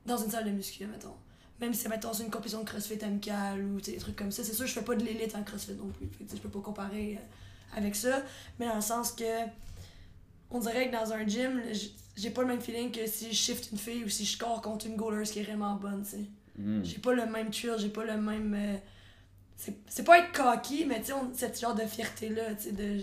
dans 0.06 0.16
une 0.16 0.30
salle 0.30 0.46
de 0.46 0.50
muscu, 0.50 0.86
mettons. 0.86 1.16
Même 1.60 1.74
si, 1.74 1.86
c'est 1.88 2.22
une 2.24 2.30
compétition 2.30 2.60
de 2.62 2.68
crossfit 2.68 3.02
amicale 3.04 3.64
ou 3.64 3.80
des 3.80 3.96
trucs 3.96 4.16
comme 4.16 4.30
ça. 4.30 4.44
C'est 4.44 4.52
sûr, 4.52 4.66
je 4.66 4.72
fais 4.72 4.82
pas 4.82 4.94
de 4.94 5.04
l'élite 5.04 5.34
en 5.34 5.42
crossfit 5.42 5.74
non 5.74 5.88
plus. 5.88 6.06
Fait 6.06 6.24
que, 6.24 6.36
je 6.36 6.40
peux 6.40 6.48
pas 6.48 6.60
comparer 6.60 7.16
euh, 7.16 7.76
avec 7.76 7.96
ça. 7.96 8.22
Mais 8.58 8.66
dans 8.66 8.76
le 8.76 8.80
sens 8.80 9.12
que. 9.12 9.24
On 10.50 10.60
dirait 10.60 10.88
que 10.88 10.96
dans 10.96 11.12
un 11.12 11.26
gym, 11.26 11.60
j'ai 12.16 12.30
pas 12.30 12.40
le 12.40 12.48
même 12.48 12.60
feeling 12.60 12.90
que 12.90 13.06
si 13.06 13.28
je 13.28 13.34
shift 13.34 13.70
une 13.70 13.76
fille 13.76 14.02
ou 14.04 14.08
si 14.08 14.24
je 14.24 14.32
score 14.32 14.62
contre 14.62 14.86
une 14.86 14.96
goaler 14.96 15.24
qui 15.24 15.40
est 15.40 15.42
vraiment 15.42 15.74
bonne, 15.74 16.02
tu 16.02 16.10
sais. 16.10 16.24
Hmm. 16.58 16.82
J'ai 16.82 16.98
pas 16.98 17.12
le 17.12 17.26
même 17.26 17.50
thrill, 17.50 17.74
j'ai 17.78 17.90
pas 17.90 18.04
le 18.04 18.16
même. 18.16 18.54
euh, 18.54 18.76
c'est 19.88 20.04
pas 20.04 20.20
être 20.20 20.32
cocky, 20.32 20.86
mais 20.86 21.00
tu 21.00 21.08
sais, 21.08 21.12
cette 21.34 21.60
genre 21.60 21.74
de 21.74 21.82
fierté-là, 21.82 22.54
tu 22.54 22.62
sais, 22.62 22.72
de. 22.72 23.02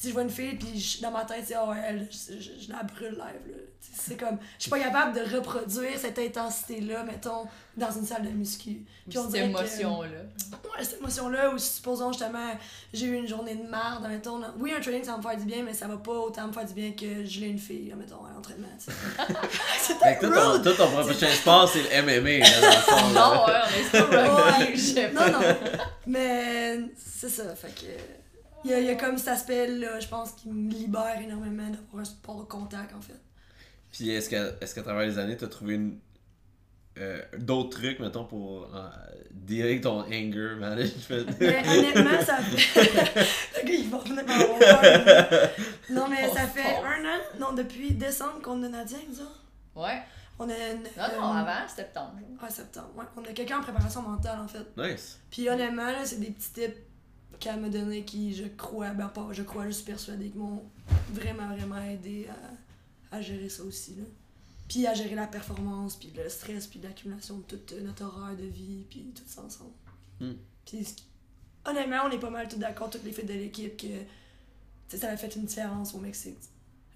Si 0.00 0.10
je 0.10 0.12
vois 0.12 0.22
une 0.22 0.30
fille, 0.30 0.54
puis 0.54 0.78
je- 0.78 1.02
dans 1.02 1.10
ma 1.10 1.24
tête, 1.24 1.42
c'est, 1.44 1.56
oh, 1.56 1.72
elle, 1.84 2.06
je, 2.08 2.34
je- 2.38 2.64
je 2.66 2.70
la 2.70 2.84
brûle 2.84 3.14
live, 3.14 3.50
là. 3.52 3.56
C'est 4.00 4.16
comme, 4.16 4.38
je 4.56 4.62
suis 4.62 4.70
pas 4.70 4.78
capable 4.78 5.12
de 5.16 5.36
reproduire 5.36 5.98
cette 5.98 6.18
intensité-là, 6.20 7.02
mettons, 7.02 7.46
dans 7.76 7.90
une 7.90 8.06
salle 8.06 8.22
de 8.22 8.28
muscu. 8.30 8.84
Puis 9.08 9.18
on 9.18 9.22
Cette 9.24 9.32
dirait 9.32 9.52
que- 9.52 9.58
émotion-là. 9.58 10.08
Ouais, 10.52 10.84
cette 10.84 11.00
émotion-là, 11.00 11.50
ou 11.52 11.58
supposons 11.58 12.12
justement, 12.12 12.52
j'ai 12.92 13.06
eu 13.06 13.14
une 13.16 13.26
journée 13.26 13.56
de 13.56 13.68
merde, 13.68 14.06
mettons. 14.08 14.38
là. 14.38 14.54
Oui, 14.60 14.72
un 14.76 14.80
training, 14.80 15.02
ça 15.02 15.12
va 15.12 15.16
me 15.18 15.22
faire 15.22 15.36
du 15.36 15.44
bien, 15.46 15.64
mais 15.64 15.74
ça 15.74 15.88
va 15.88 15.96
pas 15.96 16.12
autant 16.12 16.46
me 16.46 16.52
faire 16.52 16.64
du 16.66 16.74
bien 16.74 16.92
que 16.92 17.24
je 17.24 17.40
l'ai 17.40 17.48
une 17.48 17.58
fille, 17.58 17.88
là, 17.88 17.96
mettons, 17.96 18.24
à 18.24 18.32
l'entraînement. 18.32 18.68
Fait 19.18 20.18
que 20.20 20.26
toi, 20.26 20.74
ton, 20.76 20.90
prochain 20.90 21.28
sport, 21.28 21.68
c'est 21.68 21.82
le 21.82 22.02
MMA, 22.02 22.38
là, 22.38 22.60
dans 22.60 22.66
le 22.68 22.72
fond. 22.82 23.12
là. 23.14 23.20
Non, 23.20 23.46
ouais, 23.46 23.60
on 23.94 23.96
est 23.96 24.10
pas 24.10 24.58
Ouais. 24.58 24.72
Je 24.76 24.80
sais 24.80 25.10
Non, 25.12 25.26
non. 25.28 25.40
Mais 26.06 26.78
c'est 26.96 27.28
ça, 27.30 27.54
fait 27.56 27.74
que. 27.74 28.17
Il 28.64 28.70
y 28.70 28.74
a, 28.74 28.80
il 28.80 28.86
y 28.86 28.90
a 28.90 28.94
comme 28.96 29.16
cet 29.18 29.28
aspect-là, 29.28 30.00
je 30.00 30.08
pense, 30.08 30.32
qui 30.32 30.48
me 30.48 30.70
libère 30.70 31.20
énormément 31.20 31.68
d'avoir 31.68 32.02
un 32.02 32.04
sport 32.04 32.40
de 32.40 32.44
contact, 32.48 32.94
en 32.94 33.00
fait. 33.00 33.20
Puis 33.92 34.10
est-ce 34.10 34.28
que, 34.28 34.54
est-ce 34.60 34.74
qu'à 34.74 34.82
travers 34.82 35.06
les 35.06 35.18
années, 35.18 35.36
t'as 35.36 35.46
trouvé 35.46 35.74
une, 35.74 35.98
euh, 36.98 37.22
d'autres 37.38 37.78
trucs, 37.78 38.00
mettons, 38.00 38.24
pour 38.24 38.68
euh, 38.74 38.88
avec 39.62 39.80
ton 39.80 40.00
anger 40.00 40.56
management? 40.58 41.36
Mais 41.40 41.62
honnêtement, 41.78 42.20
ça 42.24 42.36
fait. 42.42 42.82
Le 43.62 43.66
gars, 43.68 43.74
il 43.74 43.88
va 43.88 43.98
revenir 43.98 44.26
par 44.26 44.38
mon 44.38 44.58
peur. 44.58 45.50
Non, 45.90 46.08
mais 46.08 46.28
ça 46.28 46.46
fait 46.46 46.76
un 46.76 47.04
an, 47.04 47.18
non, 47.38 47.52
depuis 47.52 47.92
décembre 47.92 48.42
qu'on 48.42 48.62
a 48.64 48.68
Nadia, 48.68 48.98
nous. 49.08 49.80
Ouais. 49.80 50.02
On 50.40 50.48
a 50.48 50.52
une. 50.52 50.82
Non, 50.82 51.20
non, 51.20 51.34
euh, 51.34 51.40
avant, 51.40 51.68
septembre. 51.68 52.12
Ouais, 52.42 52.50
septembre. 52.50 52.90
Ouais, 52.96 53.04
on 53.16 53.22
a 53.22 53.32
quelqu'un 53.32 53.58
en 53.58 53.62
préparation 53.62 54.02
mentale, 54.02 54.38
en 54.40 54.48
fait. 54.48 54.66
nice. 54.76 55.18
Puis 55.30 55.48
honnêtement, 55.48 55.86
là, 55.86 56.04
c'est 56.04 56.20
des 56.20 56.30
petits 56.30 56.52
tips 56.52 56.76
qu'elle 57.38 57.60
m'a 57.60 57.68
donné 57.68 58.04
qui, 58.04 58.34
je 58.34 58.44
crois, 58.44 58.90
ben 58.90 59.08
pas, 59.08 59.28
je 59.32 59.42
crois, 59.42 59.66
je 59.66 59.72
suis 59.72 59.84
persuadée, 59.84 60.30
qui 60.30 60.38
m'ont 60.38 60.64
vraiment, 61.12 61.54
vraiment 61.54 61.82
aidé 61.82 62.26
à, 63.10 63.16
à 63.16 63.20
gérer 63.20 63.48
ça 63.48 63.62
aussi, 63.62 63.94
là. 63.94 64.04
Puis 64.68 64.86
à 64.86 64.92
gérer 64.92 65.14
la 65.14 65.26
performance, 65.26 65.96
puis 65.96 66.12
le 66.14 66.28
stress, 66.28 66.66
puis 66.66 66.78
l'accumulation 66.82 67.38
de 67.38 67.42
toute 67.42 67.72
notre 67.82 68.04
horaire 68.04 68.36
de 68.36 68.44
vie, 68.44 68.84
puis 68.90 69.12
tout 69.14 69.22
ça 69.26 69.42
ensemble. 69.42 69.72
Hmm. 70.20 70.34
Puis 70.66 70.86
honnêtement, 71.64 72.02
on 72.06 72.10
est 72.10 72.18
pas 72.18 72.30
mal 72.30 72.48
tous 72.48 72.58
d'accord, 72.58 72.90
toutes 72.90 73.04
les 73.04 73.12
filles 73.12 73.24
de 73.24 73.32
l'équipe, 73.32 73.76
que 73.76 74.96
ça 74.96 75.10
a 75.10 75.16
fait 75.16 75.34
une 75.36 75.44
différence 75.44 75.94
au 75.94 75.98
Mexique. 75.98 76.38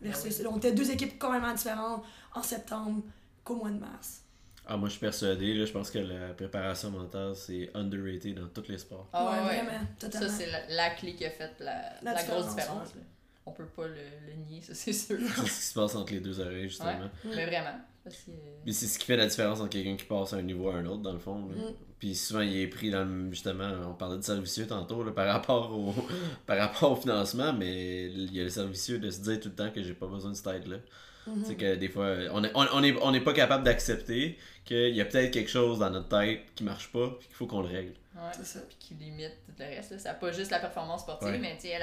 Versus, 0.03 0.42
on 0.51 0.59
était 0.59 0.73
deux 0.73 0.90
équipes 0.90 1.18
complètement 1.18 1.55
différentes 1.55 2.03
en 2.35 2.42
septembre 2.42 3.03
qu'au 3.45 3.57
mois 3.57 3.71
de 3.71 3.79
mars. 3.79 4.23
Ah, 4.66 4.77
moi, 4.77 4.88
je 4.88 4.92
suis 4.92 5.01
persuadé, 5.01 5.55
là, 5.55 5.64
je 5.64 5.72
pense 5.72 5.90
que 5.90 5.98
la 5.98 6.35
préparation 6.35 6.90
mentale, 6.90 7.35
c'est 7.35 7.70
underrated 7.75 8.37
dans 8.37 8.46
tous 8.48 8.68
les 8.68 8.79
sports. 8.79 9.09
Ah 9.12 9.25
ouais, 9.25 9.38
ouais. 9.38 9.62
vraiment, 9.62 9.87
totalement. 9.98 10.29
Ça, 10.29 10.35
c'est 10.35 10.51
la, 10.51 10.68
la 10.68 10.90
clé 10.90 11.14
qui 11.14 11.25
a 11.25 11.31
fait 11.31 11.53
la, 11.59 11.94
La 12.03 12.14
la, 12.14 12.22
grosse 12.22 12.48
différence, 12.48 12.94
là. 12.94 13.01
On 13.44 13.51
peut 13.51 13.66
pas 13.66 13.88
le, 13.88 13.94
le 13.94 14.35
nier, 14.35 14.61
ça, 14.61 14.72
c'est 14.72 14.92
sûr. 14.92 15.18
C'est 15.18 15.46
ce 15.46 15.59
qui 15.59 15.66
se 15.66 15.75
passe 15.75 15.96
entre 15.96 16.12
les 16.12 16.20
deux 16.20 16.38
oreilles, 16.38 16.68
justement. 16.68 17.11
Mais 17.25 17.44
vraiment. 17.44 17.77
Parce 18.05 18.16
que... 18.16 18.31
Puis 18.64 18.72
c'est 18.75 18.87
ce 18.87 18.98
qui 18.98 19.07
fait 19.07 19.16
la 19.16 19.27
différence 19.27 19.61
entre 19.61 19.70
quelqu'un 19.70 19.96
qui 19.96 20.05
passe 20.05 20.33
à 20.33 20.37
un 20.37 20.42
niveau 20.42 20.70
à 20.70 20.75
un 20.77 20.87
autre, 20.87 21.03
dans 21.03 21.12
le 21.12 21.18
fond. 21.18 21.48
là. 21.48 21.57
Mm. 21.57 21.75
Puis 21.98 22.14
souvent, 22.16 22.40
il 22.40 22.57
est 22.57 22.66
pris 22.66 22.90
dans 22.90 23.05
le. 23.05 23.31
Justement, 23.31 23.70
on 23.88 23.94
parlait 23.94 24.16
de 24.16 24.22
servicieux 24.22 24.66
tantôt, 24.66 25.05
là, 25.05 25.12
par, 25.12 25.27
rapport 25.27 25.72
au, 25.72 25.94
par 26.46 26.59
rapport 26.59 26.92
au 26.92 26.96
financement, 26.96 27.53
mais 27.53 28.07
il 28.07 28.35
y 28.35 28.40
a 28.40 28.44
le 28.44 28.48
servicieux 28.48 28.98
de 28.98 29.11
se 29.11 29.20
dire 29.20 29.38
tout 29.38 29.48
le 29.48 29.55
temps 29.55 29.70
que 29.70 29.83
j'ai 29.83 29.94
pas 29.94 30.07
besoin 30.07 30.33
de 30.33 30.37
cette 30.37 30.48
aide-là. 30.48 30.79
Mhm. 31.27 31.45
C'est 31.45 31.55
que 31.57 31.75
des 31.77 31.89
fois, 31.89 32.17
on 32.33 32.43
est, 32.45 32.51
on, 32.55 32.67
on 32.73 32.83
est, 32.83 32.97
on 33.01 33.15
est 33.15 33.21
pas 33.21 33.33
capable 33.33 33.65
d'accepter 33.65 34.39
qu'il 34.65 34.95
y 34.95 35.01
a 35.01 35.05
peut-être 35.05 35.31
quelque 35.31 35.51
chose 35.51 35.79
dans 35.79 35.91
notre 35.91 36.09
tête 36.09 36.41
qui 36.55 36.65
marche 36.65 36.91
pas, 36.93 37.11
puis 37.19 37.27
qu'il 37.29 37.37
faut 37.37 37.47
qu'on 37.47 37.63
le 37.63 37.69
règle. 37.69 37.93
Ouais. 38.15 38.31
C'est 38.35 38.45
ça. 38.47 38.61
Puis 38.61 38.77
qui 38.79 38.95
limite 38.95 39.33
tout 39.47 39.53
le 39.59 39.65
reste. 39.65 39.93
Là. 39.93 39.99
Ça 39.99 40.09
n'a 40.11 40.15
pas 40.17 40.33
juste 40.33 40.51
la 40.51 40.59
performance 40.59 41.03
sportive, 41.03 41.29
Ouais. 41.29 41.39
mais 41.39 41.59
elle, 41.65 41.71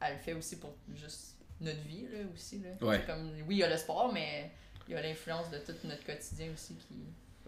elle 0.00 0.12
le 0.14 0.18
fait 0.20 0.32
aussi 0.34 0.56
pour 0.58 0.74
juste 0.94 1.36
notre 1.60 1.80
vie, 1.82 2.02
là, 2.12 2.18
aussi. 2.34 2.60
Là. 2.60 2.86
Ouais. 2.86 3.02
Comme, 3.06 3.30
oui, 3.46 3.56
il 3.56 3.58
y 3.58 3.62
a 3.64 3.68
le 3.68 3.76
sport, 3.76 4.12
mais 4.12 4.50
il 4.88 4.94
y 4.94 4.96
a 4.96 5.02
l'influence 5.02 5.50
de 5.50 5.58
tout 5.58 5.74
notre 5.84 6.04
quotidien 6.04 6.48
aussi 6.54 6.74
qui... 6.76 6.94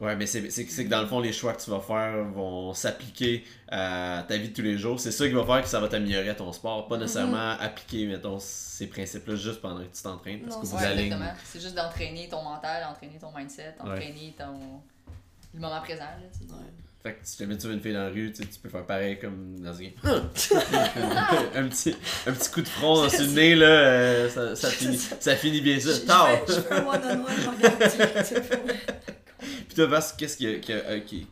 Ouais, 0.00 0.14
mais 0.14 0.26
c'est 0.26 0.42
que 0.44 0.88
dans 0.88 1.00
le 1.00 1.08
fond, 1.08 1.18
les 1.18 1.32
choix 1.32 1.52
que 1.54 1.61
tu 1.61 1.70
vas 1.70 1.80
faire 1.80 2.22
vont 2.26 2.72
s'appliquer 2.72 3.44
à 3.68 4.24
ta 4.28 4.37
vie 4.37 4.50
de 4.50 4.54
tous 4.54 4.62
les 4.62 4.78
jours. 4.78 5.00
C'est 5.00 5.11
ça 5.11 5.26
qui 5.26 5.32
va 5.34 5.44
faire 5.44 5.61
que 5.62 5.68
ça 5.68 5.80
va 5.80 5.88
t'améliorer 5.88 6.28
à 6.28 6.34
ton 6.37 6.52
sport. 6.52 6.87
Pas 6.87 6.96
nécessairement 6.98 7.56
appliquer, 7.58 8.06
mettons, 8.06 8.38
ces 8.38 8.87
principes-là 8.87 9.34
juste 9.34 9.61
pendant 9.61 9.80
que 9.80 9.96
tu 9.96 10.00
t'entraînes. 10.02 10.40
Parce 10.42 10.54
Non, 10.54 10.62
c'est 11.44 11.61
juste 11.61 11.74
d'entraîner 11.74 12.28
ton 12.28 12.42
mental, 12.44 12.84
d'entraîner 12.84 13.18
ton 13.20 13.37
mindset, 13.37 13.74
d'entraîner 13.78 14.34
ton... 14.38 14.61
le 15.54 15.61
moment 15.61 15.80
présent. 15.80 16.04
Là, 16.04 16.16
tu 16.32 16.46
sais. 16.46 16.54
Fait 17.02 17.12
que 17.14 17.18
si 17.22 17.38
jamais 17.38 17.56
tu 17.56 17.66
vois 17.66 17.74
une 17.74 17.80
fille 17.80 17.92
dans 17.92 18.02
la 18.04 18.08
rue, 18.11 18.32
tu 18.32 18.42
sais, 18.42 18.48
tu 18.48 18.58
peux 18.61 18.68
faire 18.68 18.84
pareil 18.84 19.18
comme 19.20 19.61
dans 19.61 19.70
un 19.72 19.84
un 21.54 21.68
petit 21.68 21.96
un 22.26 22.32
petit 22.32 22.50
coup 22.50 22.61
de 22.61 22.68
front 22.68 23.08
sur 23.08 23.20
le 23.20 23.26
nez 23.28 23.54
là, 23.54 23.66
euh, 23.66 24.28
ça, 24.30 24.56
ça, 24.56 24.68
finit, 24.76 24.96
ça 24.98 25.37
finit 25.37 25.61
bien 25.61 25.78
ça. 25.78 25.90
Je- 25.90 25.94
je 25.94 26.00
Tard! 26.06 26.28
fais- 26.46 26.52
Je 26.54 26.61
fais 26.61 26.74
un 26.74 26.87
one-on-one, 26.87 27.24
je 27.40 27.48
regarde, 27.48 27.78
tu- 27.78 28.34
tu 28.34 28.42
fais- 28.42 28.62
Puis 29.68 29.76
toi, 29.76 29.87
Vas, 29.87 30.14
qu'est-ce 30.18 30.37
qui, 30.37 30.46
a- 30.48 30.59
qui, 30.59 30.72
euh, 30.72 31.00
qui- 31.00 31.26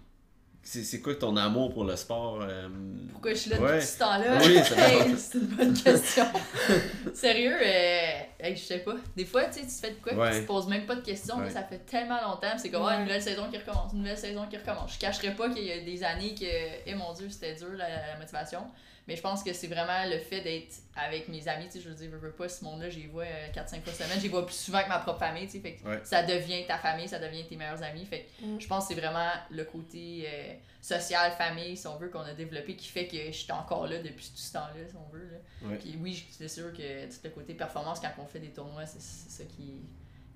c'est 0.63 0.83
c'est 0.83 1.01
quoi 1.01 1.15
ton 1.15 1.37
amour 1.37 1.73
pour 1.73 1.85
le 1.85 1.95
sport 1.97 2.41
euh, 2.43 2.69
Pourquoi 3.13 3.31
je 3.33 3.37
suis 3.39 3.51
là 3.51 3.61
Ouais. 3.61 3.75
depuis 3.75 3.87
ce 3.87 3.99
temps-là? 3.99 4.39
Oui, 4.45 4.57
Hey, 4.77 5.17
c'est 5.17 5.39
une 5.39 5.47
bonne 5.47 5.75
question. 5.75 6.25
Sérieux, 7.15 7.55
euh, 7.63 8.21
hey, 8.41 8.57
je 8.57 8.63
sais 8.63 8.79
pas. 8.81 8.97
Des 9.17 9.25
fois, 9.25 9.45
tu 9.47 9.55
sais, 9.55 9.61
tu 9.61 9.67
te 9.67 9.73
fais 9.87 9.91
de 9.93 10.01
quoi, 10.03 10.15
Ouais. 10.15 10.33
tu 10.35 10.43
te 10.43 10.47
poses 10.47 10.67
même 10.69 10.85
pas 10.87 10.97
de 10.97 11.03
questions, 11.03 11.37
Ouais. 11.37 11.45
mais 11.45 11.51
ça 11.51 11.63
fait 11.63 11.79
tellement 11.87 12.21
longtemps, 12.21 12.59
c'est 12.59 12.71
comme, 12.71 12.83
ah, 12.87 12.97
une 12.97 13.03
nouvelle 13.05 13.23
saison 13.23 13.49
qui 13.51 13.59
recommence, 13.59 13.93
une 13.93 14.01
nouvelle 14.01 14.19
saison 14.19 14.45
qui 14.51 14.57
recommence. 14.57 14.95
Je 14.95 14.99
cacherai 14.99 15.35
pas 15.35 15.49
qu'il 15.51 15.65
y 15.65 15.73
a 15.73 15.81
des 15.81 16.03
années 16.05 16.35
que, 16.35 16.45
eh 16.85 16.95
mon 16.95 17.13
dieu, 17.13 17.29
c'était 17.31 17.55
dur 17.55 17.69
la, 17.77 17.89
la 17.89 18.19
motivation. 18.19 18.61
Mais 19.09 19.15
je 19.15 19.21
pense 19.23 19.45
que 19.45 19.53
c'est 19.53 19.69
vraiment 19.69 20.05
le 20.11 20.19
fait 20.19 20.41
d'être 20.41 20.75
avec 20.97 21.29
mes 21.29 21.47
amis, 21.47 21.67
tu 21.67 21.73
sais, 21.73 21.81
je 21.81 21.89
veux 21.89 21.95
dire, 21.95 22.09
je 22.11 22.17
veux 22.17 22.33
pas, 22.33 22.49
ce 22.49 22.65
monde-là, 22.65 22.91
j'y 22.91 23.07
vois 23.07 23.25
4-5 23.55 23.83
fois 23.83 23.93
semaine, 23.93 24.19
j'y 24.21 24.27
vois 24.29 24.45
plus 24.45 24.57
souvent 24.57 24.83
que 24.83 24.89
ma 24.89 24.99
propre 24.99 25.21
famille, 25.21 25.47
tu 25.47 25.53
sais, 25.53 25.61
fait 25.61 25.75
que 25.75 25.87
Ouais. 25.89 26.01
ça 26.03 26.25
devient 26.25 26.67
ta 26.67 26.77
famille, 26.79 27.09
ça 27.09 27.21
devient 27.21 27.47
tes 27.47 27.55
meilleurs 27.55 27.83
amis, 27.85 28.05
fait 28.05 28.27
que 28.41 28.45
Mm. 28.45 28.61
je 28.61 28.67
pense 28.67 28.89
que 28.89 28.95
c'est 28.95 29.01
vraiment 29.01 29.31
le 29.51 29.65
côté 29.65 30.25
euh, 30.27 30.55
social, 30.81 31.31
famille, 31.39 31.77
si 31.77 31.87
on 31.87 31.97
veut, 31.99 32.09
qu'on 32.09 32.21
a 32.21 32.33
développé 32.35 32.75
qui 32.75 32.89
fait 32.89 33.07
que 33.07 33.17
je 33.27 33.31
suis 33.31 33.53
encore 33.53 33.87
là 33.87 33.99
depuis 34.03 34.27
tout 34.27 34.37
ce 34.43 34.53
temps-là, 34.55 34.89
si 34.89 34.97
on 34.97 35.09
veut. 35.17 35.29
Là. 35.31 35.69
Ouais. 35.69 35.77
Puis 35.77 35.97
oui, 36.01 36.27
c'est 36.31 36.49
sûr 36.49 36.73
que 36.73 37.07
tout 37.07 37.19
le 37.23 37.31
côté 37.31 37.55
performance, 37.55 38.01
quand 38.01 38.11
on 38.19 38.27
fait 38.27 38.41
des 38.41 38.51
tournois, 38.51 38.87
c'est 38.87 39.01
c'est 39.01 39.31
ça 39.31 39.45
qui, 39.45 39.83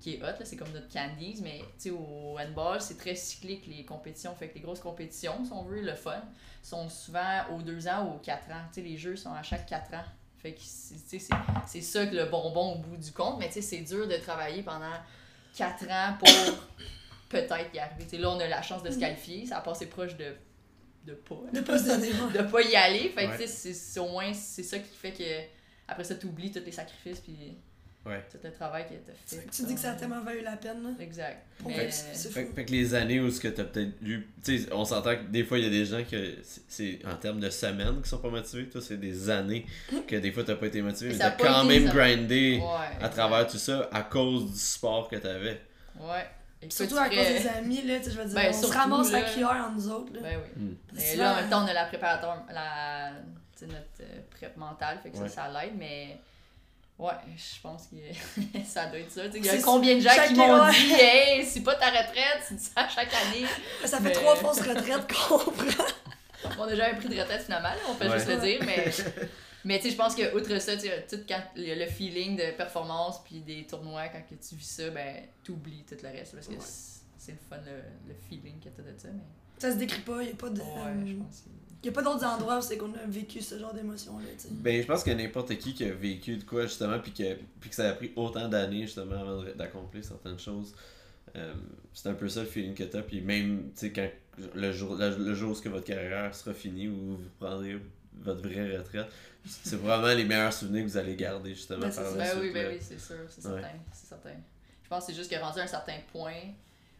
qui 0.01 0.15
est 0.15 0.21
hot, 0.21 0.25
là. 0.25 0.43
c'est 0.43 0.57
comme 0.57 0.71
notre 0.73 0.89
candies, 0.91 1.39
mais 1.43 1.59
tu 1.77 1.89
sais, 1.89 1.91
au 1.91 2.37
handball, 2.39 2.81
c'est 2.81 2.97
très 2.97 3.15
cyclique 3.15 3.65
les 3.67 3.85
compétitions, 3.85 4.35
fait 4.35 4.49
que 4.49 4.55
les 4.55 4.61
grosses 4.61 4.79
compétitions, 4.81 5.45
si 5.45 5.53
on 5.53 5.63
veut, 5.63 5.81
le 5.81 5.95
fun, 5.95 6.21
sont 6.61 6.89
souvent 6.89 7.45
aux 7.51 7.61
2 7.61 7.87
ans 7.87 8.05
ou 8.07 8.15
aux 8.15 8.19
4 8.19 8.49
ans. 8.51 8.61
Tu 8.73 8.81
sais, 8.81 8.87
les 8.87 8.97
jeux 8.97 9.15
sont 9.15 9.31
à 9.33 9.43
chaque 9.43 9.65
4 9.67 9.93
ans. 9.93 10.03
Fait 10.39 10.53
que 10.53 10.59
c'est 10.63 10.95
tu 10.95 11.01
sais, 11.07 11.19
c'est- 11.19 11.35
c'est 11.67 11.81
ça 11.81 12.05
que 12.07 12.15
le 12.15 12.25
bonbon 12.25 12.73
au 12.73 12.77
bout 12.79 12.97
du 12.97 13.11
compte, 13.11 13.37
mais 13.39 13.47
tu 13.47 13.53
sais, 13.53 13.61
c'est 13.61 13.81
dur 13.81 14.07
de 14.07 14.15
travailler 14.17 14.63
pendant 14.63 14.91
4 15.55 15.83
ans 15.89 16.15
pour 16.19 16.29
peut-être 17.29 17.73
y 17.73 17.79
arriver. 17.79 18.03
Tu 18.03 18.09
sais, 18.09 18.17
là, 18.17 18.29
on 18.31 18.39
a 18.39 18.47
la 18.47 18.61
chance 18.61 18.83
de 18.83 18.91
se 18.91 18.97
qualifier, 18.99 19.45
ça 19.45 19.57
a 19.57 19.61
passé 19.61 19.85
proche 19.87 20.15
de, 20.17 20.35
de 21.05 21.13
pas. 21.13 21.35
De 21.53 21.61
pas 21.61 21.77
de 21.77 22.41
pas 22.51 22.61
y 22.61 22.75
aller. 22.75 23.09
Fait 23.09 23.25
que 23.25 23.29
Ouais. 23.31 23.37
tu 23.37 23.43
sais, 23.43 23.47
c'est- 23.47 23.73
c'est 23.73 23.99
au 23.99 24.09
moins 24.09 24.33
c'est 24.33 24.63
ça 24.63 24.79
qui 24.79 24.95
fait 24.95 25.13
que 25.13 25.23
après 25.87 26.03
ça 26.03 26.15
t'oublies 26.15 26.51
tous 26.51 26.59
les 26.65 26.71
sacrifices 26.71 27.19
puis 27.19 27.57
Ouais. 28.03 28.23
tout 28.31 28.37
le 28.43 28.51
travail 28.51 28.85
que 28.85 28.93
t'as 28.95 29.13
fait. 29.13 29.45
Tu 29.51 29.63
dis 29.63 29.75
que 29.75 29.79
ça 29.79 29.91
a 29.91 29.93
tellement 29.95 30.21
valu 30.21 30.41
la 30.41 30.57
peine, 30.57 30.81
là. 30.83 30.89
Exact. 30.99 31.45
Pour 31.59 31.69
Mais- 31.69 31.91
c'est 31.91 32.15
c'est 32.15 32.29
Fait, 32.31 32.45
fou. 32.45 32.53
fait 32.55 32.65
que 32.65 32.71
les 32.71 32.95
années 32.95 33.19
où 33.19 33.29
ce 33.29 33.39
que 33.39 33.47
t'as 33.47 33.63
peut-être 33.63 33.93
eu, 34.01 34.27
tu 34.43 34.57
sais, 34.57 34.73
on 34.73 34.83
s'entend 34.85 35.15
que 35.15 35.23
des 35.29 35.43
fois 35.43 35.59
il 35.59 35.65
y 35.65 35.67
a 35.67 35.69
des 35.69 35.85
gens 35.85 36.03
que 36.03 36.35
c'est- 36.41 36.61
c'est 36.67 36.99
en 37.05 37.15
termes 37.15 37.39
de 37.39 37.49
semaines 37.51 38.01
qui 38.01 38.09
sont 38.09 38.17
pas 38.17 38.29
motivés. 38.29 38.67
Toi, 38.69 38.81
c'est 38.81 38.97
des 38.97 39.29
années 39.29 39.67
que 40.07 40.15
des 40.15 40.31
fois 40.31 40.43
t'as 40.43 40.55
pas 40.55 40.65
été 40.65 40.81
motivé, 40.81 41.11
Mais 41.11 41.17
t'as 41.19 41.27
a 41.27 41.31
quand 41.31 41.69
été 41.69 41.79
même 41.79 41.89
grindé 41.93 42.59
Ouais, 42.59 43.03
à 43.05 43.09
travers 43.09 43.45
tout 43.45 43.57
ça 43.59 43.87
à 43.93 44.01
cause 44.01 44.51
du 44.51 44.57
sport 44.57 45.07
que 45.07 45.17
t'avais. 45.17 45.61
Ouais. 45.99 46.25
Écoute, 46.63 46.73
Surtout 46.73 46.97
à 46.97 47.07
cause 47.09 47.17
des 47.17 47.47
amis, 47.47 47.81
là, 47.83 47.97
tu 47.99 48.05
sais, 48.05 48.11
je 48.11 48.17
veux 48.19 48.25
dire, 48.25 48.35
Ben, 48.35 48.51
on 48.51 48.61
se 48.61 48.67
ramasse 48.67 49.11
la 49.11 49.21
là. 49.21 49.29
cuillère 49.31 49.49
entre 49.67 49.75
nous 49.75 49.89
autres, 49.89 50.13
là. 50.13 50.19
Ben 50.21 50.39
oui. 50.57 50.63
Hmm. 50.63 50.75
Mais 50.93 50.99
Souvent, 51.01 51.23
là, 51.23 51.33
en 51.33 51.35
même 51.37 51.49
temps, 51.49 51.63
on 51.63 51.67
a 51.67 51.73
la 51.73 51.85
préparateur, 51.85 52.43
la, 52.53 53.11
tu 53.57 53.59
sais, 53.59 53.65
notre 53.67 53.79
euh, 54.01 54.19
prep 54.31 54.57
mentale, 54.57 54.99
fait 55.01 55.09
que 55.09 55.17
Ouais. 55.17 55.27
ça, 55.29 55.47
ça 55.51 55.61
l'aide, 55.61 55.73
mais 55.77 56.19
ouais, 57.01 57.13
je 57.35 57.61
pense 57.61 57.87
que 57.87 57.95
ça 58.65 58.85
doit 58.87 58.99
être 58.99 59.11
ça. 59.11 59.25
Tu 59.25 59.31
sais, 59.33 59.37
Il 59.39 59.45
y 59.45 59.49
a 59.49 59.61
combien 59.61 59.95
de 59.95 59.99
gens 60.01 60.09
qui 60.27 60.33
m'ont 60.35 60.63
ouais. 60.65 60.71
dit, 60.71 60.93
hey, 60.93 61.45
c'est 61.45 61.61
pas 61.63 61.75
ta 61.75 61.87
retraite, 61.89 62.43
tu 62.47 62.53
dis 62.55 62.63
ça 62.63 62.87
chaque 62.87 63.11
année. 63.13 63.45
Ça 63.85 63.97
fait 63.97 64.03
Mais- 64.05 64.11
trois 64.11 64.35
fausses 64.35 64.61
retraites 64.61 65.07
qu'on 65.11 65.37
prend. 65.51 65.85
On 66.59 66.63
a 66.63 66.75
jamais 66.75 66.97
pris 66.97 67.09
de 67.09 67.19
retraite 67.19 67.43
finalement, 67.43 67.69
là, 67.69 67.75
on 67.89 67.95
peut 67.95 68.07
Ouais. 68.07 68.17
juste 68.17 68.29
le 68.29 68.37
dire, 68.37 68.59
mais, 68.65 68.85
mais 69.65 69.77
tu 69.77 69.83
sais, 69.85 69.91
je 69.91 69.95
pense 69.95 70.15
que 70.15 70.35
outre 70.35 70.57
ça, 70.59 70.75
tu 70.77 70.87
quand 71.27 71.41
il 71.55 71.63
y 71.65 71.71
a 71.71 71.75
le 71.75 71.85
feeling 71.85 72.35
de 72.35 72.51
performance 72.57 73.23
puis 73.23 73.41
des 73.41 73.65
tournois, 73.67 74.07
quand 74.07 74.21
que 74.21 74.35
tu 74.43 74.55
vis 74.55 74.65
ça, 74.65 74.89
ben 74.89 75.17
t'oublies 75.43 75.83
tout 75.87 75.97
le 76.01 76.09
reste 76.09 76.33
parce 76.33 76.47
que 76.47 76.53
Ouais. 76.53 76.59
c'est- 77.17 77.31
le 77.33 77.37
fun, 77.47 77.57
le, 77.63 78.09
le 78.11 78.15
feeling 78.27 78.59
que 78.59 78.69
t'as 78.69 78.81
de 78.81 78.97
ça. 78.97 79.09
Mais 79.13 79.21
Ça 79.59 79.71
se 79.71 79.77
décrit 79.77 80.01
pas, 80.01 80.23
y 80.23 80.31
a 80.31 80.35
pas 80.35 80.49
de. 80.49 80.59
ouais, 80.59 80.65
euh, 80.67 81.05
je 81.05 81.13
pense. 81.13 81.41
que- 81.41 81.49
y 81.83 81.89
a 81.89 81.91
pas 81.91 82.01
d'autres 82.03 82.25
endroits 82.25 82.57
où 82.59 82.61
c'est 82.61 82.77
qu'on 82.77 82.93
a 82.93 83.05
vécu 83.07 83.41
ce 83.41 83.57
genre 83.59 83.73
d'émotion-là, 83.73 84.25
tu 84.37 84.43
sais. 84.43 84.47
Ben, 84.51 84.81
je 84.81 84.87
pense 84.87 85.03
que 85.03 85.11
n'importe 85.11 85.57
qui 85.57 85.73
qui 85.73 85.83
a 85.85 85.91
vécu 85.93 86.37
de 86.37 86.43
quoi, 86.43 86.63
justement, 86.63 86.99
puis 86.99 87.11
que, 87.11 87.35
puis 87.59 87.69
que 87.69 87.75
ça 87.75 87.89
a 87.89 87.93
pris 87.93 88.11
autant 88.15 88.47
d'années, 88.47 88.83
justement, 88.83 89.15
avant 89.19 89.43
d'accomplir 89.55 90.03
certaines 90.03 90.39
choses, 90.39 90.73
euh, 91.35 91.53
c'est 91.93 92.09
un 92.09 92.13
peu 92.13 92.27
ça 92.29 92.41
le 92.41 92.47
feeling 92.47 92.73
que 92.75 92.83
t'as. 92.83 93.01
Puis 93.01 93.21
même, 93.21 93.71
tu 93.75 93.87
sais, 93.87 93.91
quand 93.91 94.07
le 94.55 94.71
jour, 94.71 94.95
le, 94.95 95.15
le 95.17 95.33
jour 95.33 95.51
où 95.51 95.55
ce 95.55 95.61
que 95.61 95.69
votre 95.69 95.85
carrière 95.85 96.33
sera 96.35 96.53
finie, 96.53 96.87
ou 96.87 97.17
vous 97.17 97.19
prendrez 97.39 97.79
votre 98.21 98.41
vraie 98.47 98.77
retraite. 98.77 99.07
C'est 99.45 99.77
vraiment 99.77 100.13
les 100.13 100.23
meilleurs 100.25 100.53
souvenirs 100.53 100.83
que 100.85 100.89
vous 100.89 100.97
allez 100.97 101.15
garder, 101.15 101.55
justement, 101.55 101.79
Ben, 101.81 101.91
c'est 101.91 102.01
par 102.03 102.11
la 102.11 102.17
Ben 102.17 102.25
suite, 102.29 102.39
oui, 102.41 102.51
ben 102.53 102.67
oui, 102.73 102.77
c'est 102.79 102.99
sûr, 102.99 103.15
c'est 103.29 103.45
Ouais. 103.47 103.53
certain, 103.61 103.77
c'est 103.91 104.07
certain. 104.09 104.35
Je 104.83 104.89
pense 104.89 105.05
que 105.05 105.11
c'est 105.13 105.17
juste 105.17 105.31
que 105.31 105.39
rendu 105.41 105.59
à 105.59 105.63
un 105.63 105.67
certain 105.67 105.97
point, 106.11 106.33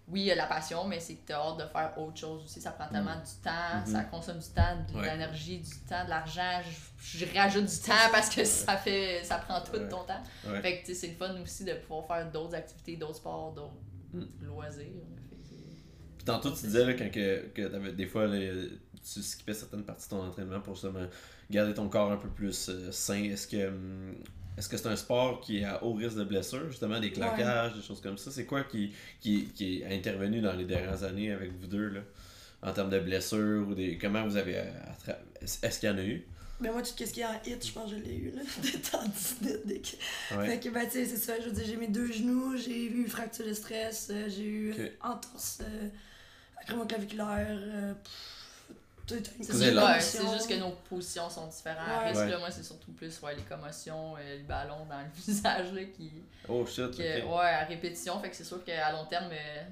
oui, 0.08 0.22
il 0.22 0.26
y 0.26 0.32
a 0.32 0.36
la 0.36 0.46
passion, 0.48 0.86
mais 0.88 1.00
c'est 1.00 1.16
que 1.16 1.28
t'as 1.28 1.36
hâte 1.40 1.58
de 1.60 1.66
faire 1.68 1.94
autre 1.98 2.18
chose 2.18 2.44
aussi. 2.44 2.60
Ça 2.60 2.72
prend 2.72 2.88
tellement 2.90 3.16
du 3.16 3.32
temps, 3.44 3.80
Mhm. 3.80 3.86
ça 3.86 4.04
consomme 4.04 4.40
du 4.40 4.48
temps, 4.50 4.78
de 4.92 4.98
Ouais. 5.00 5.12
l'énergie, 5.12 5.60
du 5.60 5.70
temps, 5.88 6.04
de 6.04 6.10
l'argent. 6.10 6.62
Je, 7.00 7.26
je 7.26 7.34
rajoute 7.38 7.66
du 7.66 7.78
temps 7.80 8.10
parce 8.12 8.30
que 8.34 8.44
ça 8.44 8.76
fait 8.78 9.24
ça 9.24 9.38
prend 9.38 9.62
tout 9.62 9.74
Ouais. 9.74 9.88
ton 9.88 10.04
temps. 10.04 10.22
Fait 10.62 10.82
que 10.82 10.86
tu 10.88 10.96
c'est 10.96 11.08
le 11.08 11.16
fun 11.16 11.34
aussi 11.42 11.64
de 11.64 11.74
pouvoir 11.76 12.06
faire 12.08 12.32
d'autres 12.32 12.56
activités, 12.56 12.98
d'autres 12.98 13.16
sports, 13.18 13.54
d'autres 13.54 13.74
Mm. 14.14 14.26
loisirs. 14.46 14.86
Que 14.86 15.36
Puis 16.18 16.26
tantôt, 16.26 16.52
tu 16.52 16.66
disais 16.66 16.86
là, 16.86 16.94
quand 16.94 17.10
que, 17.10 17.48
que 17.48 17.68
t'avais- 17.68 17.94
des 17.94 18.06
fois, 18.08 18.28
là, 18.28 18.38
tu 19.04 19.24
skippais 19.24 19.54
certaines 19.54 19.84
parties 19.86 20.06
de 20.06 20.10
ton 20.10 20.24
entraînement 20.28 20.60
pour 20.60 20.74
justement 20.76 21.08
garder 21.50 21.74
ton 21.74 21.88
corps 21.90 22.12
un 22.12 22.18
peu 22.18 22.30
plus 22.30 22.70
euh, 22.70 22.92
sain. 22.92 23.24
Est-ce 23.24 23.48
que 23.48 23.68
hum, 23.70 24.16
est-ce 24.58 24.68
que 24.70 24.78
c'est 24.78 24.88
un 24.88 24.96
sport 24.96 25.42
qui 25.42 25.60
est 25.60 25.64
à 25.66 25.84
haut 25.84 25.94
risque 25.94 26.18
de 26.18 26.24
blessure, 26.24 26.70
justement, 26.70 27.00
des 27.00 27.12
claquages, 27.12 27.74
des 27.76 27.82
choses 27.82 28.02
comme 28.02 28.18
ça? 28.18 28.32
C'est 28.32 28.46
quoi 28.46 28.64
qui, 28.64 28.92
qui, 29.20 29.46
qui 29.56 29.82
est 29.82 29.94
intervenu 29.96 30.42
dans 30.42 30.54
les 30.54 30.66
dernières 30.66 31.04
années 31.04 31.32
avec 31.32 31.52
vous 31.60 31.68
deux, 31.68 31.88
là? 31.90 32.02
En 32.64 32.72
termes 32.74 32.90
de 32.92 33.00
blessures 33.00 33.68
ou 33.68 33.74
des. 33.74 33.98
Comment 33.98 34.24
vous 34.24 34.38
avez 34.38 34.58
attra- 34.58 35.18
Est-ce 35.42 35.80
qu'il 35.80 35.90
y 35.90 35.92
en 35.92 35.98
a 35.98 36.04
eu? 36.04 36.24
Ben 36.60 36.72
moi, 36.72 36.84
tout 36.84 36.90
ce 36.96 37.12
qui 37.12 37.22
est 37.22 37.26
en 37.26 37.34
hit, 37.44 37.66
je 37.66 37.72
pense 37.72 37.90
que 37.90 37.98
je 37.98 38.04
l'ai 38.04 38.16
eu, 38.18 38.32
là. 38.36 38.42
Des 38.62 38.80
tendinites, 38.80 39.66
des... 39.66 39.82
Ouais. 40.38 40.46
Fait 40.48 40.60
que, 40.60 40.70
ben, 40.70 40.86
tu 40.86 40.92
sais, 40.92 41.06
c'est 41.08 41.18
ça. 41.18 41.40
Je 41.42 41.46
veux 41.50 41.56
dire, 41.56 41.66
j'ai 41.66 41.76
mes 41.78 41.88
deux 41.88 42.12
genoux, 42.12 42.56
j'ai 42.58 42.84
eu 42.86 43.08
fracture 43.08 43.48
de 43.48 43.54
stress, 43.54 44.10
euh, 44.12 44.30
j'ai 44.30 44.44
eu 44.46 44.72
Ok. 44.74 44.80
euh, 44.80 44.90
entorse 45.02 45.58
euh, 45.64 45.88
acromoclaviculaire, 46.62 47.58
euh, 47.60 47.94
pff, 47.96 48.12
C'est 49.42 50.22
juste, 50.34 50.50
que 50.50 50.60
nos 50.60 50.72
positions 50.90 51.30
sont 51.30 51.48
différentes. 51.48 51.88
Ouais. 51.88 52.08
Reste 52.10 52.22
Ouais. 52.22 52.30
là, 52.30 52.40
moi, 52.40 52.52
c'est 52.52 52.64
surtout 52.64 52.92
plus 52.94 53.22
ouais, 53.22 53.36
les 53.36 53.44
commotions, 53.44 54.16
euh, 54.18 54.38
le 54.38 54.44
ballon 54.44 54.86
dans 54.90 55.00
le 55.00 55.10
visage 55.16 55.74
là, 55.74 55.84
qui. 55.86 56.12
Oh 56.48 56.66
shit, 56.66 56.92
que-. 56.92 57.26
Ouais, 57.26 57.46
à 57.46 57.66
répétition. 57.66 58.20
Fait 58.20 58.30
que 58.30 58.36
c'est 58.36 58.44
sûr 58.44 58.64
qu'à 58.64 58.92
long 58.92 59.06
terme, 59.06 59.30
euh, 59.32 59.64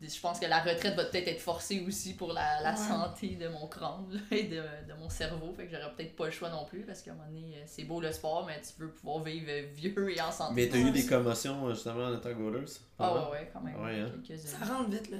je 0.00 0.20
pense 0.20 0.38
que 0.38 0.46
la 0.46 0.60
retraite 0.60 0.94
va 0.96 1.04
peut-être 1.06 1.28
être 1.28 1.40
forcée 1.40 1.82
aussi 1.86 2.14
pour 2.14 2.32
la, 2.32 2.60
la 2.60 2.72
Ouais. 2.72 2.76
santé 2.76 3.28
de 3.36 3.48
mon 3.48 3.66
crâne 3.68 4.04
là, 4.12 4.20
et 4.36 4.42
de, 4.44 4.56
de 4.56 4.92
mon 4.98 5.08
cerveau. 5.08 5.54
Fait 5.56 5.66
que 5.66 5.70
j'aurais 5.72 5.92
peut-être 5.96 6.14
pas 6.16 6.26
le 6.26 6.30
choix 6.30 6.50
non 6.50 6.64
plus 6.66 6.80
parce 6.82 7.00
qu'à 7.00 7.12
un 7.12 7.14
moment 7.14 7.28
donné, 7.28 7.54
euh, 7.56 7.62
c'est 7.66 7.84
beau 7.84 8.00
le 8.00 8.12
sport, 8.12 8.44
mais 8.46 8.60
tu 8.60 8.82
veux 8.82 8.90
pouvoir 8.90 9.22
vivre 9.24 9.50
vieux 9.74 10.10
et 10.16 10.20
en 10.20 10.30
santé. 10.30 10.52
Mais 10.54 10.68
t'as 10.68 10.78
eu 10.78 10.90
des 10.90 11.06
commotions, 11.06 11.70
justement, 11.72 12.04
en 12.06 12.16
étant 12.16 12.32
goaleuse? 12.32 12.80
Ah 12.98 13.14
ouais, 13.14 13.30
ouais, 13.30 13.50
quand 13.52 13.60
même. 13.60 13.80
Ouais, 13.82 14.00
hein. 14.00 14.36
Ça 14.36 14.74
rentre 14.74 14.90
vite, 14.90 15.10
là. 15.10 15.18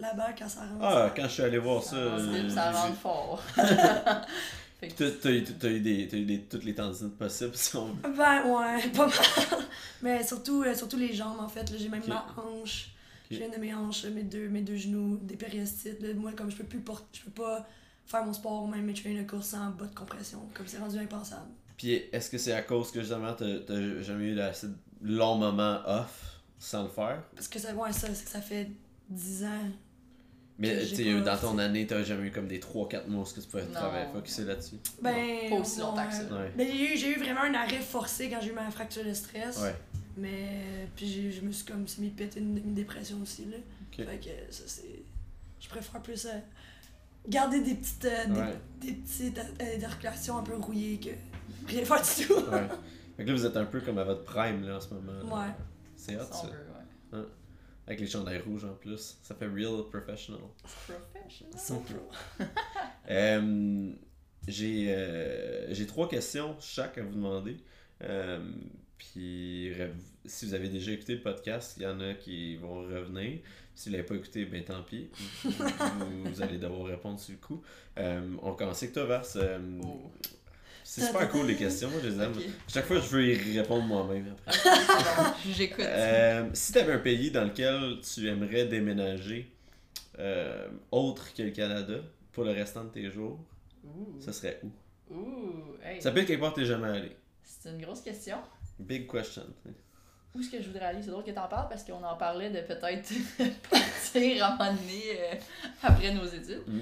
Là-bas, 0.00 0.32
quand 0.38 0.48
ça 0.48 0.60
rentre. 0.60 0.82
Ah, 0.82 1.12
quand 1.14 1.22
je 1.24 1.28
suis 1.28 1.42
allé 1.42 1.58
voir 1.58 1.82
Ça 1.82 1.96
ça. 2.48 2.70
rentre 2.72 2.88
ça 2.88 2.92
fort. 3.00 3.42
T'as 4.96 5.30
eu, 5.30 5.40
des, 5.80 6.06
t'as 6.08 6.16
eu 6.18 6.24
des, 6.26 6.40
toutes 6.42 6.64
les 6.64 6.74
tendinites 6.74 7.16
possibles, 7.16 7.54
si 7.54 7.74
on 7.76 7.86
veut. 7.86 8.14
Ben 8.14 8.42
ouais, 8.50 8.88
pas 8.90 9.06
mal. 9.06 9.14
Mais 10.02 10.22
surtout, 10.22 10.62
euh, 10.62 10.74
surtout 10.74 10.98
les 10.98 11.14
jambes 11.14 11.40
en 11.40 11.48
fait. 11.48 11.72
J'ai 11.78 11.88
même 11.88 12.02
ma 12.06 12.26
hanche. 12.36 12.90
J'ai 13.30 13.46
une 13.46 13.50
de 13.52 13.56
mes 13.56 13.74
hanches, 13.74 14.04
mes 14.04 14.24
deux, 14.24 14.48
mes 14.48 14.60
deux 14.60 14.76
genoux, 14.76 15.18
des 15.22 15.36
périostites. 15.36 16.02
là. 16.02 16.12
Moi, 16.14 16.32
comme 16.36 16.50
je 16.50 16.56
peux 16.56 16.64
plus 16.64 16.80
porter, 16.80 17.06
je 17.14 17.22
peux 17.24 17.42
pas 17.42 17.66
faire 18.04 18.26
mon 18.26 18.34
sport, 18.34 18.68
même 18.68 18.84
mes 18.84 18.92
trains 18.92 19.14
de 19.14 19.22
course 19.22 19.46
sans 19.46 19.70
bas 19.70 19.86
de 19.86 19.94
compression. 19.94 20.40
Comme 20.52 20.66
c'est 20.66 20.78
rendu 20.78 20.98
impensable. 20.98 21.48
Puis 21.78 21.92
est-ce 22.12 22.28
que 22.28 22.36
c'est 22.36 22.52
à 22.52 22.60
cause 22.62 22.90
que 22.92 23.00
justement 23.00 23.32
t'as 23.32 23.60
t'as 23.66 24.02
jamais 24.02 24.24
eu 24.26 24.40
assez 24.40 24.66
de 24.68 24.74
longs 25.00 25.36
moments 25.36 25.78
off 25.86 26.40
sans 26.58 26.82
le 26.82 26.90
faire? 26.90 27.22
Parce 27.34 27.48
que 27.48 27.58
ça, 27.58 27.72
ouais, 27.72 27.92
ça, 27.92 28.08
c'est 28.12 28.24
que 28.24 28.30
ça 28.30 28.42
fait 28.42 28.68
10 29.10 29.44
ans. 29.44 29.48
Mais 30.58 30.68
Que 30.76 30.94
tu 30.94 31.14
pas 31.22 31.32
dans 31.32 31.36
ton 31.38 31.58
année, 31.58 31.84
t'as 31.86 32.04
jamais 32.04 32.28
eu 32.28 32.30
comme 32.30 32.46
des 32.46 32.60
3-4 32.60 33.08
mois 33.08 33.24
que 33.24 33.40
tu 33.40 33.46
pouvais 33.48 33.64
travailler, 33.64 34.06
focuser 34.12 34.44
là-dessus? 34.44 34.76
Ben. 35.02 35.50
Pas 35.50 35.56
aussi 35.56 35.80
longtemps 35.80 36.06
que 36.06 36.14
ça. 36.14 36.22
Ouais. 36.22 36.52
Ben, 36.56 36.68
j'ai 36.70 36.94
eu, 36.94 36.96
j'ai 36.96 37.08
eu 37.10 37.18
vraiment 37.18 37.40
un 37.40 37.54
arrêt 37.54 37.80
forcé 37.80 38.30
quand 38.30 38.40
j'ai 38.40 38.50
eu 38.50 38.52
ma 38.52 38.70
fracture 38.70 39.04
de 39.04 39.12
stress. 39.12 39.58
Ouais. 39.60 39.74
Mais. 40.16 40.86
Puis 40.94 41.08
j'ai- 41.08 41.32
je 41.32 41.40
me 41.40 41.50
suis 41.50 41.64
comme 41.64 41.84
mis 41.98 42.10
péter 42.10 42.38
une 42.38 42.54
demi-dépression 42.54 43.18
aussi, 43.20 43.46
là. 43.46 43.56
Ok. 43.92 44.06
Fait 44.06 44.16
que 44.18 44.52
ça, 44.54 44.62
c'est. 44.66 45.02
Je 45.60 45.68
préfère 45.68 46.00
plus 46.00 46.24
euh, 46.26 46.38
garder 47.28 47.60
des 47.60 47.74
petites. 47.74 48.04
euh, 48.04 48.26
des, 48.26 48.40
Ouais. 48.40 48.58
des 48.80 48.92
petites 48.92 49.38
euh, 49.38 49.84
articulations 49.86 50.38
un 50.38 50.42
peu 50.44 50.54
rouillées 50.54 51.00
que 51.00 51.10
rien 51.68 51.84
faire 51.84 52.00
du 52.02 52.26
tout. 52.26 52.34
Ouais. 52.52 52.68
Fait 53.16 53.24
que 53.24 53.28
là, 53.30 53.34
vous 53.36 53.46
êtes 53.46 53.56
un 53.56 53.64
peu 53.64 53.80
comme 53.80 53.98
à 53.98 54.04
votre 54.04 54.22
prime 54.24 54.64
là 54.66 54.76
en 54.76 54.80
ce 54.80 54.92
moment. 54.94 55.12
là. 55.12 55.24
Ouais. 55.48 55.52
C'est 55.96 56.16
hot 56.16 56.24
ça. 56.30 56.46
veut. 56.46 56.52
Avec 57.86 58.00
les 58.00 58.06
chandails 58.06 58.38
rouges 58.40 58.64
en 58.64 58.74
plus. 58.74 59.18
Ça 59.22 59.34
fait 59.34 59.46
real 59.46 59.84
professional. 59.90 60.40
Professional. 60.62 61.58
So 61.58 61.76
pro. 61.80 62.10
Euh, 63.10 63.92
j'ai 64.48 64.86
euh, 64.88 65.74
j'ai 65.74 65.86
trois 65.86 66.08
questions 66.08 66.56
chaque 66.58 66.96
à 66.96 67.02
vous 67.02 67.12
demander. 67.12 67.58
Euh, 68.02 68.42
puis 68.96 69.70
si 70.24 70.46
vous 70.46 70.54
avez 70.54 70.70
déjà 70.70 70.92
écouté 70.92 71.16
le 71.16 71.20
podcast, 71.20 71.74
il 71.76 71.82
y 71.82 71.86
en 71.86 72.00
a 72.00 72.14
qui 72.14 72.56
vont 72.56 72.76
revenir. 72.76 73.40
Si 73.74 73.90
vous 73.90 73.96
l'avez 73.96 74.06
pas 74.06 74.14
écouté, 74.14 74.46
ben 74.46 74.64
tant 74.64 74.82
pis. 74.82 75.10
vous, 75.44 75.50
vous 76.24 76.40
allez 76.40 76.56
devoir 76.56 76.86
répondre 76.86 77.20
sur 77.20 77.34
le 77.34 77.40
coup. 77.46 77.62
On 77.98 78.54
commence 78.54 78.82
avec 78.82 78.94
toi. 78.94 79.22
Euh, 79.36 79.80
Oh. 79.82 80.10
C'est 80.86 81.06
super 81.06 81.30
cool 81.30 81.46
les 81.46 81.56
questions, 81.56 81.88
moi 81.88 81.98
je 82.02 82.08
les 82.08 82.22
aime. 82.22 82.32
Ok. 82.32 82.44
Chaque 82.68 82.84
fois 82.84 83.00
je 83.00 83.08
veux 83.08 83.26
y 83.26 83.58
répondre 83.58 83.84
moi-même 83.84 84.34
après. 84.46 84.70
J'écoute. 85.50 85.84
Euh, 85.84 86.48
si 86.52 86.72
tu 86.72 86.78
avais 86.78 86.92
un 86.92 86.98
pays 86.98 87.30
dans 87.30 87.44
lequel 87.44 87.96
tu 88.02 88.28
aimerais 88.28 88.66
déménager 88.66 89.50
euh, 90.18 90.68
autre 90.92 91.32
que 91.34 91.42
le 91.42 91.50
Canada 91.50 91.94
pour 92.32 92.44
le 92.44 92.50
restant 92.50 92.84
de 92.84 92.90
tes 92.90 93.10
jours, 93.10 93.40
Ouh. 93.82 94.20
ce 94.20 94.30
serait 94.30 94.60
où? 94.62 95.14
Ouh. 95.14 95.76
Hey. 95.82 96.02
Ça 96.02 96.12
peut 96.12 96.20
être 96.20 96.26
quelque 96.26 96.40
part 96.40 96.52
que 96.52 96.60
t'es 96.60 96.66
jamais 96.66 96.88
allé. 96.88 97.16
C'est 97.42 97.70
une 97.70 97.80
grosse 97.80 98.02
question. 98.02 98.36
Big 98.78 99.10
question. 99.10 99.44
Où 100.34 100.40
est-ce 100.40 100.50
que 100.50 100.60
je 100.60 100.68
voudrais 100.68 100.86
aller? 100.86 101.02
C'est 101.02 101.10
drôle 101.10 101.24
que 101.24 101.30
t'en 101.30 101.48
parles 101.48 101.68
parce 101.68 101.82
qu'on 101.84 102.02
en 102.02 102.16
parlait 102.16 102.50
de 102.50 102.60
peut-être 102.60 103.10
partir 103.70 104.44
à 104.44 104.48
un 104.48 104.56
moment 104.56 104.72
donné 104.74 105.02
euh, 105.18 105.34
après 105.82 106.12
nos 106.12 106.26
études. 106.26 106.62
Mm. 106.66 106.80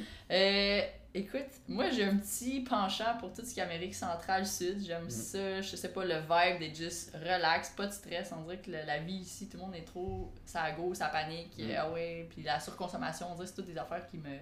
Écoute, 1.15 1.41
moi 1.69 1.91
j'ai 1.91 2.05
un 2.05 2.17
petit 2.17 2.61
penchant 2.61 3.19
pour 3.21 3.33
tout 3.35 3.45
ce 3.45 3.53
qui 3.53 3.61
est 3.61 3.63
Amérique 3.63 3.95
centrale, 3.95 4.47
sud. 4.47 4.83
J'aime 4.87 5.05
Mm. 5.05 5.11
ça. 5.11 5.61
Je 5.61 5.77
sais 5.77 5.91
pas, 5.93 6.05
le 6.07 6.15
vibe 6.21 6.59
d'être 6.59 6.75
juste 6.77 7.15
relax, 7.15 7.69
pas 7.77 7.87
de 7.87 7.93
stress. 7.93 8.33
On 8.35 8.41
dirait 8.45 8.57
que 8.59 8.71
le- 8.71 8.87
la 8.87 8.99
vie 8.99 9.17
ici, 9.17 9.47
tout 9.49 9.59
le 9.59 9.65
monde 9.65 9.75
est 9.75 9.85
trop. 9.85 10.33
Ça 10.47 10.71
go, 10.73 10.95
ça 10.95 11.09
panique. 11.09 11.53
Mm. 11.59 11.71
Ah 11.77 11.91
ouais. 11.91 12.27
Puis 12.31 12.43
la 12.43 12.59
surconsommation, 12.59 13.27
on 13.31 13.35
dirait 13.35 13.45
que 13.45 13.51
c'est 13.51 13.57
toutes 13.63 13.71
des 13.73 13.79
affaires 13.79 14.07
qui 14.07 14.17
me 14.17 14.39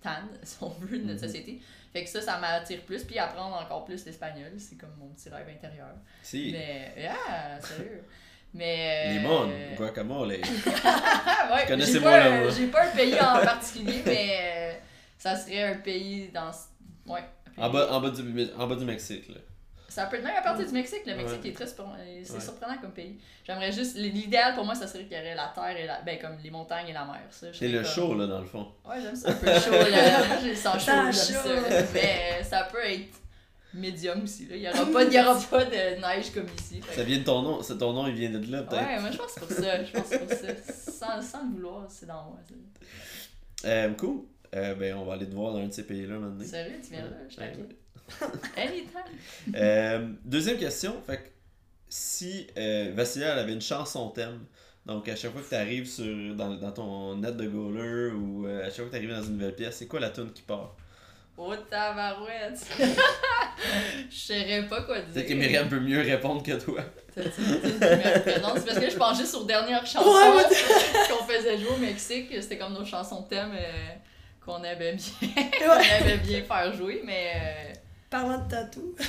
tannent, 0.00 0.28
si 0.44 0.56
on 0.60 0.68
veut, 0.68 0.98
de 0.98 1.04
notre 1.04 1.20
Mhm. 1.20 1.26
société. 1.28 1.60
Fait 1.92 2.04
que 2.04 2.10
ça, 2.10 2.20
ça 2.20 2.38
m'attire 2.38 2.82
plus. 2.82 3.02
Puis 3.02 3.18
apprendre 3.18 3.56
encore 3.56 3.84
plus 3.84 4.04
l'espagnol, 4.06 4.52
c'est 4.58 4.76
comme 4.76 4.94
mon 5.00 5.08
petit 5.08 5.28
rêve 5.30 5.48
intérieur. 5.48 5.94
Si. 6.22 6.50
Mais, 6.52 6.92
yeah, 6.96 7.60
sérieux. 7.60 8.04
Mais. 8.54 9.14
Limon, 9.14 9.48
euh, 9.50 9.74
guacamole. 9.74 10.36
Ah 10.84 11.50
ouais, 11.56 11.66
Connaissez 11.66 11.94
j'ai 11.94 12.00
moi, 12.00 12.10
pas, 12.12 12.28
là, 12.28 12.50
j'ai 12.50 12.66
pas 12.68 12.84
un 12.86 12.90
pays 12.96 13.14
en 13.20 13.40
particulier, 13.42 14.00
mais 14.06 14.38
euh, 14.40 14.72
ça 15.18 15.36
serait 15.36 15.64
un 15.64 15.76
pays 15.76 16.30
dans. 16.32 16.52
ce- 16.52 17.10
Ouais. 17.10 17.24
En 17.56 17.70
bas, 17.70 17.90
en, 17.92 18.00
bas 18.00 18.10
du, 18.10 18.22
en 18.56 18.66
bas 18.66 18.76
du 18.76 18.84
Mexique. 18.84 19.28
Là. 19.28 19.36
Ça 19.88 20.06
peut 20.06 20.16
être 20.16 20.22
même 20.24 20.36
à 20.36 20.42
partir 20.42 20.66
du 20.66 20.72
Mexique. 20.72 21.00
Le 21.06 21.16
Mexique 21.16 21.42
Ouais. 21.42 21.48
est 21.48 21.52
très 21.54 21.66
surprenant, 21.66 21.96
c'est 22.22 22.32
Ouais. 22.34 22.40
surprenant 22.40 22.76
comme 22.78 22.92
pays. 22.92 23.18
J'aimerais 23.44 23.72
juste. 23.72 23.96
L'idéal 23.96 24.54
pour 24.54 24.64
moi, 24.64 24.74
ça 24.74 24.86
serait 24.86 25.04
qu'il 25.04 25.16
y 25.16 25.20
aurait 25.20 25.34
la 25.34 25.50
terre 25.54 25.76
et 25.76 25.86
la. 25.86 26.02
Ben, 26.02 26.18
comme 26.20 26.36
les 26.44 26.50
montagnes 26.50 26.88
et 26.88 26.92
la 26.92 27.04
mer. 27.06 27.20
Ça, 27.30 27.52
serais 27.52 27.68
le 27.68 27.82
comme- 27.82 27.90
show, 27.90 28.14
là, 28.14 28.26
dans 28.26 28.40
le 28.40 28.46
fond. 28.46 28.68
Ouais, 28.84 29.00
j'aime 29.02 29.16
ça 29.16 29.30
un 29.30 29.34
peu 29.34 29.46
chaud. 29.58 29.70
là. 29.72 30.40
J'ai 30.42 30.50
le 30.50 30.54
sang 30.54 30.78
chaud, 30.78 30.92
j'aime 30.92 31.12
chaud. 31.12 31.48
ça. 31.68 31.82
Mais 31.94 32.42
ça 32.44 32.68
peut 32.70 32.84
être 32.84 33.16
médium 33.74 34.22
aussi. 34.22 34.46
Là. 34.46 34.54
Il 34.56 34.60
n'y 34.60 34.68
aura, 34.68 34.84
pas- 34.86 35.04
il 35.04 35.12
y 35.12 35.18
aura 35.20 35.40
pas 35.50 35.64
de 35.64 36.00
neige 36.00 36.30
comme 36.32 36.46
ici. 36.58 36.80
Fait 36.82 36.96
Ça 36.96 37.02
vient 37.02 37.18
de 37.18 37.24
ton 37.24 37.42
nom. 37.42 37.60
Ton 37.62 37.92
nom, 37.94 38.06
il 38.06 38.14
vient 38.14 38.30
de 38.30 38.52
là, 38.52 38.62
peut-être. 38.62 38.86
Ouais, 38.86 39.00
moi 39.00 39.10
je 39.10 39.16
pense 39.16 39.32
que 39.32 39.40
c'est 39.40 39.46
pour 39.46 39.64
ça. 39.64 39.84
Je 39.84 39.90
pense 39.92 40.08
que 40.10 40.16
c'est 40.36 40.54
pour 40.54 40.64
ça. 40.66 40.92
Sans, 40.92 41.22
sans 41.22 41.44
le 41.48 41.54
vouloir, 41.54 41.86
c'est 41.88 42.06
dans 42.06 42.22
moi. 42.24 42.38
ça. 42.46 43.68
Euh, 43.68 43.94
cool. 43.94 44.20
Euh, 44.54 44.74
ben, 44.74 44.94
on 44.94 45.04
va 45.04 45.14
aller 45.14 45.28
te 45.28 45.34
voir 45.34 45.52
dans 45.52 45.58
un 45.60 45.66
de 45.66 45.72
ces 45.72 45.86
pays-là 45.86 46.18
maintenant. 46.18 46.44
Sérieux, 46.44 46.76
tu 46.82 46.90
viens 46.92 47.02
là? 47.02 47.16
Je 47.28 47.36
t'inquiète. 47.36 47.76
Anytime. 48.56 49.54
Euh, 49.54 50.08
deuxième 50.24 50.56
question. 50.58 50.94
Fait 51.06 51.16
que 51.18 51.28
si 51.88 52.46
euh, 52.56 52.92
Vassilia 52.94 53.32
elle 53.32 53.38
avait 53.40 53.52
une 53.52 53.60
chanson 53.60 54.08
thème, 54.10 54.40
donc 54.86 55.08
à 55.08 55.16
chaque 55.16 55.32
fois 55.32 55.42
que 55.42 55.48
tu 55.48 55.54
arrives 55.54 55.86
sur, 55.86 56.34
dans, 56.34 56.54
dans 56.54 56.72
ton 56.72 57.16
net 57.16 57.36
de 57.36 57.46
goaler 57.46 58.10
ou 58.12 58.46
euh, 58.46 58.60
à 58.62 58.66
chaque 58.66 58.76
fois 58.76 58.84
que 58.86 58.90
tu 58.90 58.96
arrives 58.96 59.10
dans 59.10 59.22
une 59.22 59.34
nouvelle 59.34 59.54
pièce, 59.54 59.76
c'est 59.76 59.86
quoi 59.86 60.00
la 60.00 60.10
tune 60.10 60.32
qui 60.32 60.42
part? 60.42 60.74
Oh 61.36 61.54
tabarouette! 61.70 62.58
Je 64.10 64.16
saurais 64.16 64.66
pas 64.68 64.82
quoi 64.82 65.00
dire. 65.00 65.12
Peut-être 65.14 65.28
que 65.28 65.34
Myriam 65.34 65.68
peut 65.68 65.80
mieux 65.80 66.00
répondre 66.00 66.42
que 66.42 66.52
toi. 66.58 66.80
T'as- 67.14 67.22
t'as- 67.22 68.20
t'as- 68.20 68.38
Non, 68.40 68.54
c'est 68.56 68.64
parce 68.66 68.78
que 68.78 68.90
je 68.90 69.46
dernières 69.46 69.86
chansons 69.86 70.08
Ouais, 70.08 70.32
moi, 70.32 70.42
qu'on 71.08 71.24
faisait 71.24 71.58
jouer 71.58 71.70
au 71.74 71.78
Mexique. 71.78 72.28
C'était 72.40 72.58
comme 72.58 72.72
nos 72.74 72.84
chansons 72.84 73.22
thème 73.22 73.52
euh, 73.52 73.94
qu'on 74.52 74.64
aimait 74.64 74.94
bien. 74.94 74.96
qu'on 75.20 75.26
Ouais. 75.76 75.84
aimait 76.00 76.16
bien 76.18 76.42
faire 76.42 76.72
jouer, 76.74 77.02
mais. 77.04 77.32
euh, 77.36 77.72
Parlant 78.10 78.38
de 78.38 78.48
tatou. 78.50 78.94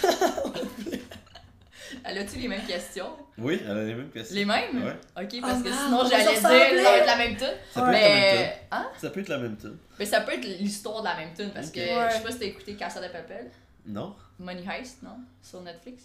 Elle 2.03 2.17
a-tu 2.19 2.37
les 2.37 2.47
mêmes 2.47 2.65
questions? 2.65 3.09
Oui, 3.37 3.59
elle 3.65 3.77
a 3.77 3.83
les 3.83 3.95
mêmes 3.95 4.09
questions. 4.11 4.35
Les 4.35 4.45
mêmes? 4.45 4.83
Ouais. 4.83 5.23
Ok, 5.23 5.41
parce 5.41 5.59
Ah, 5.59 5.63
que 5.63 5.71
sinon 5.71 5.99
on 6.01 6.07
j'allais 6.09 6.23
dire 6.33 6.41
ça 6.41 6.49
va 6.49 6.57
être 6.57 7.05
la 7.07 7.15
même 7.17 7.35
tune. 7.35 7.47
Ça 7.71 7.81
peut 7.81 7.93
être 7.93 8.01
la 8.03 8.09
même 8.09 8.29
tune. 8.29 8.39
Mais. 8.41 8.61
Hein? 8.71 8.89
Ça 9.01 9.09
peut 9.09 9.19
être 9.21 9.29
la 9.29 9.37
même 9.39 9.57
tune. 9.57 9.77
Mais 9.97 10.05
ça 10.05 10.21
peut 10.21 10.33
être 10.33 10.43
l'histoire 10.45 10.99
de 11.01 11.05
la 11.07 11.15
même 11.15 11.33
tune 11.33 11.49
parce 11.51 11.71
que 11.71 11.79
Ouais. 11.79 12.07
je 12.11 12.15
sais 12.17 12.21
pas 12.23 12.31
si 12.31 12.39
t'as 12.39 12.45
écouté 12.45 12.75
Casa 12.75 13.01
de 13.01 13.11
Papel. 13.11 13.49
Non? 13.87 14.15
Money 14.37 14.63
Heist, 14.69 15.01
non? 15.01 15.17
Sur 15.41 15.61
Netflix? 15.61 16.03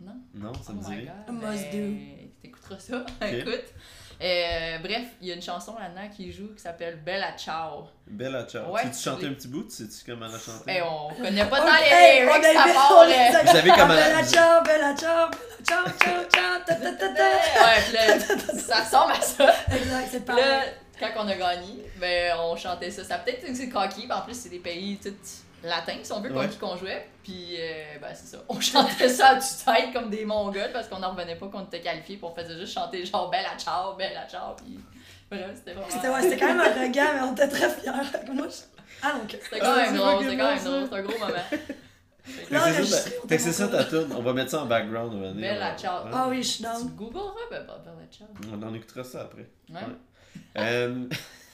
Non? 0.00 0.14
Non, 0.34 0.52
ça 0.54 0.72
me 0.72 0.80
Oh 0.84 0.88
dit 0.88 0.94
rien. 0.96 1.14
God. 1.26 1.34
Must 1.42 1.70
Ben, 1.72 1.98
T'écouteras 2.42 2.78
ça. 2.78 3.06
Écoute. 3.28 3.64
Euh, 4.20 4.78
bref, 4.78 5.06
il 5.20 5.28
y 5.28 5.32
a 5.32 5.34
une 5.34 5.42
chanson 5.42 5.74
là-dedans 5.78 6.08
qui 6.14 6.32
joue 6.32 6.54
qui 6.54 6.62
s'appelle 6.62 6.98
Bella 7.04 7.36
Ciao. 7.36 7.88
Bella 8.06 8.44
ciao. 8.44 8.70
Ouais, 8.70 8.82
tu 8.84 8.90
tu 8.90 9.02
chantais 9.02 9.26
un 9.26 9.34
petit 9.34 9.48
bout? 9.48 9.64
Tu 9.64 9.70
sais-tu 9.70 10.10
comment 10.10 10.26
elle 10.26 10.34
a 10.34 10.38
chanté? 10.38 10.70
Hey, 10.70 10.82
on 10.82 11.08
connaît 11.14 11.46
pas 11.46 11.58
tant 11.58 11.66
les 11.66 12.20
lyrics, 12.20 12.44
on 12.44 12.58
ça 12.58 12.74
part. 12.74 13.04
Vous 13.44 13.52
savez 13.52 13.70
comment 13.70 13.88
Bella 13.88 14.24
ciao, 14.24 14.62
bella 14.62 14.94
ciao, 14.96 15.30
ciao, 15.66 15.84
ciao, 15.84 16.24
ciao, 16.32 16.60
ta 16.66 16.74
ta 16.74 16.92
ta 16.92 17.08
ta. 17.08 17.24
Ouais, 17.24 17.82
puis 17.86 17.94
là, 17.94 18.18
ça 18.58 18.84
ressemble 18.84 19.12
à 19.12 19.20
ça. 19.20 19.54
Exact, 19.74 20.08
c'est 20.10 20.24
Puis 20.24 20.36
là, 20.36 20.64
quand 20.98 21.24
on 21.24 21.28
a 21.28 21.34
gagné, 21.34 21.84
ben, 21.98 22.34
on 22.38 22.56
chantait 22.56 22.90
ça. 22.90 23.04
Ça 23.04 23.16
a 23.16 23.18
peut-être 23.18 23.48
été 23.48 23.68
cocky, 23.68 24.06
mais 24.06 24.14
en 24.14 24.22
plus, 24.22 24.34
c'est 24.34 24.48
des 24.48 24.58
pays 24.58 24.98
tout 25.02 25.14
latins, 25.64 25.96
si 26.02 26.12
on 26.12 26.20
veut, 26.20 26.30
Ouais. 26.30 26.36
contre 26.46 26.50
qui 26.50 26.58
qu'on 26.58 26.76
jouait. 26.76 27.08
Puis, 27.22 27.56
euh, 27.58 27.98
ben, 28.00 28.08
c'est 28.14 28.36
ça. 28.36 28.42
On 28.48 28.60
chantait 28.60 29.08
ça 29.08 29.28
à 29.30 29.36
tue-tête 29.36 29.92
comme 29.92 30.10
des 30.10 30.24
mongols 30.24 30.70
parce 30.72 30.88
qu'on 30.88 30.98
n'en 30.98 31.10
revenait 31.12 31.36
pas 31.36 31.46
qu'on 31.48 31.64
était 31.64 31.80
qualifiés. 31.80 32.16
Puis 32.16 32.24
on 32.24 32.34
faisait 32.34 32.58
juste 32.58 32.74
chanter 32.74 33.04
genre 33.06 33.30
Bella 33.30 33.56
Ciao, 33.58 33.94
Bella 33.96 34.26
Ciao. 34.28 34.54
Puis, 34.56 34.78
bref, 35.30 35.50
c'était 35.54 35.72
vraiment. 35.72 35.88
C'était 35.90 36.08
ouais, 36.08 36.22
c'était 36.22 36.36
quand 36.38 36.54
même 36.54 36.60
un 36.60 36.82
regard, 36.82 37.14
mais 37.14 37.20
on 37.22 37.32
était 37.32 37.48
très 37.48 37.70
fiers. 37.70 37.90
Moi, 38.32 38.46
je... 38.48 38.54
Ah 39.02 39.12
donc. 39.12 39.30
C'était 39.42 39.58
quand 39.60 39.76
même 39.76 39.86
c'est 39.90 39.96
drôle, 39.96 40.22
c'était 40.24 40.36
quand 40.36 40.54
même 40.54 40.64
drôle. 40.64 40.82
C'était 40.84 40.96
un 40.96 41.02
gros 41.02 41.18
moment. 41.18 41.34
Fait 42.24 42.40
que 42.42 42.48
c'est 42.48 42.52
mais 42.54 42.58
ça, 42.58 42.82
je- 42.82 42.90
ta- 42.90 43.28
fait 43.28 43.36
que 43.36 43.42
c'est 43.42 43.52
ça 43.52 43.68
ta 43.68 43.84
tune. 43.84 44.06
On 44.16 44.22
va 44.22 44.32
mettre 44.32 44.50
ça 44.50 44.62
en 44.62 44.64
background. 44.66 45.12
on 45.14 45.20
va 45.20 45.32
dire, 45.32 45.40
Bella 45.42 45.76
ciao. 45.76 46.06
Ah 46.10 46.26
oui, 46.30 46.42
je 46.42 46.48
suis 46.48 46.56
Tu 46.58 46.62
down. 46.62 46.88
googleras 46.96 47.32
Bella 47.50 47.66
Ciao? 48.10 48.26
On 48.50 48.62
en 48.62 48.72
écoutera 48.74 49.04
ça 49.04 49.20
après. 49.22 49.46
Ouais. 49.68 49.74
Ouais. 49.76 49.92
Euh, 50.56 51.04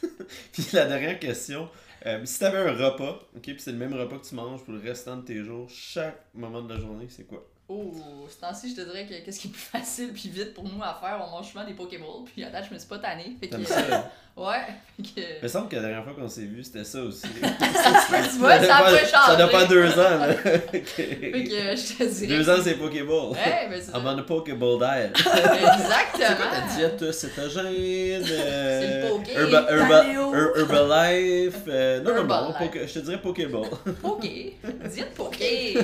puis 0.53 0.67
la 0.73 0.87
dernière 0.87 1.19
question. 1.19 1.69
Euh, 2.07 2.25
si 2.27 2.39
t'avais 2.39 2.59
un 2.59 2.73
repas, 2.73 3.21
ok, 3.37 3.43
puis 3.43 3.61
c'est 3.61 3.73
le 3.73 3.79
même 3.79 3.95
repas 3.95 4.19
que 4.19 4.27
tu 4.27 4.35
manges 4.35 4.65
pour 4.65 4.73
le 4.75 4.81
restant 4.81 5.17
de 5.19 5.23
tes 5.23 5.45
jours, 5.45 5.69
chaque 5.71 6.27
moment 6.35 6.63
de 6.63 6.73
la 6.75 6.81
journée, 6.81 7.09
c'est 7.09 7.27
quoi? 7.27 7.50
Oh, 7.73 7.93
ce 8.29 8.41
temps-ci, 8.41 8.71
je 8.71 8.83
te 8.83 8.85
dirais 8.85 9.07
que 9.07 9.25
qu'est-ce 9.25 9.39
qui 9.39 9.47
est 9.47 9.51
plus 9.53 9.61
facile 9.61 10.11
puis 10.13 10.29
vite 10.29 10.55
pour 10.55 10.65
nous 10.65 10.83
à 10.83 10.99
faire, 11.01 11.25
on 11.25 11.31
mange 11.31 11.53
souvent 11.53 11.65
des 11.65 11.73
Pokéballs, 11.75 12.25
puis 12.35 12.43
à 12.43 12.51
date, 12.51 12.65
je 12.69 12.75
me 12.75 12.79
suis 12.81 12.89
pas 12.89 12.99
tannée. 12.99 13.37
Fait 13.39 13.47
que, 13.47 13.63
ça? 13.65 14.11
ouais, 14.37 14.57
fait 14.97 15.03
que. 15.03 15.21
Il 15.39 15.43
me 15.45 15.49
semble 15.49 15.69
que 15.69 15.77
la 15.77 15.83
dernière 15.83 16.03
fois 16.03 16.15
qu'on 16.15 16.29
s'est 16.29 16.47
vu, 16.47 16.65
c'était 16.65 16.83
ça 16.83 16.99
aussi. 17.01 17.29
tu 17.33 18.39
vois, 18.39 18.59
ça 18.59 18.77
a 18.79 18.83
pas 18.83 18.91
changé. 18.91 19.07
Ça 19.07 19.37
n'a 19.37 19.47
pas 19.47 19.67
deux 19.67 19.89
ans, 19.93 20.19
là. 20.19 20.35
Fait 20.43 20.81
que 20.83 21.77
je 21.77 21.97
te 21.99 22.03
dirais. 22.13 22.37
Deux 22.39 22.51
ans, 22.51 22.57
c'est 22.61 22.75
Pokéball. 22.75 23.31
Ouais, 23.31 23.69
ben 23.71 23.81
c'est 23.81 23.93
I'm 23.97 24.05
on 24.05 24.19
a 24.19 24.23
Pokéball 24.25 24.79
diet. 24.79 25.13
C'est 25.17 25.23
quoi 25.23 25.41
ta 25.41 25.57
Exactement. 25.77 26.75
diète 26.77 27.13
cétogène? 27.13 28.25
Euh, 28.29 28.81
C'est 28.81 29.03
le 29.03 29.11
poké. 29.11 29.89
Paléo. 29.89 30.35
Her- 30.35 30.59
Herbalife? 30.59 31.55
euh, 31.69 32.01
non, 32.01 32.15
non, 32.17 32.25
non. 32.25 32.53
Poké- 32.59 32.89
je 32.89 32.95
te 32.95 32.99
dirais 32.99 33.21
Pokéball. 33.23 33.69
Poké. 34.03 34.57
Diète 34.93 35.15
Poké. 35.15 35.77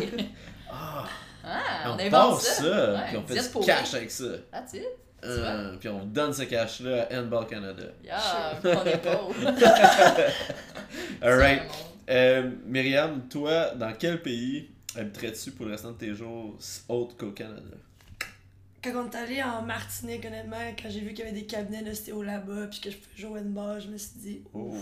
Ah, 0.69 1.05
Ah, 1.47 1.85
on, 1.87 1.91
on 1.95 1.99
invente 1.99 2.41
ça. 2.41 2.55
ça, 2.55 2.93
Ouais, 2.95 3.01
puis 3.09 3.17
on 3.19 3.27
fait 3.27 3.61
du 3.61 3.67
cash 3.67 3.95
avec 3.95 4.11
ça. 4.11 4.25
That's 4.53 4.75
it. 4.75 4.83
Tu 5.23 5.29
Euh, 5.29 5.77
puis 5.79 5.89
on 5.89 6.05
donne 6.05 6.33
ce 6.33 6.43
cash-là 6.43 7.09
à 7.11 7.19
Handball 7.21 7.47
Canada. 7.47 7.85
Yeah, 8.05 8.61
on 8.65 8.85
est 8.85 8.99
pauvre. 8.99 9.35
Alright. 11.23 11.63
Euh, 12.09 12.51
Myriam, 12.67 13.27
toi, 13.29 13.71
dans 13.75 13.93
quel 13.95 14.23
pays 14.23 14.71
habiterais-tu 14.97 15.53
pour 15.53 15.67
le 15.67 15.73
restant 15.73 15.93
de 15.93 15.97
tes 15.99 16.15
jours 16.15 16.57
autre 16.89 17.17
qu'au 17.17 17.33
Canada? 17.33 17.77
Quand 18.85 18.93
on 19.05 19.11
est 19.11 19.17
allé 19.17 19.43
en 19.43 19.63
Martinique, 19.63 20.25
honnêtement, 20.25 20.57
quand 20.81 20.89
j'ai 20.89 21.01
vu 21.01 21.09
qu'il 21.09 21.21
y 21.21 21.23
avait 21.23 21.33
des 21.33 21.47
cabinets 21.47 21.83
d'ostéo 21.83 22.23
là-bas, 22.23 22.67
puis 22.71 22.81
que 22.81 22.91
je 22.91 22.97
pouvais 22.97 23.17
jouer 23.29 23.41
une 23.41 23.53
barre, 23.53 23.81
je 23.81 23.89
me 23.89 23.97
suis 23.97 24.19
dit, 24.19 24.43
Oh, 24.55 24.75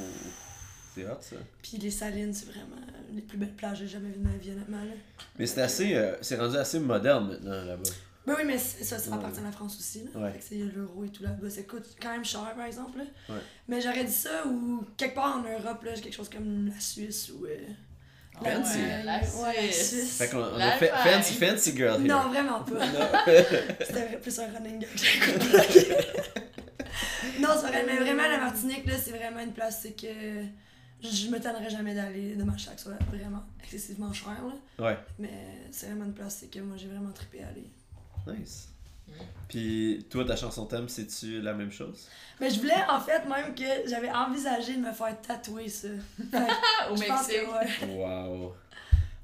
c'est 0.94 1.04
hot 1.04 1.18
ça. 1.20 1.36
Puis 1.62 1.76
les 1.78 1.90
salines, 1.90 2.32
c'est 2.32 2.46
vraiment 2.46 2.76
les 3.12 3.22
plus 3.22 3.38
belles 3.38 3.52
plages 3.54 3.80
que 3.80 3.84
j'ai 3.86 3.92
jamais 3.92 4.08
vues 4.10 4.18
de 4.20 4.28
ma 4.28 4.36
vie, 4.36 4.50
honnêtement. 4.52 4.78
Là. 4.84 4.92
Mais 5.38 5.46
c'est 5.46 5.62
assez, 5.62 5.94
euh, 5.94 6.14
c'est 6.20 6.36
rendu 6.36 6.56
assez 6.56 6.78
moderne 6.80 7.28
maintenant 7.28 7.64
là-bas. 7.64 7.90
Ben 8.26 8.34
oui, 8.38 8.44
mais 8.46 8.56
ça, 8.58 8.98
ça 8.98 9.10
Ouais. 9.10 9.16
appartient 9.18 9.40
à 9.40 9.44
la 9.44 9.52
France 9.52 9.76
aussi. 9.78 10.04
Là. 10.14 10.20
Ouais. 10.20 10.32
Fait 10.32 10.38
que 10.38 10.44
c'est 10.44 10.54
l'euro 10.74 11.04
et 11.04 11.10
tout 11.10 11.22
là-bas. 11.22 11.50
Ça 11.50 11.62
coûte 11.62 11.84
quand 12.00 12.10
même 12.12 12.24
cher, 12.24 12.54
par 12.56 12.64
exemple. 12.64 12.96
Là. 12.98 13.04
Ouais. 13.28 13.40
Mais 13.68 13.80
j'aurais 13.82 14.04
dit 14.04 14.12
ça 14.12 14.46
ou 14.46 14.82
quelque 14.96 15.14
part 15.14 15.36
en 15.36 15.42
Europe, 15.42 15.82
là, 15.84 15.92
quelque 15.92 16.14
chose 16.14 16.30
comme 16.30 16.66
la 16.68 16.80
Suisse 16.80 17.30
ou. 17.30 17.44
euh, 17.44 17.58
Ah 18.36 18.50
Fancy. 18.50 18.78
Ouais, 18.78 19.02
la 19.04 19.18
Ouais, 19.18 19.22
la 19.66 19.72
Suisse. 19.72 19.88
Suisse. 19.90 20.16
Fait 20.16 20.28
qu'on 20.28 20.38
on 20.38 20.58
a 20.58 20.72
fait 20.72 20.88
fancy, 20.88 21.34
fancy 21.34 21.76
girl 21.76 22.00
here. 22.00 22.08
Non, 22.08 22.28
vraiment 22.30 22.60
pas. 22.64 23.24
C'était 23.86 24.18
plus 24.20 24.38
un 24.40 24.46
running 24.52 24.80
gag. 24.80 24.88
non, 27.40 27.48
c'est 27.60 27.68
vrai, 27.68 27.84
mais 27.86 27.96
vraiment, 27.98 28.22
la 28.28 28.38
Martinique, 28.38 28.86
là, 28.86 28.94
c'est 29.02 29.10
vraiment 29.12 29.40
une 29.40 29.52
place 29.52 29.80
c'est 29.82 29.92
que 29.92 30.42
je 31.04 31.28
me 31.28 31.38
tannerais 31.40 31.70
jamais 31.70 31.94
d'aller 31.94 32.34
de 32.36 32.42
ma 32.44 32.56
chaque 32.56 32.78
soit 32.80 32.92
vraiment 33.10 33.42
excessivement 33.62 34.12
cher. 34.12 34.36
Là. 34.78 34.84
ouais, 34.86 34.98
Mais 35.18 35.30
c'est 35.70 35.86
vraiment 35.86 36.04
une 36.06 36.14
place 36.14 36.38
c'est 36.40 36.46
que 36.48 36.58
moi, 36.60 36.76
j'ai 36.76 36.88
vraiment 36.88 37.12
trippé 37.12 37.42
à 37.42 37.48
aller. 37.48 37.70
nice. 38.38 38.68
Puis 39.48 40.06
toi, 40.10 40.24
ta 40.24 40.34
chanson 40.34 40.64
thème, 40.66 40.88
c'est-tu 40.88 41.40
la 41.42 41.52
même 41.52 41.70
chose? 41.70 42.08
Mais 42.40 42.48
je 42.48 42.58
voulais 42.58 42.82
en 42.88 42.98
fait 43.00 43.22
même 43.28 43.54
que 43.54 43.88
j'avais 43.88 44.10
envisagé 44.10 44.74
de 44.76 44.80
me 44.80 44.92
faire 44.92 45.20
tatouer 45.20 45.68
ça. 45.68 45.88
Ah, 46.32 46.46
au 46.90 46.96
Mexique. 46.96 47.36
que 47.80 47.86
ouais. 47.86 47.94
Wow. 47.94 48.54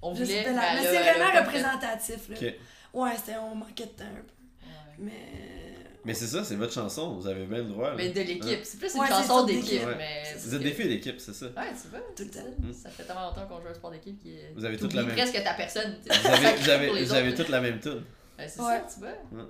On 0.03 0.15
Je 0.15 0.23
voulait. 0.25 0.53
là, 0.53 0.75
mais 0.75 0.83
c'est 0.83 1.13
vraiment 1.15 1.41
représentatif. 1.41 2.29
Là. 2.29 2.37
Ok. 2.37 2.55
Ouais, 2.93 3.17
c'était 3.17 3.37
on 3.39 3.55
manquait 3.55 3.87
de 3.87 3.91
temps 3.91 4.05
un 4.05 4.15
peu. 4.17 4.67
Ouais. 4.67 4.97
Mais. 4.99 5.60
Mais 6.05 6.15
c'est 6.15 6.27
ça, 6.27 6.43
c'est 6.45 6.57
votre 6.57 6.73
chanson, 6.73 7.15
vous 7.15 7.27
avez 7.27 7.45
bien 7.45 7.59
le 7.59 7.65
droit. 7.65 7.91
là. 7.91 7.97
Mais 7.97 8.09
de 8.11 8.21
l'équipe. 8.21 8.61
C'est 8.65 8.79
plus 8.79 8.95
une 8.95 9.01
Ouais, 9.01 9.07
c'est 9.09 9.13
chanson 9.15 9.45
d'équipe. 9.45 9.85
Ouais. 9.85 9.95
mais. 9.99 10.35
Vous 10.39 10.55
êtes 10.55 10.63
des 10.63 10.71
filles 10.73 10.89
d'équipe, 10.89 11.21
c'est 11.21 11.35
ça? 11.35 11.47
Ouais, 11.47 11.53
tu 11.81 11.89
vois. 11.89 11.99
Tout 12.17 12.23
le 12.25 12.31
c'est 12.33 12.41
temps. 12.41 12.73
ça. 12.73 12.79
Ça 12.85 12.91
fait 12.91 13.05
tellement 13.05 13.27
longtemps 13.29 13.47
qu'on 13.47 13.61
joue 13.61 13.69
un 13.69 13.75
sport 13.75 13.91
d'équipe 13.91 14.19
qui 14.19 14.35
est. 14.35 14.53
Vous 14.55 14.65
avez 14.65 14.77
toutes 14.79 14.91
t'oublies 14.93 14.97
la 14.97 15.15
même- 15.15 15.17
presque 15.17 15.45
ta 15.45 15.55
personne. 15.55 15.97
tu 16.03 16.11
sais, 16.13 16.19
Vous 16.21 16.29
avez, 16.29 16.57
vous 16.57 16.71
avez, 16.71 17.05
vous 17.05 17.13
avez 17.13 17.35
toutes 17.35 17.49
la 17.51 17.61
même 17.61 17.81
tune. 17.81 18.03
Ouais, 18.39 18.49
c'est 18.49 18.61
Ouais. 18.63 18.79
ça, 18.79 18.87
tu 18.95 19.01
vois. 19.01 19.47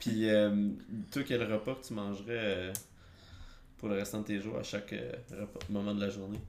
Puis 0.00 0.30
euh, 0.30 0.70
toi, 1.12 1.22
quel 1.26 1.52
repas 1.52 1.74
que 1.74 1.86
tu 1.86 1.92
mangerais 1.92 2.24
euh, 2.38 2.72
pour 3.76 3.88
le 3.88 3.96
restant 3.96 4.20
de 4.20 4.24
tes 4.24 4.40
jours 4.40 4.56
à 4.58 4.62
chaque 4.62 4.92
euh, 4.94 5.12
repas- 5.30 5.60
moment 5.68 5.94
de 5.94 6.00
la 6.00 6.08
journée? 6.08 6.40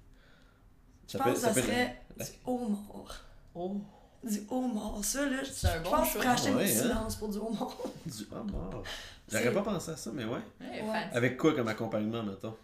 Je 1.12 1.18
pense 1.18 1.34
que 1.34 1.39
ça 1.39 1.50
peut 1.54 1.60
être- 1.60 1.66
serait 1.66 2.02
du 2.18 2.26
homard. 2.46 3.26
Oh. 3.56 3.82
Du 4.24 4.41
homard. 4.49 4.99
Ça, 5.03 5.26
là, 5.26 5.38
je 5.43 5.67
un 5.67 5.80
bon 5.82 5.89
pense 5.91 5.99
que 6.01 6.05
je 6.07 6.11
choix. 6.13 6.21
pourrais 6.21 6.34
acheter 6.34 6.51
Ouais, 6.53 6.71
une 6.71 6.78
hein? 6.78 6.82
silence 6.82 7.15
pour 7.17 7.30
du 7.30 7.38
homard. 7.38 7.78
Du 8.05 8.28
homard. 8.32 8.84
J'aurais 9.30 9.43
C'est- 9.43 9.51
pas 9.51 9.61
pensé 9.61 9.91
à 9.91 9.97
ça, 9.97 10.11
mais 10.13 10.24
ouais. 10.26 10.32
Ouais, 10.61 10.67
Ouais. 10.82 10.82
fancy. 10.82 11.17
Avec 11.17 11.38
quoi 11.38 11.53
comme 11.53 11.67
accompagnement, 11.67 12.24
mettons? 12.24 12.55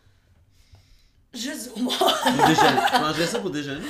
Juste 1.33 1.73
du 1.75 1.81
homard. 1.81 1.97
Pour 2.23 2.47
déjeuner. 2.47 2.79
tu 2.93 2.99
mangerais 3.01 3.27
ça 3.27 3.39
pour 3.39 3.49
déjeuner? 3.51 3.85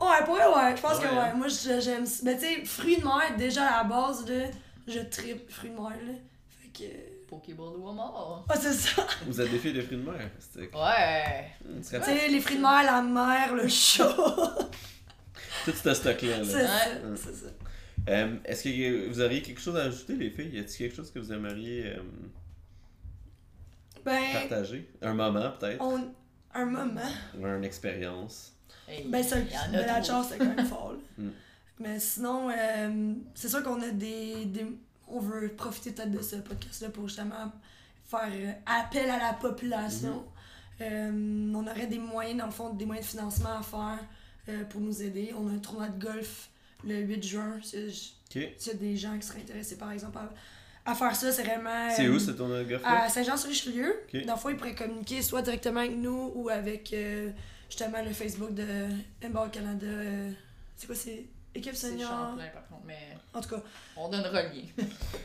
Ouais, 0.00 0.24
pour 0.24 0.34
vrai, 0.36 0.46
ouais. 0.46 0.76
Je 0.76 0.80
pense 0.82 0.98
Ouais, 0.98 1.04
que 1.04 1.08
ouais. 1.12 1.18
hein? 1.18 1.34
Moi, 1.34 1.48
je- 1.48 1.80
j'aime. 1.80 2.06
Mais 2.22 2.38
tu 2.38 2.44
sais, 2.46 2.64
fruits 2.64 2.96
de 2.98 3.04
mer, 3.04 3.36
déjà 3.36 3.66
à 3.66 3.82
la 3.82 3.84
base, 3.88 4.26
là, 4.28 4.46
je 4.88 4.98
tripe 5.00 5.50
fruits 5.50 5.70
de 5.70 5.74
mer, 5.74 5.90
là. 6.06 6.12
Fait 6.62 6.68
que. 6.68 7.20
Pokéball 7.28 7.76
ou 7.76 7.92
mort. 7.92 8.44
Ah, 8.48 8.54
c'est 8.60 8.72
ça. 8.72 9.02
Vous 9.26 9.40
êtes 9.40 9.50
des 9.52 9.58
filles 9.58 9.74
de 9.74 9.82
fruits 9.82 9.98
de 9.98 10.02
mer? 10.10 10.30
C'était- 10.40 10.74
Ouais. 10.76 11.50
Hmm, 11.64 11.80
Tu 11.80 11.84
sais, 12.04 12.28
les 12.28 12.40
fruits 12.40 12.56
de 12.56 12.62
mer, 12.62 12.82
la 12.82 13.02
mer, 13.02 13.54
le 13.54 13.68
chat. 13.68 14.16
Tout 15.64 15.72
ce 15.72 15.94
stock-là. 15.94 16.38
là. 16.38 16.44
c'est 16.44 16.66
ça. 16.66 17.16
C'est 17.16 17.34
ça. 17.34 17.46
Euh, 18.08 18.36
Est-ce 18.44 18.64
que 18.64 19.08
vous 19.08 19.20
auriez 19.20 19.42
quelque 19.42 19.60
chose 19.60 19.76
à 19.76 19.82
ajouter, 19.84 20.14
les 20.16 20.30
filles? 20.30 20.50
Y 20.54 20.58
a-t-il 20.60 20.78
quelque 20.78 20.96
chose 20.96 21.10
que 21.12 21.18
vous 21.18 21.32
aimeriez 21.32 21.86
euh, 21.86 22.02
Ben, 24.04 24.22
partager? 24.32 24.88
Un 25.02 25.14
moment, 25.14 25.50
peut-être? 25.58 25.80
on. 25.82 26.12
Un 26.52 26.64
moment. 26.64 27.00
Ou 27.38 27.46
une 27.46 27.62
expérience? 27.64 28.52
Hey, 28.88 29.04
Ben, 29.06 29.22
ça, 29.22 29.36
ben, 29.70 29.86
la 29.86 30.02
chance, 30.02 30.28
c'est 30.30 30.38
quand 30.38 30.52
même 30.54 30.66
fort. 30.66 30.92
là. 30.92 30.98
Mm. 31.24 31.30
Mais 31.78 32.00
sinon, 32.00 32.50
euh, 32.50 33.14
c'est 33.34 33.48
sûr 33.48 33.62
qu'on 33.62 33.80
a 33.82 33.90
des, 33.90 34.46
des- 34.46 34.66
On 35.06 35.20
veut 35.20 35.48
profiter 35.56 35.92
peut-être 35.92 36.10
de 36.10 36.20
ce 36.22 36.36
podcast-là 36.36 36.88
pour 36.90 37.06
justement 37.08 37.52
faire 38.04 38.56
appel 38.66 39.08
à 39.10 39.18
la 39.18 39.32
population. 39.34 40.24
Mm-hmm. 40.80 40.82
Euh, 40.82 41.52
on 41.54 41.66
aurait 41.66 41.86
des 41.86 41.98
moyens, 41.98 42.38
dans 42.40 42.46
le 42.46 42.52
fond, 42.52 42.70
des 42.74 42.84
moyens 42.86 43.06
de 43.06 43.10
financement 43.18 43.58
à 43.58 43.62
faire 43.62 43.98
euh, 44.50 44.64
pour 44.64 44.80
nous 44.80 45.02
aider. 45.02 45.32
On 45.38 45.48
a 45.48 45.52
un 45.52 45.58
tournoi 45.58 45.88
de 45.88 46.04
golf 46.04 46.48
le 46.86 46.96
8 46.96 47.22
juin. 47.26 47.58
S'il 47.62 47.80
y 47.80 47.82
a- 47.84 47.86
Ok. 47.88 48.52
s'il 48.58 48.72
y 48.72 48.76
a 48.76 48.78
des 48.78 48.96
gens 48.96 49.18
qui 49.18 49.26
seraient 49.26 49.40
intéressés, 49.40 49.76
par 49.76 49.90
exemple, 49.92 50.18
à, 50.18 50.90
à 50.90 50.94
faire 50.94 51.14
ça, 51.16 51.32
c'est 51.32 51.42
vraiment. 51.42 51.90
C'est 51.94 52.06
euh, 52.06 52.12
où 52.14 52.18
ce 52.18 52.30
tournoi 52.32 52.60
de 52.64 52.68
golf-là? 52.68 53.02
à 53.04 53.08
Saint-Jean-sur-Richelieu. 53.08 53.94
Dans 54.26 54.34
le 54.34 54.38
fond, 54.38 54.48
ils 54.50 54.56
pourraient 54.56 54.74
communiquer 54.74 55.20
soit 55.22 55.42
directement 55.42 55.80
avec 55.80 55.96
nous 55.96 56.32
ou 56.34 56.48
avec 56.48 56.92
euh, 56.92 57.30
justement 57.68 58.02
le 58.04 58.12
Facebook 58.12 58.54
de 58.54 58.64
Handball 59.24 59.50
Canada. 59.50 59.86
euh, 59.86 60.30
c'est 60.76 60.86
quoi, 60.86 60.94
c'est 60.96 61.24
Équipe 61.54 61.74
C'est 61.74 61.88
Senior? 61.88 62.08
Champlain, 62.08 62.46
par 62.54 62.68
contre, 62.68 62.82
mais 62.86 63.08
En 63.34 63.40
tout 63.40 63.48
cas, 63.48 63.62
on 63.96 64.08
donnera 64.08 64.42
le 64.44 64.48
lien. 64.50 64.62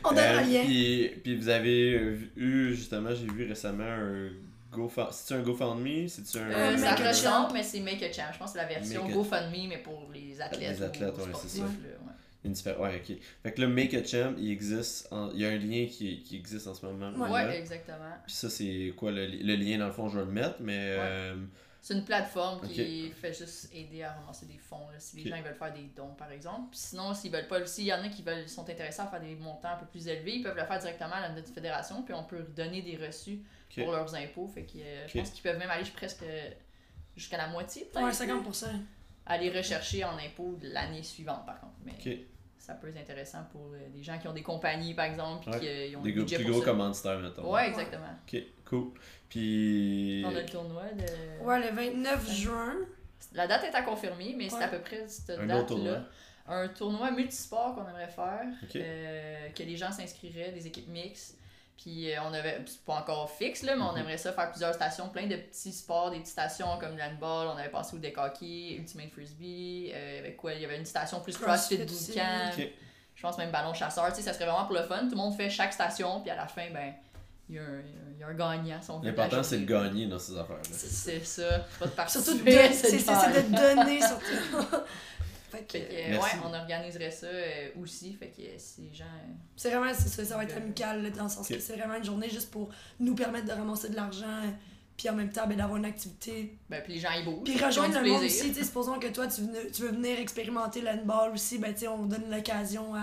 on 0.04 0.08
donne 0.10 0.18
Euh, 0.18 0.38
un 0.38 0.42
lien. 0.42 0.62
Puis, 0.64 1.10
puis 1.22 1.36
vous 1.36 1.48
avez 1.48 1.94
euh, 1.94 2.18
eu, 2.36 2.74
justement, 2.74 3.14
j'ai 3.14 3.26
vu 3.32 3.46
récemment 3.48 3.84
un 3.84 4.28
GoFundMe. 4.76 5.10
C'est-tu 5.12 5.34
un 5.34 5.42
GoFundMe? 5.42 6.08
C'est-tu 6.08 6.38
un. 6.38 6.50
Euh, 6.50 6.70
Make 6.72 6.78
ça 6.80 6.90
a 6.92 7.08
ressemble, 7.08 7.48
Champ. 7.48 7.52
mais 7.54 7.62
c'est 7.62 7.80
Make 7.80 8.02
a 8.02 8.12
Champ. 8.12 8.30
Je 8.32 8.38
pense 8.38 8.52
que 8.52 8.58
c'est 8.58 8.66
la 8.66 8.68
version 8.72 9.08
GoFundMe, 9.08 9.68
mais 9.68 9.78
pour 9.78 10.08
les 10.12 10.40
athlètes. 10.40 10.60
Les 10.78 10.82
athlètes, 10.82 11.14
ou 11.16 11.20
ouais, 11.22 11.28
sportifs, 11.28 11.50
c'est 11.50 11.58
ça. 11.58 11.64
là, 11.64 11.68
ouais. 11.68 12.12
Ouais, 12.78 13.02
ok. 13.04 13.16
Fait 13.42 13.52
que 13.52 13.60
le 13.60 13.66
Make 13.68 13.92
a 13.94 14.04
Champ, 14.04 14.34
il 14.38 14.50
existe. 14.52 15.12
en- 15.12 15.30
Il 15.32 15.40
y 15.40 15.46
a 15.46 15.48
un 15.48 15.56
lien 15.58 15.86
qui, 15.90 16.22
qui 16.22 16.36
existe 16.36 16.68
en 16.68 16.74
ce 16.74 16.86
moment. 16.86 17.10
Ouais. 17.18 17.42
là. 17.42 17.48
Ouais, 17.48 17.58
exactement. 17.58 18.14
Puis 18.24 18.34
ça, 18.36 18.48
c'est 18.48 18.92
quoi 18.96 19.10
le, 19.10 19.26
li- 19.26 19.42
le 19.42 19.56
lien, 19.56 19.78
dans 19.78 19.86
le 19.86 19.92
fond, 19.92 20.08
je 20.08 20.18
vais 20.18 20.24
le 20.24 20.30
mettre, 20.30 20.56
mais. 20.60 20.78
euh, 20.98 21.34
C'est 21.82 21.94
une 21.94 22.04
plateforme 22.04 22.60
qui 22.68 23.10
fait 23.20 23.32
juste 23.32 23.70
aider 23.74 24.02
à 24.04 24.12
ramasser 24.12 24.46
des 24.46 24.58
fonds, 24.58 24.88
là, 24.92 24.98
si 24.98 25.16
les 25.16 25.28
gens 25.30 25.36
ils 25.36 25.42
veulent 25.42 25.54
faire 25.54 25.72
des 25.72 25.88
dons, 25.96 26.14
par 26.18 26.30
exemple. 26.30 26.70
Puis 26.70 26.78
sinon, 26.80 27.14
s'ils 27.14 27.32
veulent 27.32 27.46
pas, 27.48 27.64
s'il 27.66 27.84
y 27.84 27.92
en 27.92 28.02
a 28.02 28.08
qui 28.08 28.22
veulent, 28.22 28.48
sont 28.48 28.68
intéressés 28.68 29.02
à 29.02 29.06
faire 29.08 29.20
des 29.20 29.34
montants 29.34 29.70
un 29.74 29.76
peu 29.76 29.86
plus 29.86 30.06
élevés, 30.06 30.36
ils 30.36 30.42
peuvent 30.44 30.56
le 30.56 30.64
faire 30.64 30.78
directement 30.78 31.14
à 31.16 31.28
notre 31.30 31.52
fédération, 31.52 32.02
puis 32.02 32.14
on 32.14 32.22
peut 32.24 32.44
donner 32.56 32.80
des 32.82 32.96
reçus 32.96 33.40
Pour 33.74 33.92
leurs 33.92 34.14
impôts. 34.14 34.48
Fait 34.48 34.62
que 34.64 34.78
euh, 34.78 35.06
je 35.08 35.18
pense 35.18 35.30
qu'ils 35.30 35.42
peuvent 35.42 35.58
même 35.58 35.70
aller 35.70 35.84
presque 35.94 36.24
jusqu'à 37.16 37.36
la 37.36 37.48
moitié, 37.48 37.84
peut-être. 37.92 38.04
Ouais, 38.04 38.12
50%. 38.12 38.66
Aller 39.26 39.50
rechercher 39.50 40.04
en 40.04 40.16
impôts 40.18 40.56
de 40.60 40.68
l'année 40.68 41.02
suivante, 41.02 41.44
par 41.46 41.60
contre. 41.60 41.74
Mais 41.84 41.92
Ok. 41.92 42.16
ça 42.58 42.74
peut 42.74 42.88
être 42.88 42.98
intéressant 42.98 43.44
pour 43.50 43.72
euh, 43.74 43.88
des 43.94 44.02
gens 44.02 44.18
qui 44.18 44.28
ont 44.28 44.32
des 44.32 44.42
compagnies, 44.42 44.94
par 44.94 45.06
exemple, 45.06 45.42
puis 45.42 45.50
Ouais. 45.52 45.58
qui 45.60 45.66
euh, 45.94 45.98
ont 45.98 46.02
Des 46.02 46.12
gros, 46.12 46.22
budget 46.22 46.36
plus 46.36 46.44
pour 46.44 46.52
gros 46.54 46.64
ça. 46.64 46.70
commanditaires, 46.70 47.18
mettons. 47.18 47.52
Ouais, 47.52 47.68
exactement. 47.68 48.06
Ok, 48.32 48.40
cool. 48.66 48.92
Puis. 49.28 50.22
On 50.24 50.34
a 50.34 50.40
le 50.40 50.46
tournoi 50.46 50.84
de. 50.92 51.44
Ouais, 51.44 51.60
le 51.70 51.74
29 51.74 52.30
juin. 52.30 52.74
La 53.32 53.46
date 53.46 53.64
est 53.64 53.74
à 53.74 53.82
confirmer, 53.82 54.34
mais 54.36 54.48
c'est 54.48 54.62
à 54.62 54.68
peu 54.68 54.78
près 54.78 55.08
cette 55.08 55.30
Un 55.38 55.50
autre 55.50 55.66
tournoi. 55.66 55.92
date-là. 55.92 56.08
Un 56.48 56.68
tournoi 56.68 57.10
multisport 57.10 57.74
qu'on 57.74 57.88
aimerait 57.88 58.06
faire, 58.08 58.44
euh, 58.76 59.48
que 59.50 59.62
les 59.64 59.76
gens 59.76 59.90
s'inscriraient, 59.90 60.52
des 60.52 60.66
équipes 60.68 60.86
mixtes. 60.88 61.36
Puis 61.76 62.10
euh, 62.10 62.16
on 62.24 62.32
avait, 62.32 62.62
c'est 62.66 62.80
pas 62.84 62.94
encore 62.94 63.30
fixe, 63.30 63.62
là, 63.62 63.76
mais 63.76 63.82
on 63.82 63.92
Mhm. 63.92 63.98
aimerait 63.98 64.16
ça 64.18 64.32
faire 64.32 64.50
plusieurs 64.50 64.74
stations, 64.74 65.08
plein 65.08 65.26
de 65.26 65.36
petits 65.36 65.72
sports, 65.72 66.10
des 66.10 66.16
petites 66.18 66.32
stations 66.32 66.78
comme 66.80 66.96
le 66.96 67.02
handball, 67.02 67.48
on 67.54 67.56
avait 67.58 67.68
pensé 67.68 67.94
au 67.94 67.98
deck 67.98 68.16
hockey, 68.18 68.76
Ultimate 68.78 69.10
Frisbee, 69.12 69.92
euh, 69.94 70.20
avec 70.20 70.36
quoi, 70.36 70.54
il 70.54 70.62
y 70.62 70.64
avait 70.64 70.78
une 70.78 70.86
station 70.86 71.20
plus 71.20 71.36
CrossFit, 71.36 71.76
CrossFit. 71.78 72.12
Bootcamp, 72.14 72.50
Ok. 72.58 72.68
je 73.14 73.22
pense 73.22 73.38
même 73.38 73.50
ballon 73.50 73.74
chasseur, 73.74 74.08
tu 74.08 74.16
sais, 74.16 74.22
ça 74.22 74.32
serait 74.32 74.46
vraiment 74.46 74.64
pour 74.64 74.74
le 74.74 74.82
fun, 74.84 75.00
tout 75.04 75.10
le 75.10 75.16
monde 75.16 75.36
fait 75.36 75.50
chaque 75.50 75.72
station, 75.72 76.20
puis 76.22 76.30
à 76.30 76.36
la 76.36 76.46
fin, 76.46 76.70
ben, 76.72 76.94
il 77.48 77.54
y, 77.56 77.58
a 77.58 77.62
un- 77.62 77.82
il 78.14 78.18
y 78.18 78.24
a 78.24 78.26
un 78.26 78.34
gagnant. 78.34 78.80
si 78.82 78.90
L'important, 79.06 79.42
c'est 79.42 79.58
de 79.58 79.66
gagner 79.66 80.06
dans 80.06 80.18
ces 80.18 80.36
affaires-là. 80.36 80.62
C'est 80.72 80.88
c'est 80.88 81.24
ça, 81.24 81.64
c'est 81.70 81.78
pas 81.78 81.86
de 81.86 81.90
participer, 81.92 82.72
Surtout, 82.72 82.96
c'est 82.98 83.50
de 83.50 83.56
donner, 83.56 84.00
surtout. 84.00 84.66
fait 85.56 85.64
que, 85.64 85.72
Fait 85.72 85.80
que, 86.10 86.14
euh, 86.14 86.20
ouais, 86.20 86.30
on 86.44 86.54
organiserait 86.54 87.10
ça 87.10 87.26
euh, 87.26 87.68
aussi. 87.82 88.12
Fait 88.14 88.28
que 88.28 88.42
si 88.58 88.82
les 88.82 88.94
gens. 88.94 89.04
euh, 89.04 89.32
c'est 89.56 89.70
vraiment, 89.70 89.92
c'est 89.94 90.08
ça, 90.08 90.24
ça 90.24 90.36
va 90.36 90.44
être 90.44 90.56
amical, 90.56 91.02
là, 91.02 91.10
dans 91.10 91.24
le 91.24 91.28
sens 91.30 91.48
que 91.48 91.58
c'est 91.58 91.76
vraiment 91.76 91.94
une 91.94 92.04
journée 92.04 92.28
juste 92.30 92.50
pour 92.50 92.68
nous 93.00 93.14
permettre 93.14 93.46
de 93.46 93.52
ramasser 93.52 93.88
de 93.88 93.96
l'argent, 93.96 94.42
puis 94.96 95.08
en 95.10 95.14
même 95.14 95.30
temps, 95.30 95.46
ben, 95.46 95.56
d'avoir 95.58 95.76
une 95.78 95.84
activité. 95.84 96.56
Ben, 96.70 96.82
puis 96.82 96.94
les 96.94 97.00
gens 97.00 97.10
ils 97.18 97.24
bougent. 97.24 97.44
Puis 97.44 97.62
rejoindre 97.62 98.00
le 98.00 98.08
monde 98.10 98.22
aussi, 98.24 98.54
supposons 98.54 98.98
que 98.98 99.08
toi, 99.08 99.26
tu, 99.26 99.42
venais- 99.42 99.70
tu 99.70 99.82
veux 99.82 99.90
venir 99.92 100.18
expérimenter 100.18 100.80
le 100.80 100.88
handball 100.88 101.32
aussi, 101.32 101.58
ben, 101.58 101.72
tu 101.74 101.80
sais, 101.80 101.88
on 101.88 102.06
donne 102.06 102.30
l'occasion 102.30 102.94
à, 102.94 103.00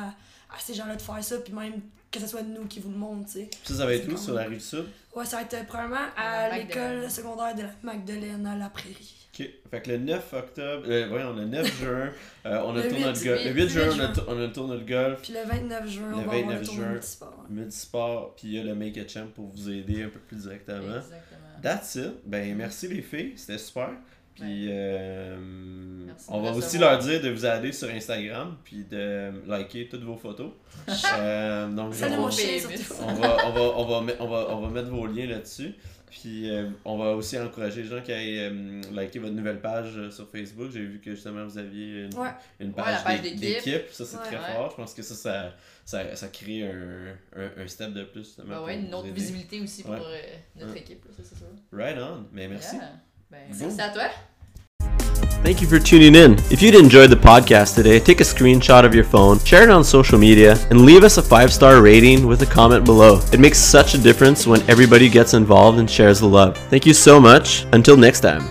à 0.56 0.60
ces 0.60 0.74
gens-là 0.74 0.96
de 0.96 1.02
faire 1.02 1.24
ça, 1.24 1.38
puis 1.40 1.54
même 1.54 1.82
que 2.12 2.20
ce 2.20 2.28
soit 2.28 2.44
nous 2.44 2.66
qui 2.68 2.80
vous 2.80 2.90
le 2.92 2.98
montre, 2.98 3.26
tu 3.26 3.32
sais. 3.40 3.50
Ça, 3.64 3.74
ça 3.76 3.86
va 3.88 3.94
être 3.96 4.08
où 4.12 4.18
sur 4.18 4.34
la 4.36 4.44
rive 4.44 4.60
sud? 4.60 4.86
Ouais, 5.16 5.26
ça 5.26 5.38
va 5.38 5.42
être 5.44 5.54
euh, 5.56 5.64
probablement 5.64 6.06
À 6.16 6.56
l'école 6.58 7.10
secondaire 7.10 7.56
de 7.56 7.64
la 7.64 7.70
Magdeleine 7.82 8.46
à 8.46 8.56
la 8.56 8.70
Prairie. 8.70 9.23
Ok. 9.40 9.50
Fait 9.72 9.82
que 9.82 9.90
le 9.92 9.98
9 9.98 10.34
octobre, 10.34 10.84
euh, 10.88 11.08
voyons, 11.10 11.34
le 11.34 11.46
9 11.46 11.80
juin, 11.82 12.10
euh, 12.46 12.62
on 12.66 12.76
a 12.76 12.78
Le 12.78 12.84
le 12.84 12.90
tournoi 12.90 13.10
8, 13.14 13.20
de 13.20 13.24
golf. 13.26 13.46
Le 13.46 13.52
8 13.52 13.62
le 13.64 13.68
juin, 13.68 13.84
8 13.86 13.90
on 13.90 14.00
a, 14.00 14.14
juin. 14.14 14.24
on 14.28 14.32
a 14.32 14.36
le 14.42 14.52
tournoi 14.52 14.78
de 14.78 14.84
golf. 14.90 15.22
Puis 15.24 15.34
le 15.34 15.50
29 15.50 15.90
juin, 15.90 16.10
Le 16.10 16.14
on 16.14 16.18
va 16.18 16.22
avoir 16.22 16.36
29 16.36 16.60
le 16.60 16.66
tournoi 16.66 16.84
juin. 16.84 16.92
multisport. 16.94 17.46
Multisport, 17.50 18.36
puis 18.36 18.48
il 18.48 18.54
y 18.54 18.60
a 18.60 18.64
le 18.64 18.76
Make 18.76 18.98
a 19.00 19.08
Champ 19.08 19.28
pour 19.34 19.46
vous 19.48 19.70
aider 19.72 20.04
un 20.04 20.10
peu 20.10 20.20
plus 20.20 20.38
directement. 20.44 20.78
Exactement. 20.98 21.62
That's 21.64 21.96
it. 21.96 22.12
Ben, 22.26 22.56
merci 22.56 22.88
les 22.88 23.02
filles, 23.02 23.34
c'était 23.36 23.58
super. 23.58 23.90
Puis 24.36 24.68
euh, 24.70 25.38
on 26.28 26.42
va 26.42 26.52
aussi 26.54 26.80
leur 26.80 26.98
dire 26.98 27.22
de 27.22 27.30
vous 27.30 27.46
aller 27.46 27.72
sur 27.72 27.88
Instagram 27.90 28.58
puis 28.64 28.84
de 28.84 29.32
liker 29.48 29.88
toutes 29.90 30.04
vos 30.04 30.16
photos. 30.18 30.52
Euh, 31.16 31.70
donc 31.70 31.94
Salut 31.94 32.16
on, 32.16 32.22
mon 32.22 32.26
va, 32.26 32.32
chien, 32.32 32.60
famous. 32.60 32.78
surtout. 32.78 33.04
on, 33.08 33.14
va, 33.14 33.38
on, 33.46 33.52
va, 33.54 33.62
on, 33.62 34.08
on, 34.20 34.28
va, 34.28 34.48
on 34.50 34.62
va 34.62 34.70
mettre 34.70 34.90
vos 34.90 35.06
liens 35.06 35.28
là-dessus. 35.28 35.76
Puis 36.22 36.48
euh, 36.52 36.70
on 36.86 36.96
va 36.98 37.16
aussi 37.16 37.40
encourager 37.40 37.82
les 37.82 37.90
gens 37.90 38.02
qui 38.02 38.12
aillent 38.14 38.38
euh, 38.40 38.82
liker 38.92 39.18
votre 39.18 39.34
nouvelle 39.34 39.60
page 39.60 39.98
euh, 39.98 40.12
sur 40.12 40.30
Facebook. 40.30 40.70
J'ai 40.72 40.86
vu 40.86 41.00
que 41.02 41.12
justement 41.16 41.44
vous 41.44 41.58
aviez 41.58 42.04
une, 42.04 42.14
Ouais. 42.16 42.30
une 42.60 42.68
Ouais, 42.70 42.74
page, 42.76 43.22
d'équipe. 43.22 43.90
Ça 43.92 44.06
c'est 44.06 44.18
Ouais. 44.18 44.24
très 44.24 44.54
fort. 44.54 44.70
Je 44.72 44.76
pense 44.76 44.94
que 44.94 45.02
ça, 45.02 45.16
ça, 45.16 45.54
ça, 45.84 46.16
ça 46.16 46.28
crée 46.28 46.64
un, 46.70 47.16
un, 47.36 47.64
un 47.64 47.68
step 47.68 47.94
de 47.94 48.04
plus. 48.04 48.26
justement, 48.26 48.64
ouais, 48.64 48.78
une 48.80 48.94
autre 48.94 49.08
aider. 49.08 49.16
visibilité 49.16 49.60
aussi 49.60 49.82
pour 49.82 49.94
euh, 49.96 50.18
notre 50.56 50.78
équipe, 50.78 51.04
ça. 51.20 51.46
Right 51.72 51.98
on. 51.98 52.28
Mais 52.32 52.48
merci. 52.48 52.76
Yeah. 52.76 52.92
Ben, 53.32 53.40
merci 53.60 53.82
à 53.82 53.90
toi. 53.90 54.10
Thank 55.44 55.60
you 55.60 55.68
for 55.68 55.78
tuning 55.78 56.16
in. 56.16 56.40
If 56.50 56.62
you'd 56.62 56.74
enjoyed 56.74 57.10
the 57.10 57.18
podcast 57.18 57.76
today, 57.76 58.00
take 58.00 58.22
a 58.22 58.24
screenshot 58.24 58.86
of 58.86 58.96
your 58.96 59.04
phone, 59.04 59.40
share 59.40 59.64
it 59.64 59.70
on 59.70 59.84
social 59.84 60.18
media, 60.18 60.56
and 60.70 60.86
leave 60.86 61.04
us 61.04 61.18
a 61.18 61.22
five 61.22 61.52
star 61.52 61.82
rating 61.82 62.26
with 62.26 62.42
a 62.44 62.46
comment 62.46 62.86
below. 62.86 63.20
It 63.34 63.42
makes 63.42 63.60
such 63.60 63.94
a 63.94 63.98
difference 63.98 64.48
when 64.48 64.62
everybody 64.70 65.10
gets 65.10 65.34
involved 65.34 65.80
and 65.80 65.90
shares 65.90 66.22
the 66.22 66.28
love. 66.28 66.58
Thank 66.70 66.86
you 66.86 66.94
so 66.94 67.20
much. 67.20 67.66
Until 67.74 67.98
next 67.98 68.22
time. 68.22 68.42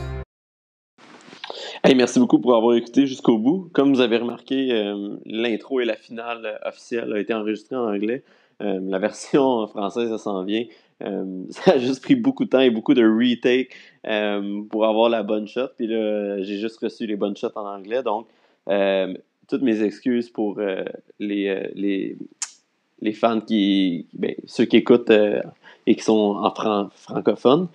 Hey, 1.83 1.95
merci 1.95 2.21
beaucoup 2.21 2.39
pour 2.39 2.55
avoir 2.57 2.77
écouté 2.77 3.07
jusqu'au 3.07 3.39
bout. 3.39 3.71
Comme 3.73 3.95
vous 3.95 4.03
avez 4.03 4.19
remarqué, 4.19 4.71
euh, 4.73 5.17
l'intro 5.25 5.81
et 5.81 5.87
la 5.87 5.97
finale 5.97 6.61
officielle 6.63 7.11
a 7.15 7.19
été 7.19 7.33
enregistrée 7.33 7.75
en 7.75 7.87
anglais. 7.87 8.23
Euh, 8.61 8.79
la 8.83 8.99
version 8.99 9.67
française, 9.69 10.11
ça 10.11 10.19
s'en 10.19 10.45
vient. 10.45 10.65
Euh, 11.03 11.45
ça 11.51 11.73
a 11.73 11.79
juste 11.79 12.03
pris 12.03 12.15
beaucoup 12.15 12.45
de 12.45 12.51
temps 12.51 12.61
et 12.61 12.71
beaucoup 12.71 12.95
de 12.95 13.05
retake 13.05 13.71
euh, 14.07 14.63
pour 14.71 14.87
avoir 14.87 15.09
la 15.09 15.23
bonne 15.23 15.47
shot. 15.47 15.69
Puis 15.77 15.87
là, 15.87 16.41
j'ai 16.43 16.59
juste 16.59 16.79
reçu 16.79 17.07
les 17.07 17.17
bonnes 17.17 17.37
shots 17.37 17.57
en 17.57 17.67
anglais. 17.67 18.03
Donc, 18.03 18.27
euh, 18.69 19.15
toutes 19.49 19.63
mes 19.63 19.83
excuses 19.83 20.31
pour 20.31 20.61
les, 21.19 21.71
les, 21.75 22.17
les 23.01 23.13
fans 23.13 23.41
qui. 23.41 24.07
Ben, 24.15 24.35
ceux 24.47 24.65
qui 24.65 24.77
écoutent 24.79 25.11
et 25.87 25.95
qui 25.95 26.03
sont 26.03 26.37
en 26.41 26.51
fran- 26.51 26.89
francophone. 26.95 27.69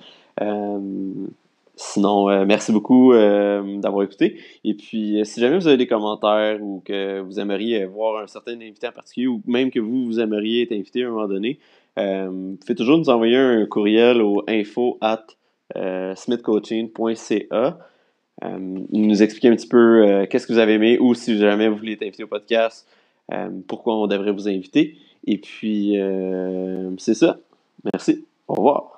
Sinon, 1.75 2.45
merci 2.45 2.71
beaucoup 2.71 3.13
d'avoir 3.13 4.03
écouté. 4.03 4.39
Et 4.63 4.73
puis, 4.73 5.19
si 5.23 5.39
jamais 5.39 5.57
vous 5.57 5.67
avez 5.67 5.77
des 5.77 5.85
commentaires 5.85 6.63
ou 6.63 6.81
que 6.83 7.19
vous 7.19 7.39
aimeriez 7.39 7.85
voir 7.85 8.23
un 8.23 8.27
certain 8.27 8.53
invité 8.53 8.87
en 8.87 8.91
particulier 8.93 9.27
ou 9.27 9.43
même 9.45 9.69
que 9.69 9.79
vous, 9.79 10.05
vous 10.05 10.19
aimeriez 10.19 10.63
être 10.63 10.71
invité 10.71 11.03
à 11.03 11.07
un 11.07 11.11
moment 11.11 11.27
donné, 11.27 11.59
euh, 11.97 12.27
vous 12.29 12.57
pouvez 12.57 12.75
toujours 12.75 12.97
nous 12.97 13.09
envoyer 13.09 13.37
un 13.37 13.65
courriel 13.65 14.21
au 14.21 14.43
info 14.47 14.97
at 15.01 15.25
euh, 15.75 16.15
smithcoaching.ca. 16.15 17.79
Euh, 18.43 18.57
nous 18.91 19.23
expliquer 19.23 19.49
un 19.49 19.55
petit 19.55 19.67
peu 19.67 20.07
euh, 20.07 20.25
qu'est-ce 20.27 20.45
que 20.45 20.53
vous 20.53 20.59
avez 20.59 20.73
aimé 20.73 20.99
ou 20.99 21.13
si 21.13 21.37
jamais 21.37 21.67
vous 21.67 21.75
voulez 21.75 21.93
être 21.93 22.03
invité 22.03 22.23
au 22.23 22.27
podcast, 22.27 22.87
pourquoi 23.67 23.97
on 23.97 24.07
devrait 24.07 24.31
vous 24.31 24.47
inviter. 24.47 24.97
Et 25.25 25.37
puis, 25.37 25.97
c'est 26.97 27.13
ça. 27.13 27.39
Merci. 27.83 28.25
Au 28.47 28.53
revoir. 28.53 28.96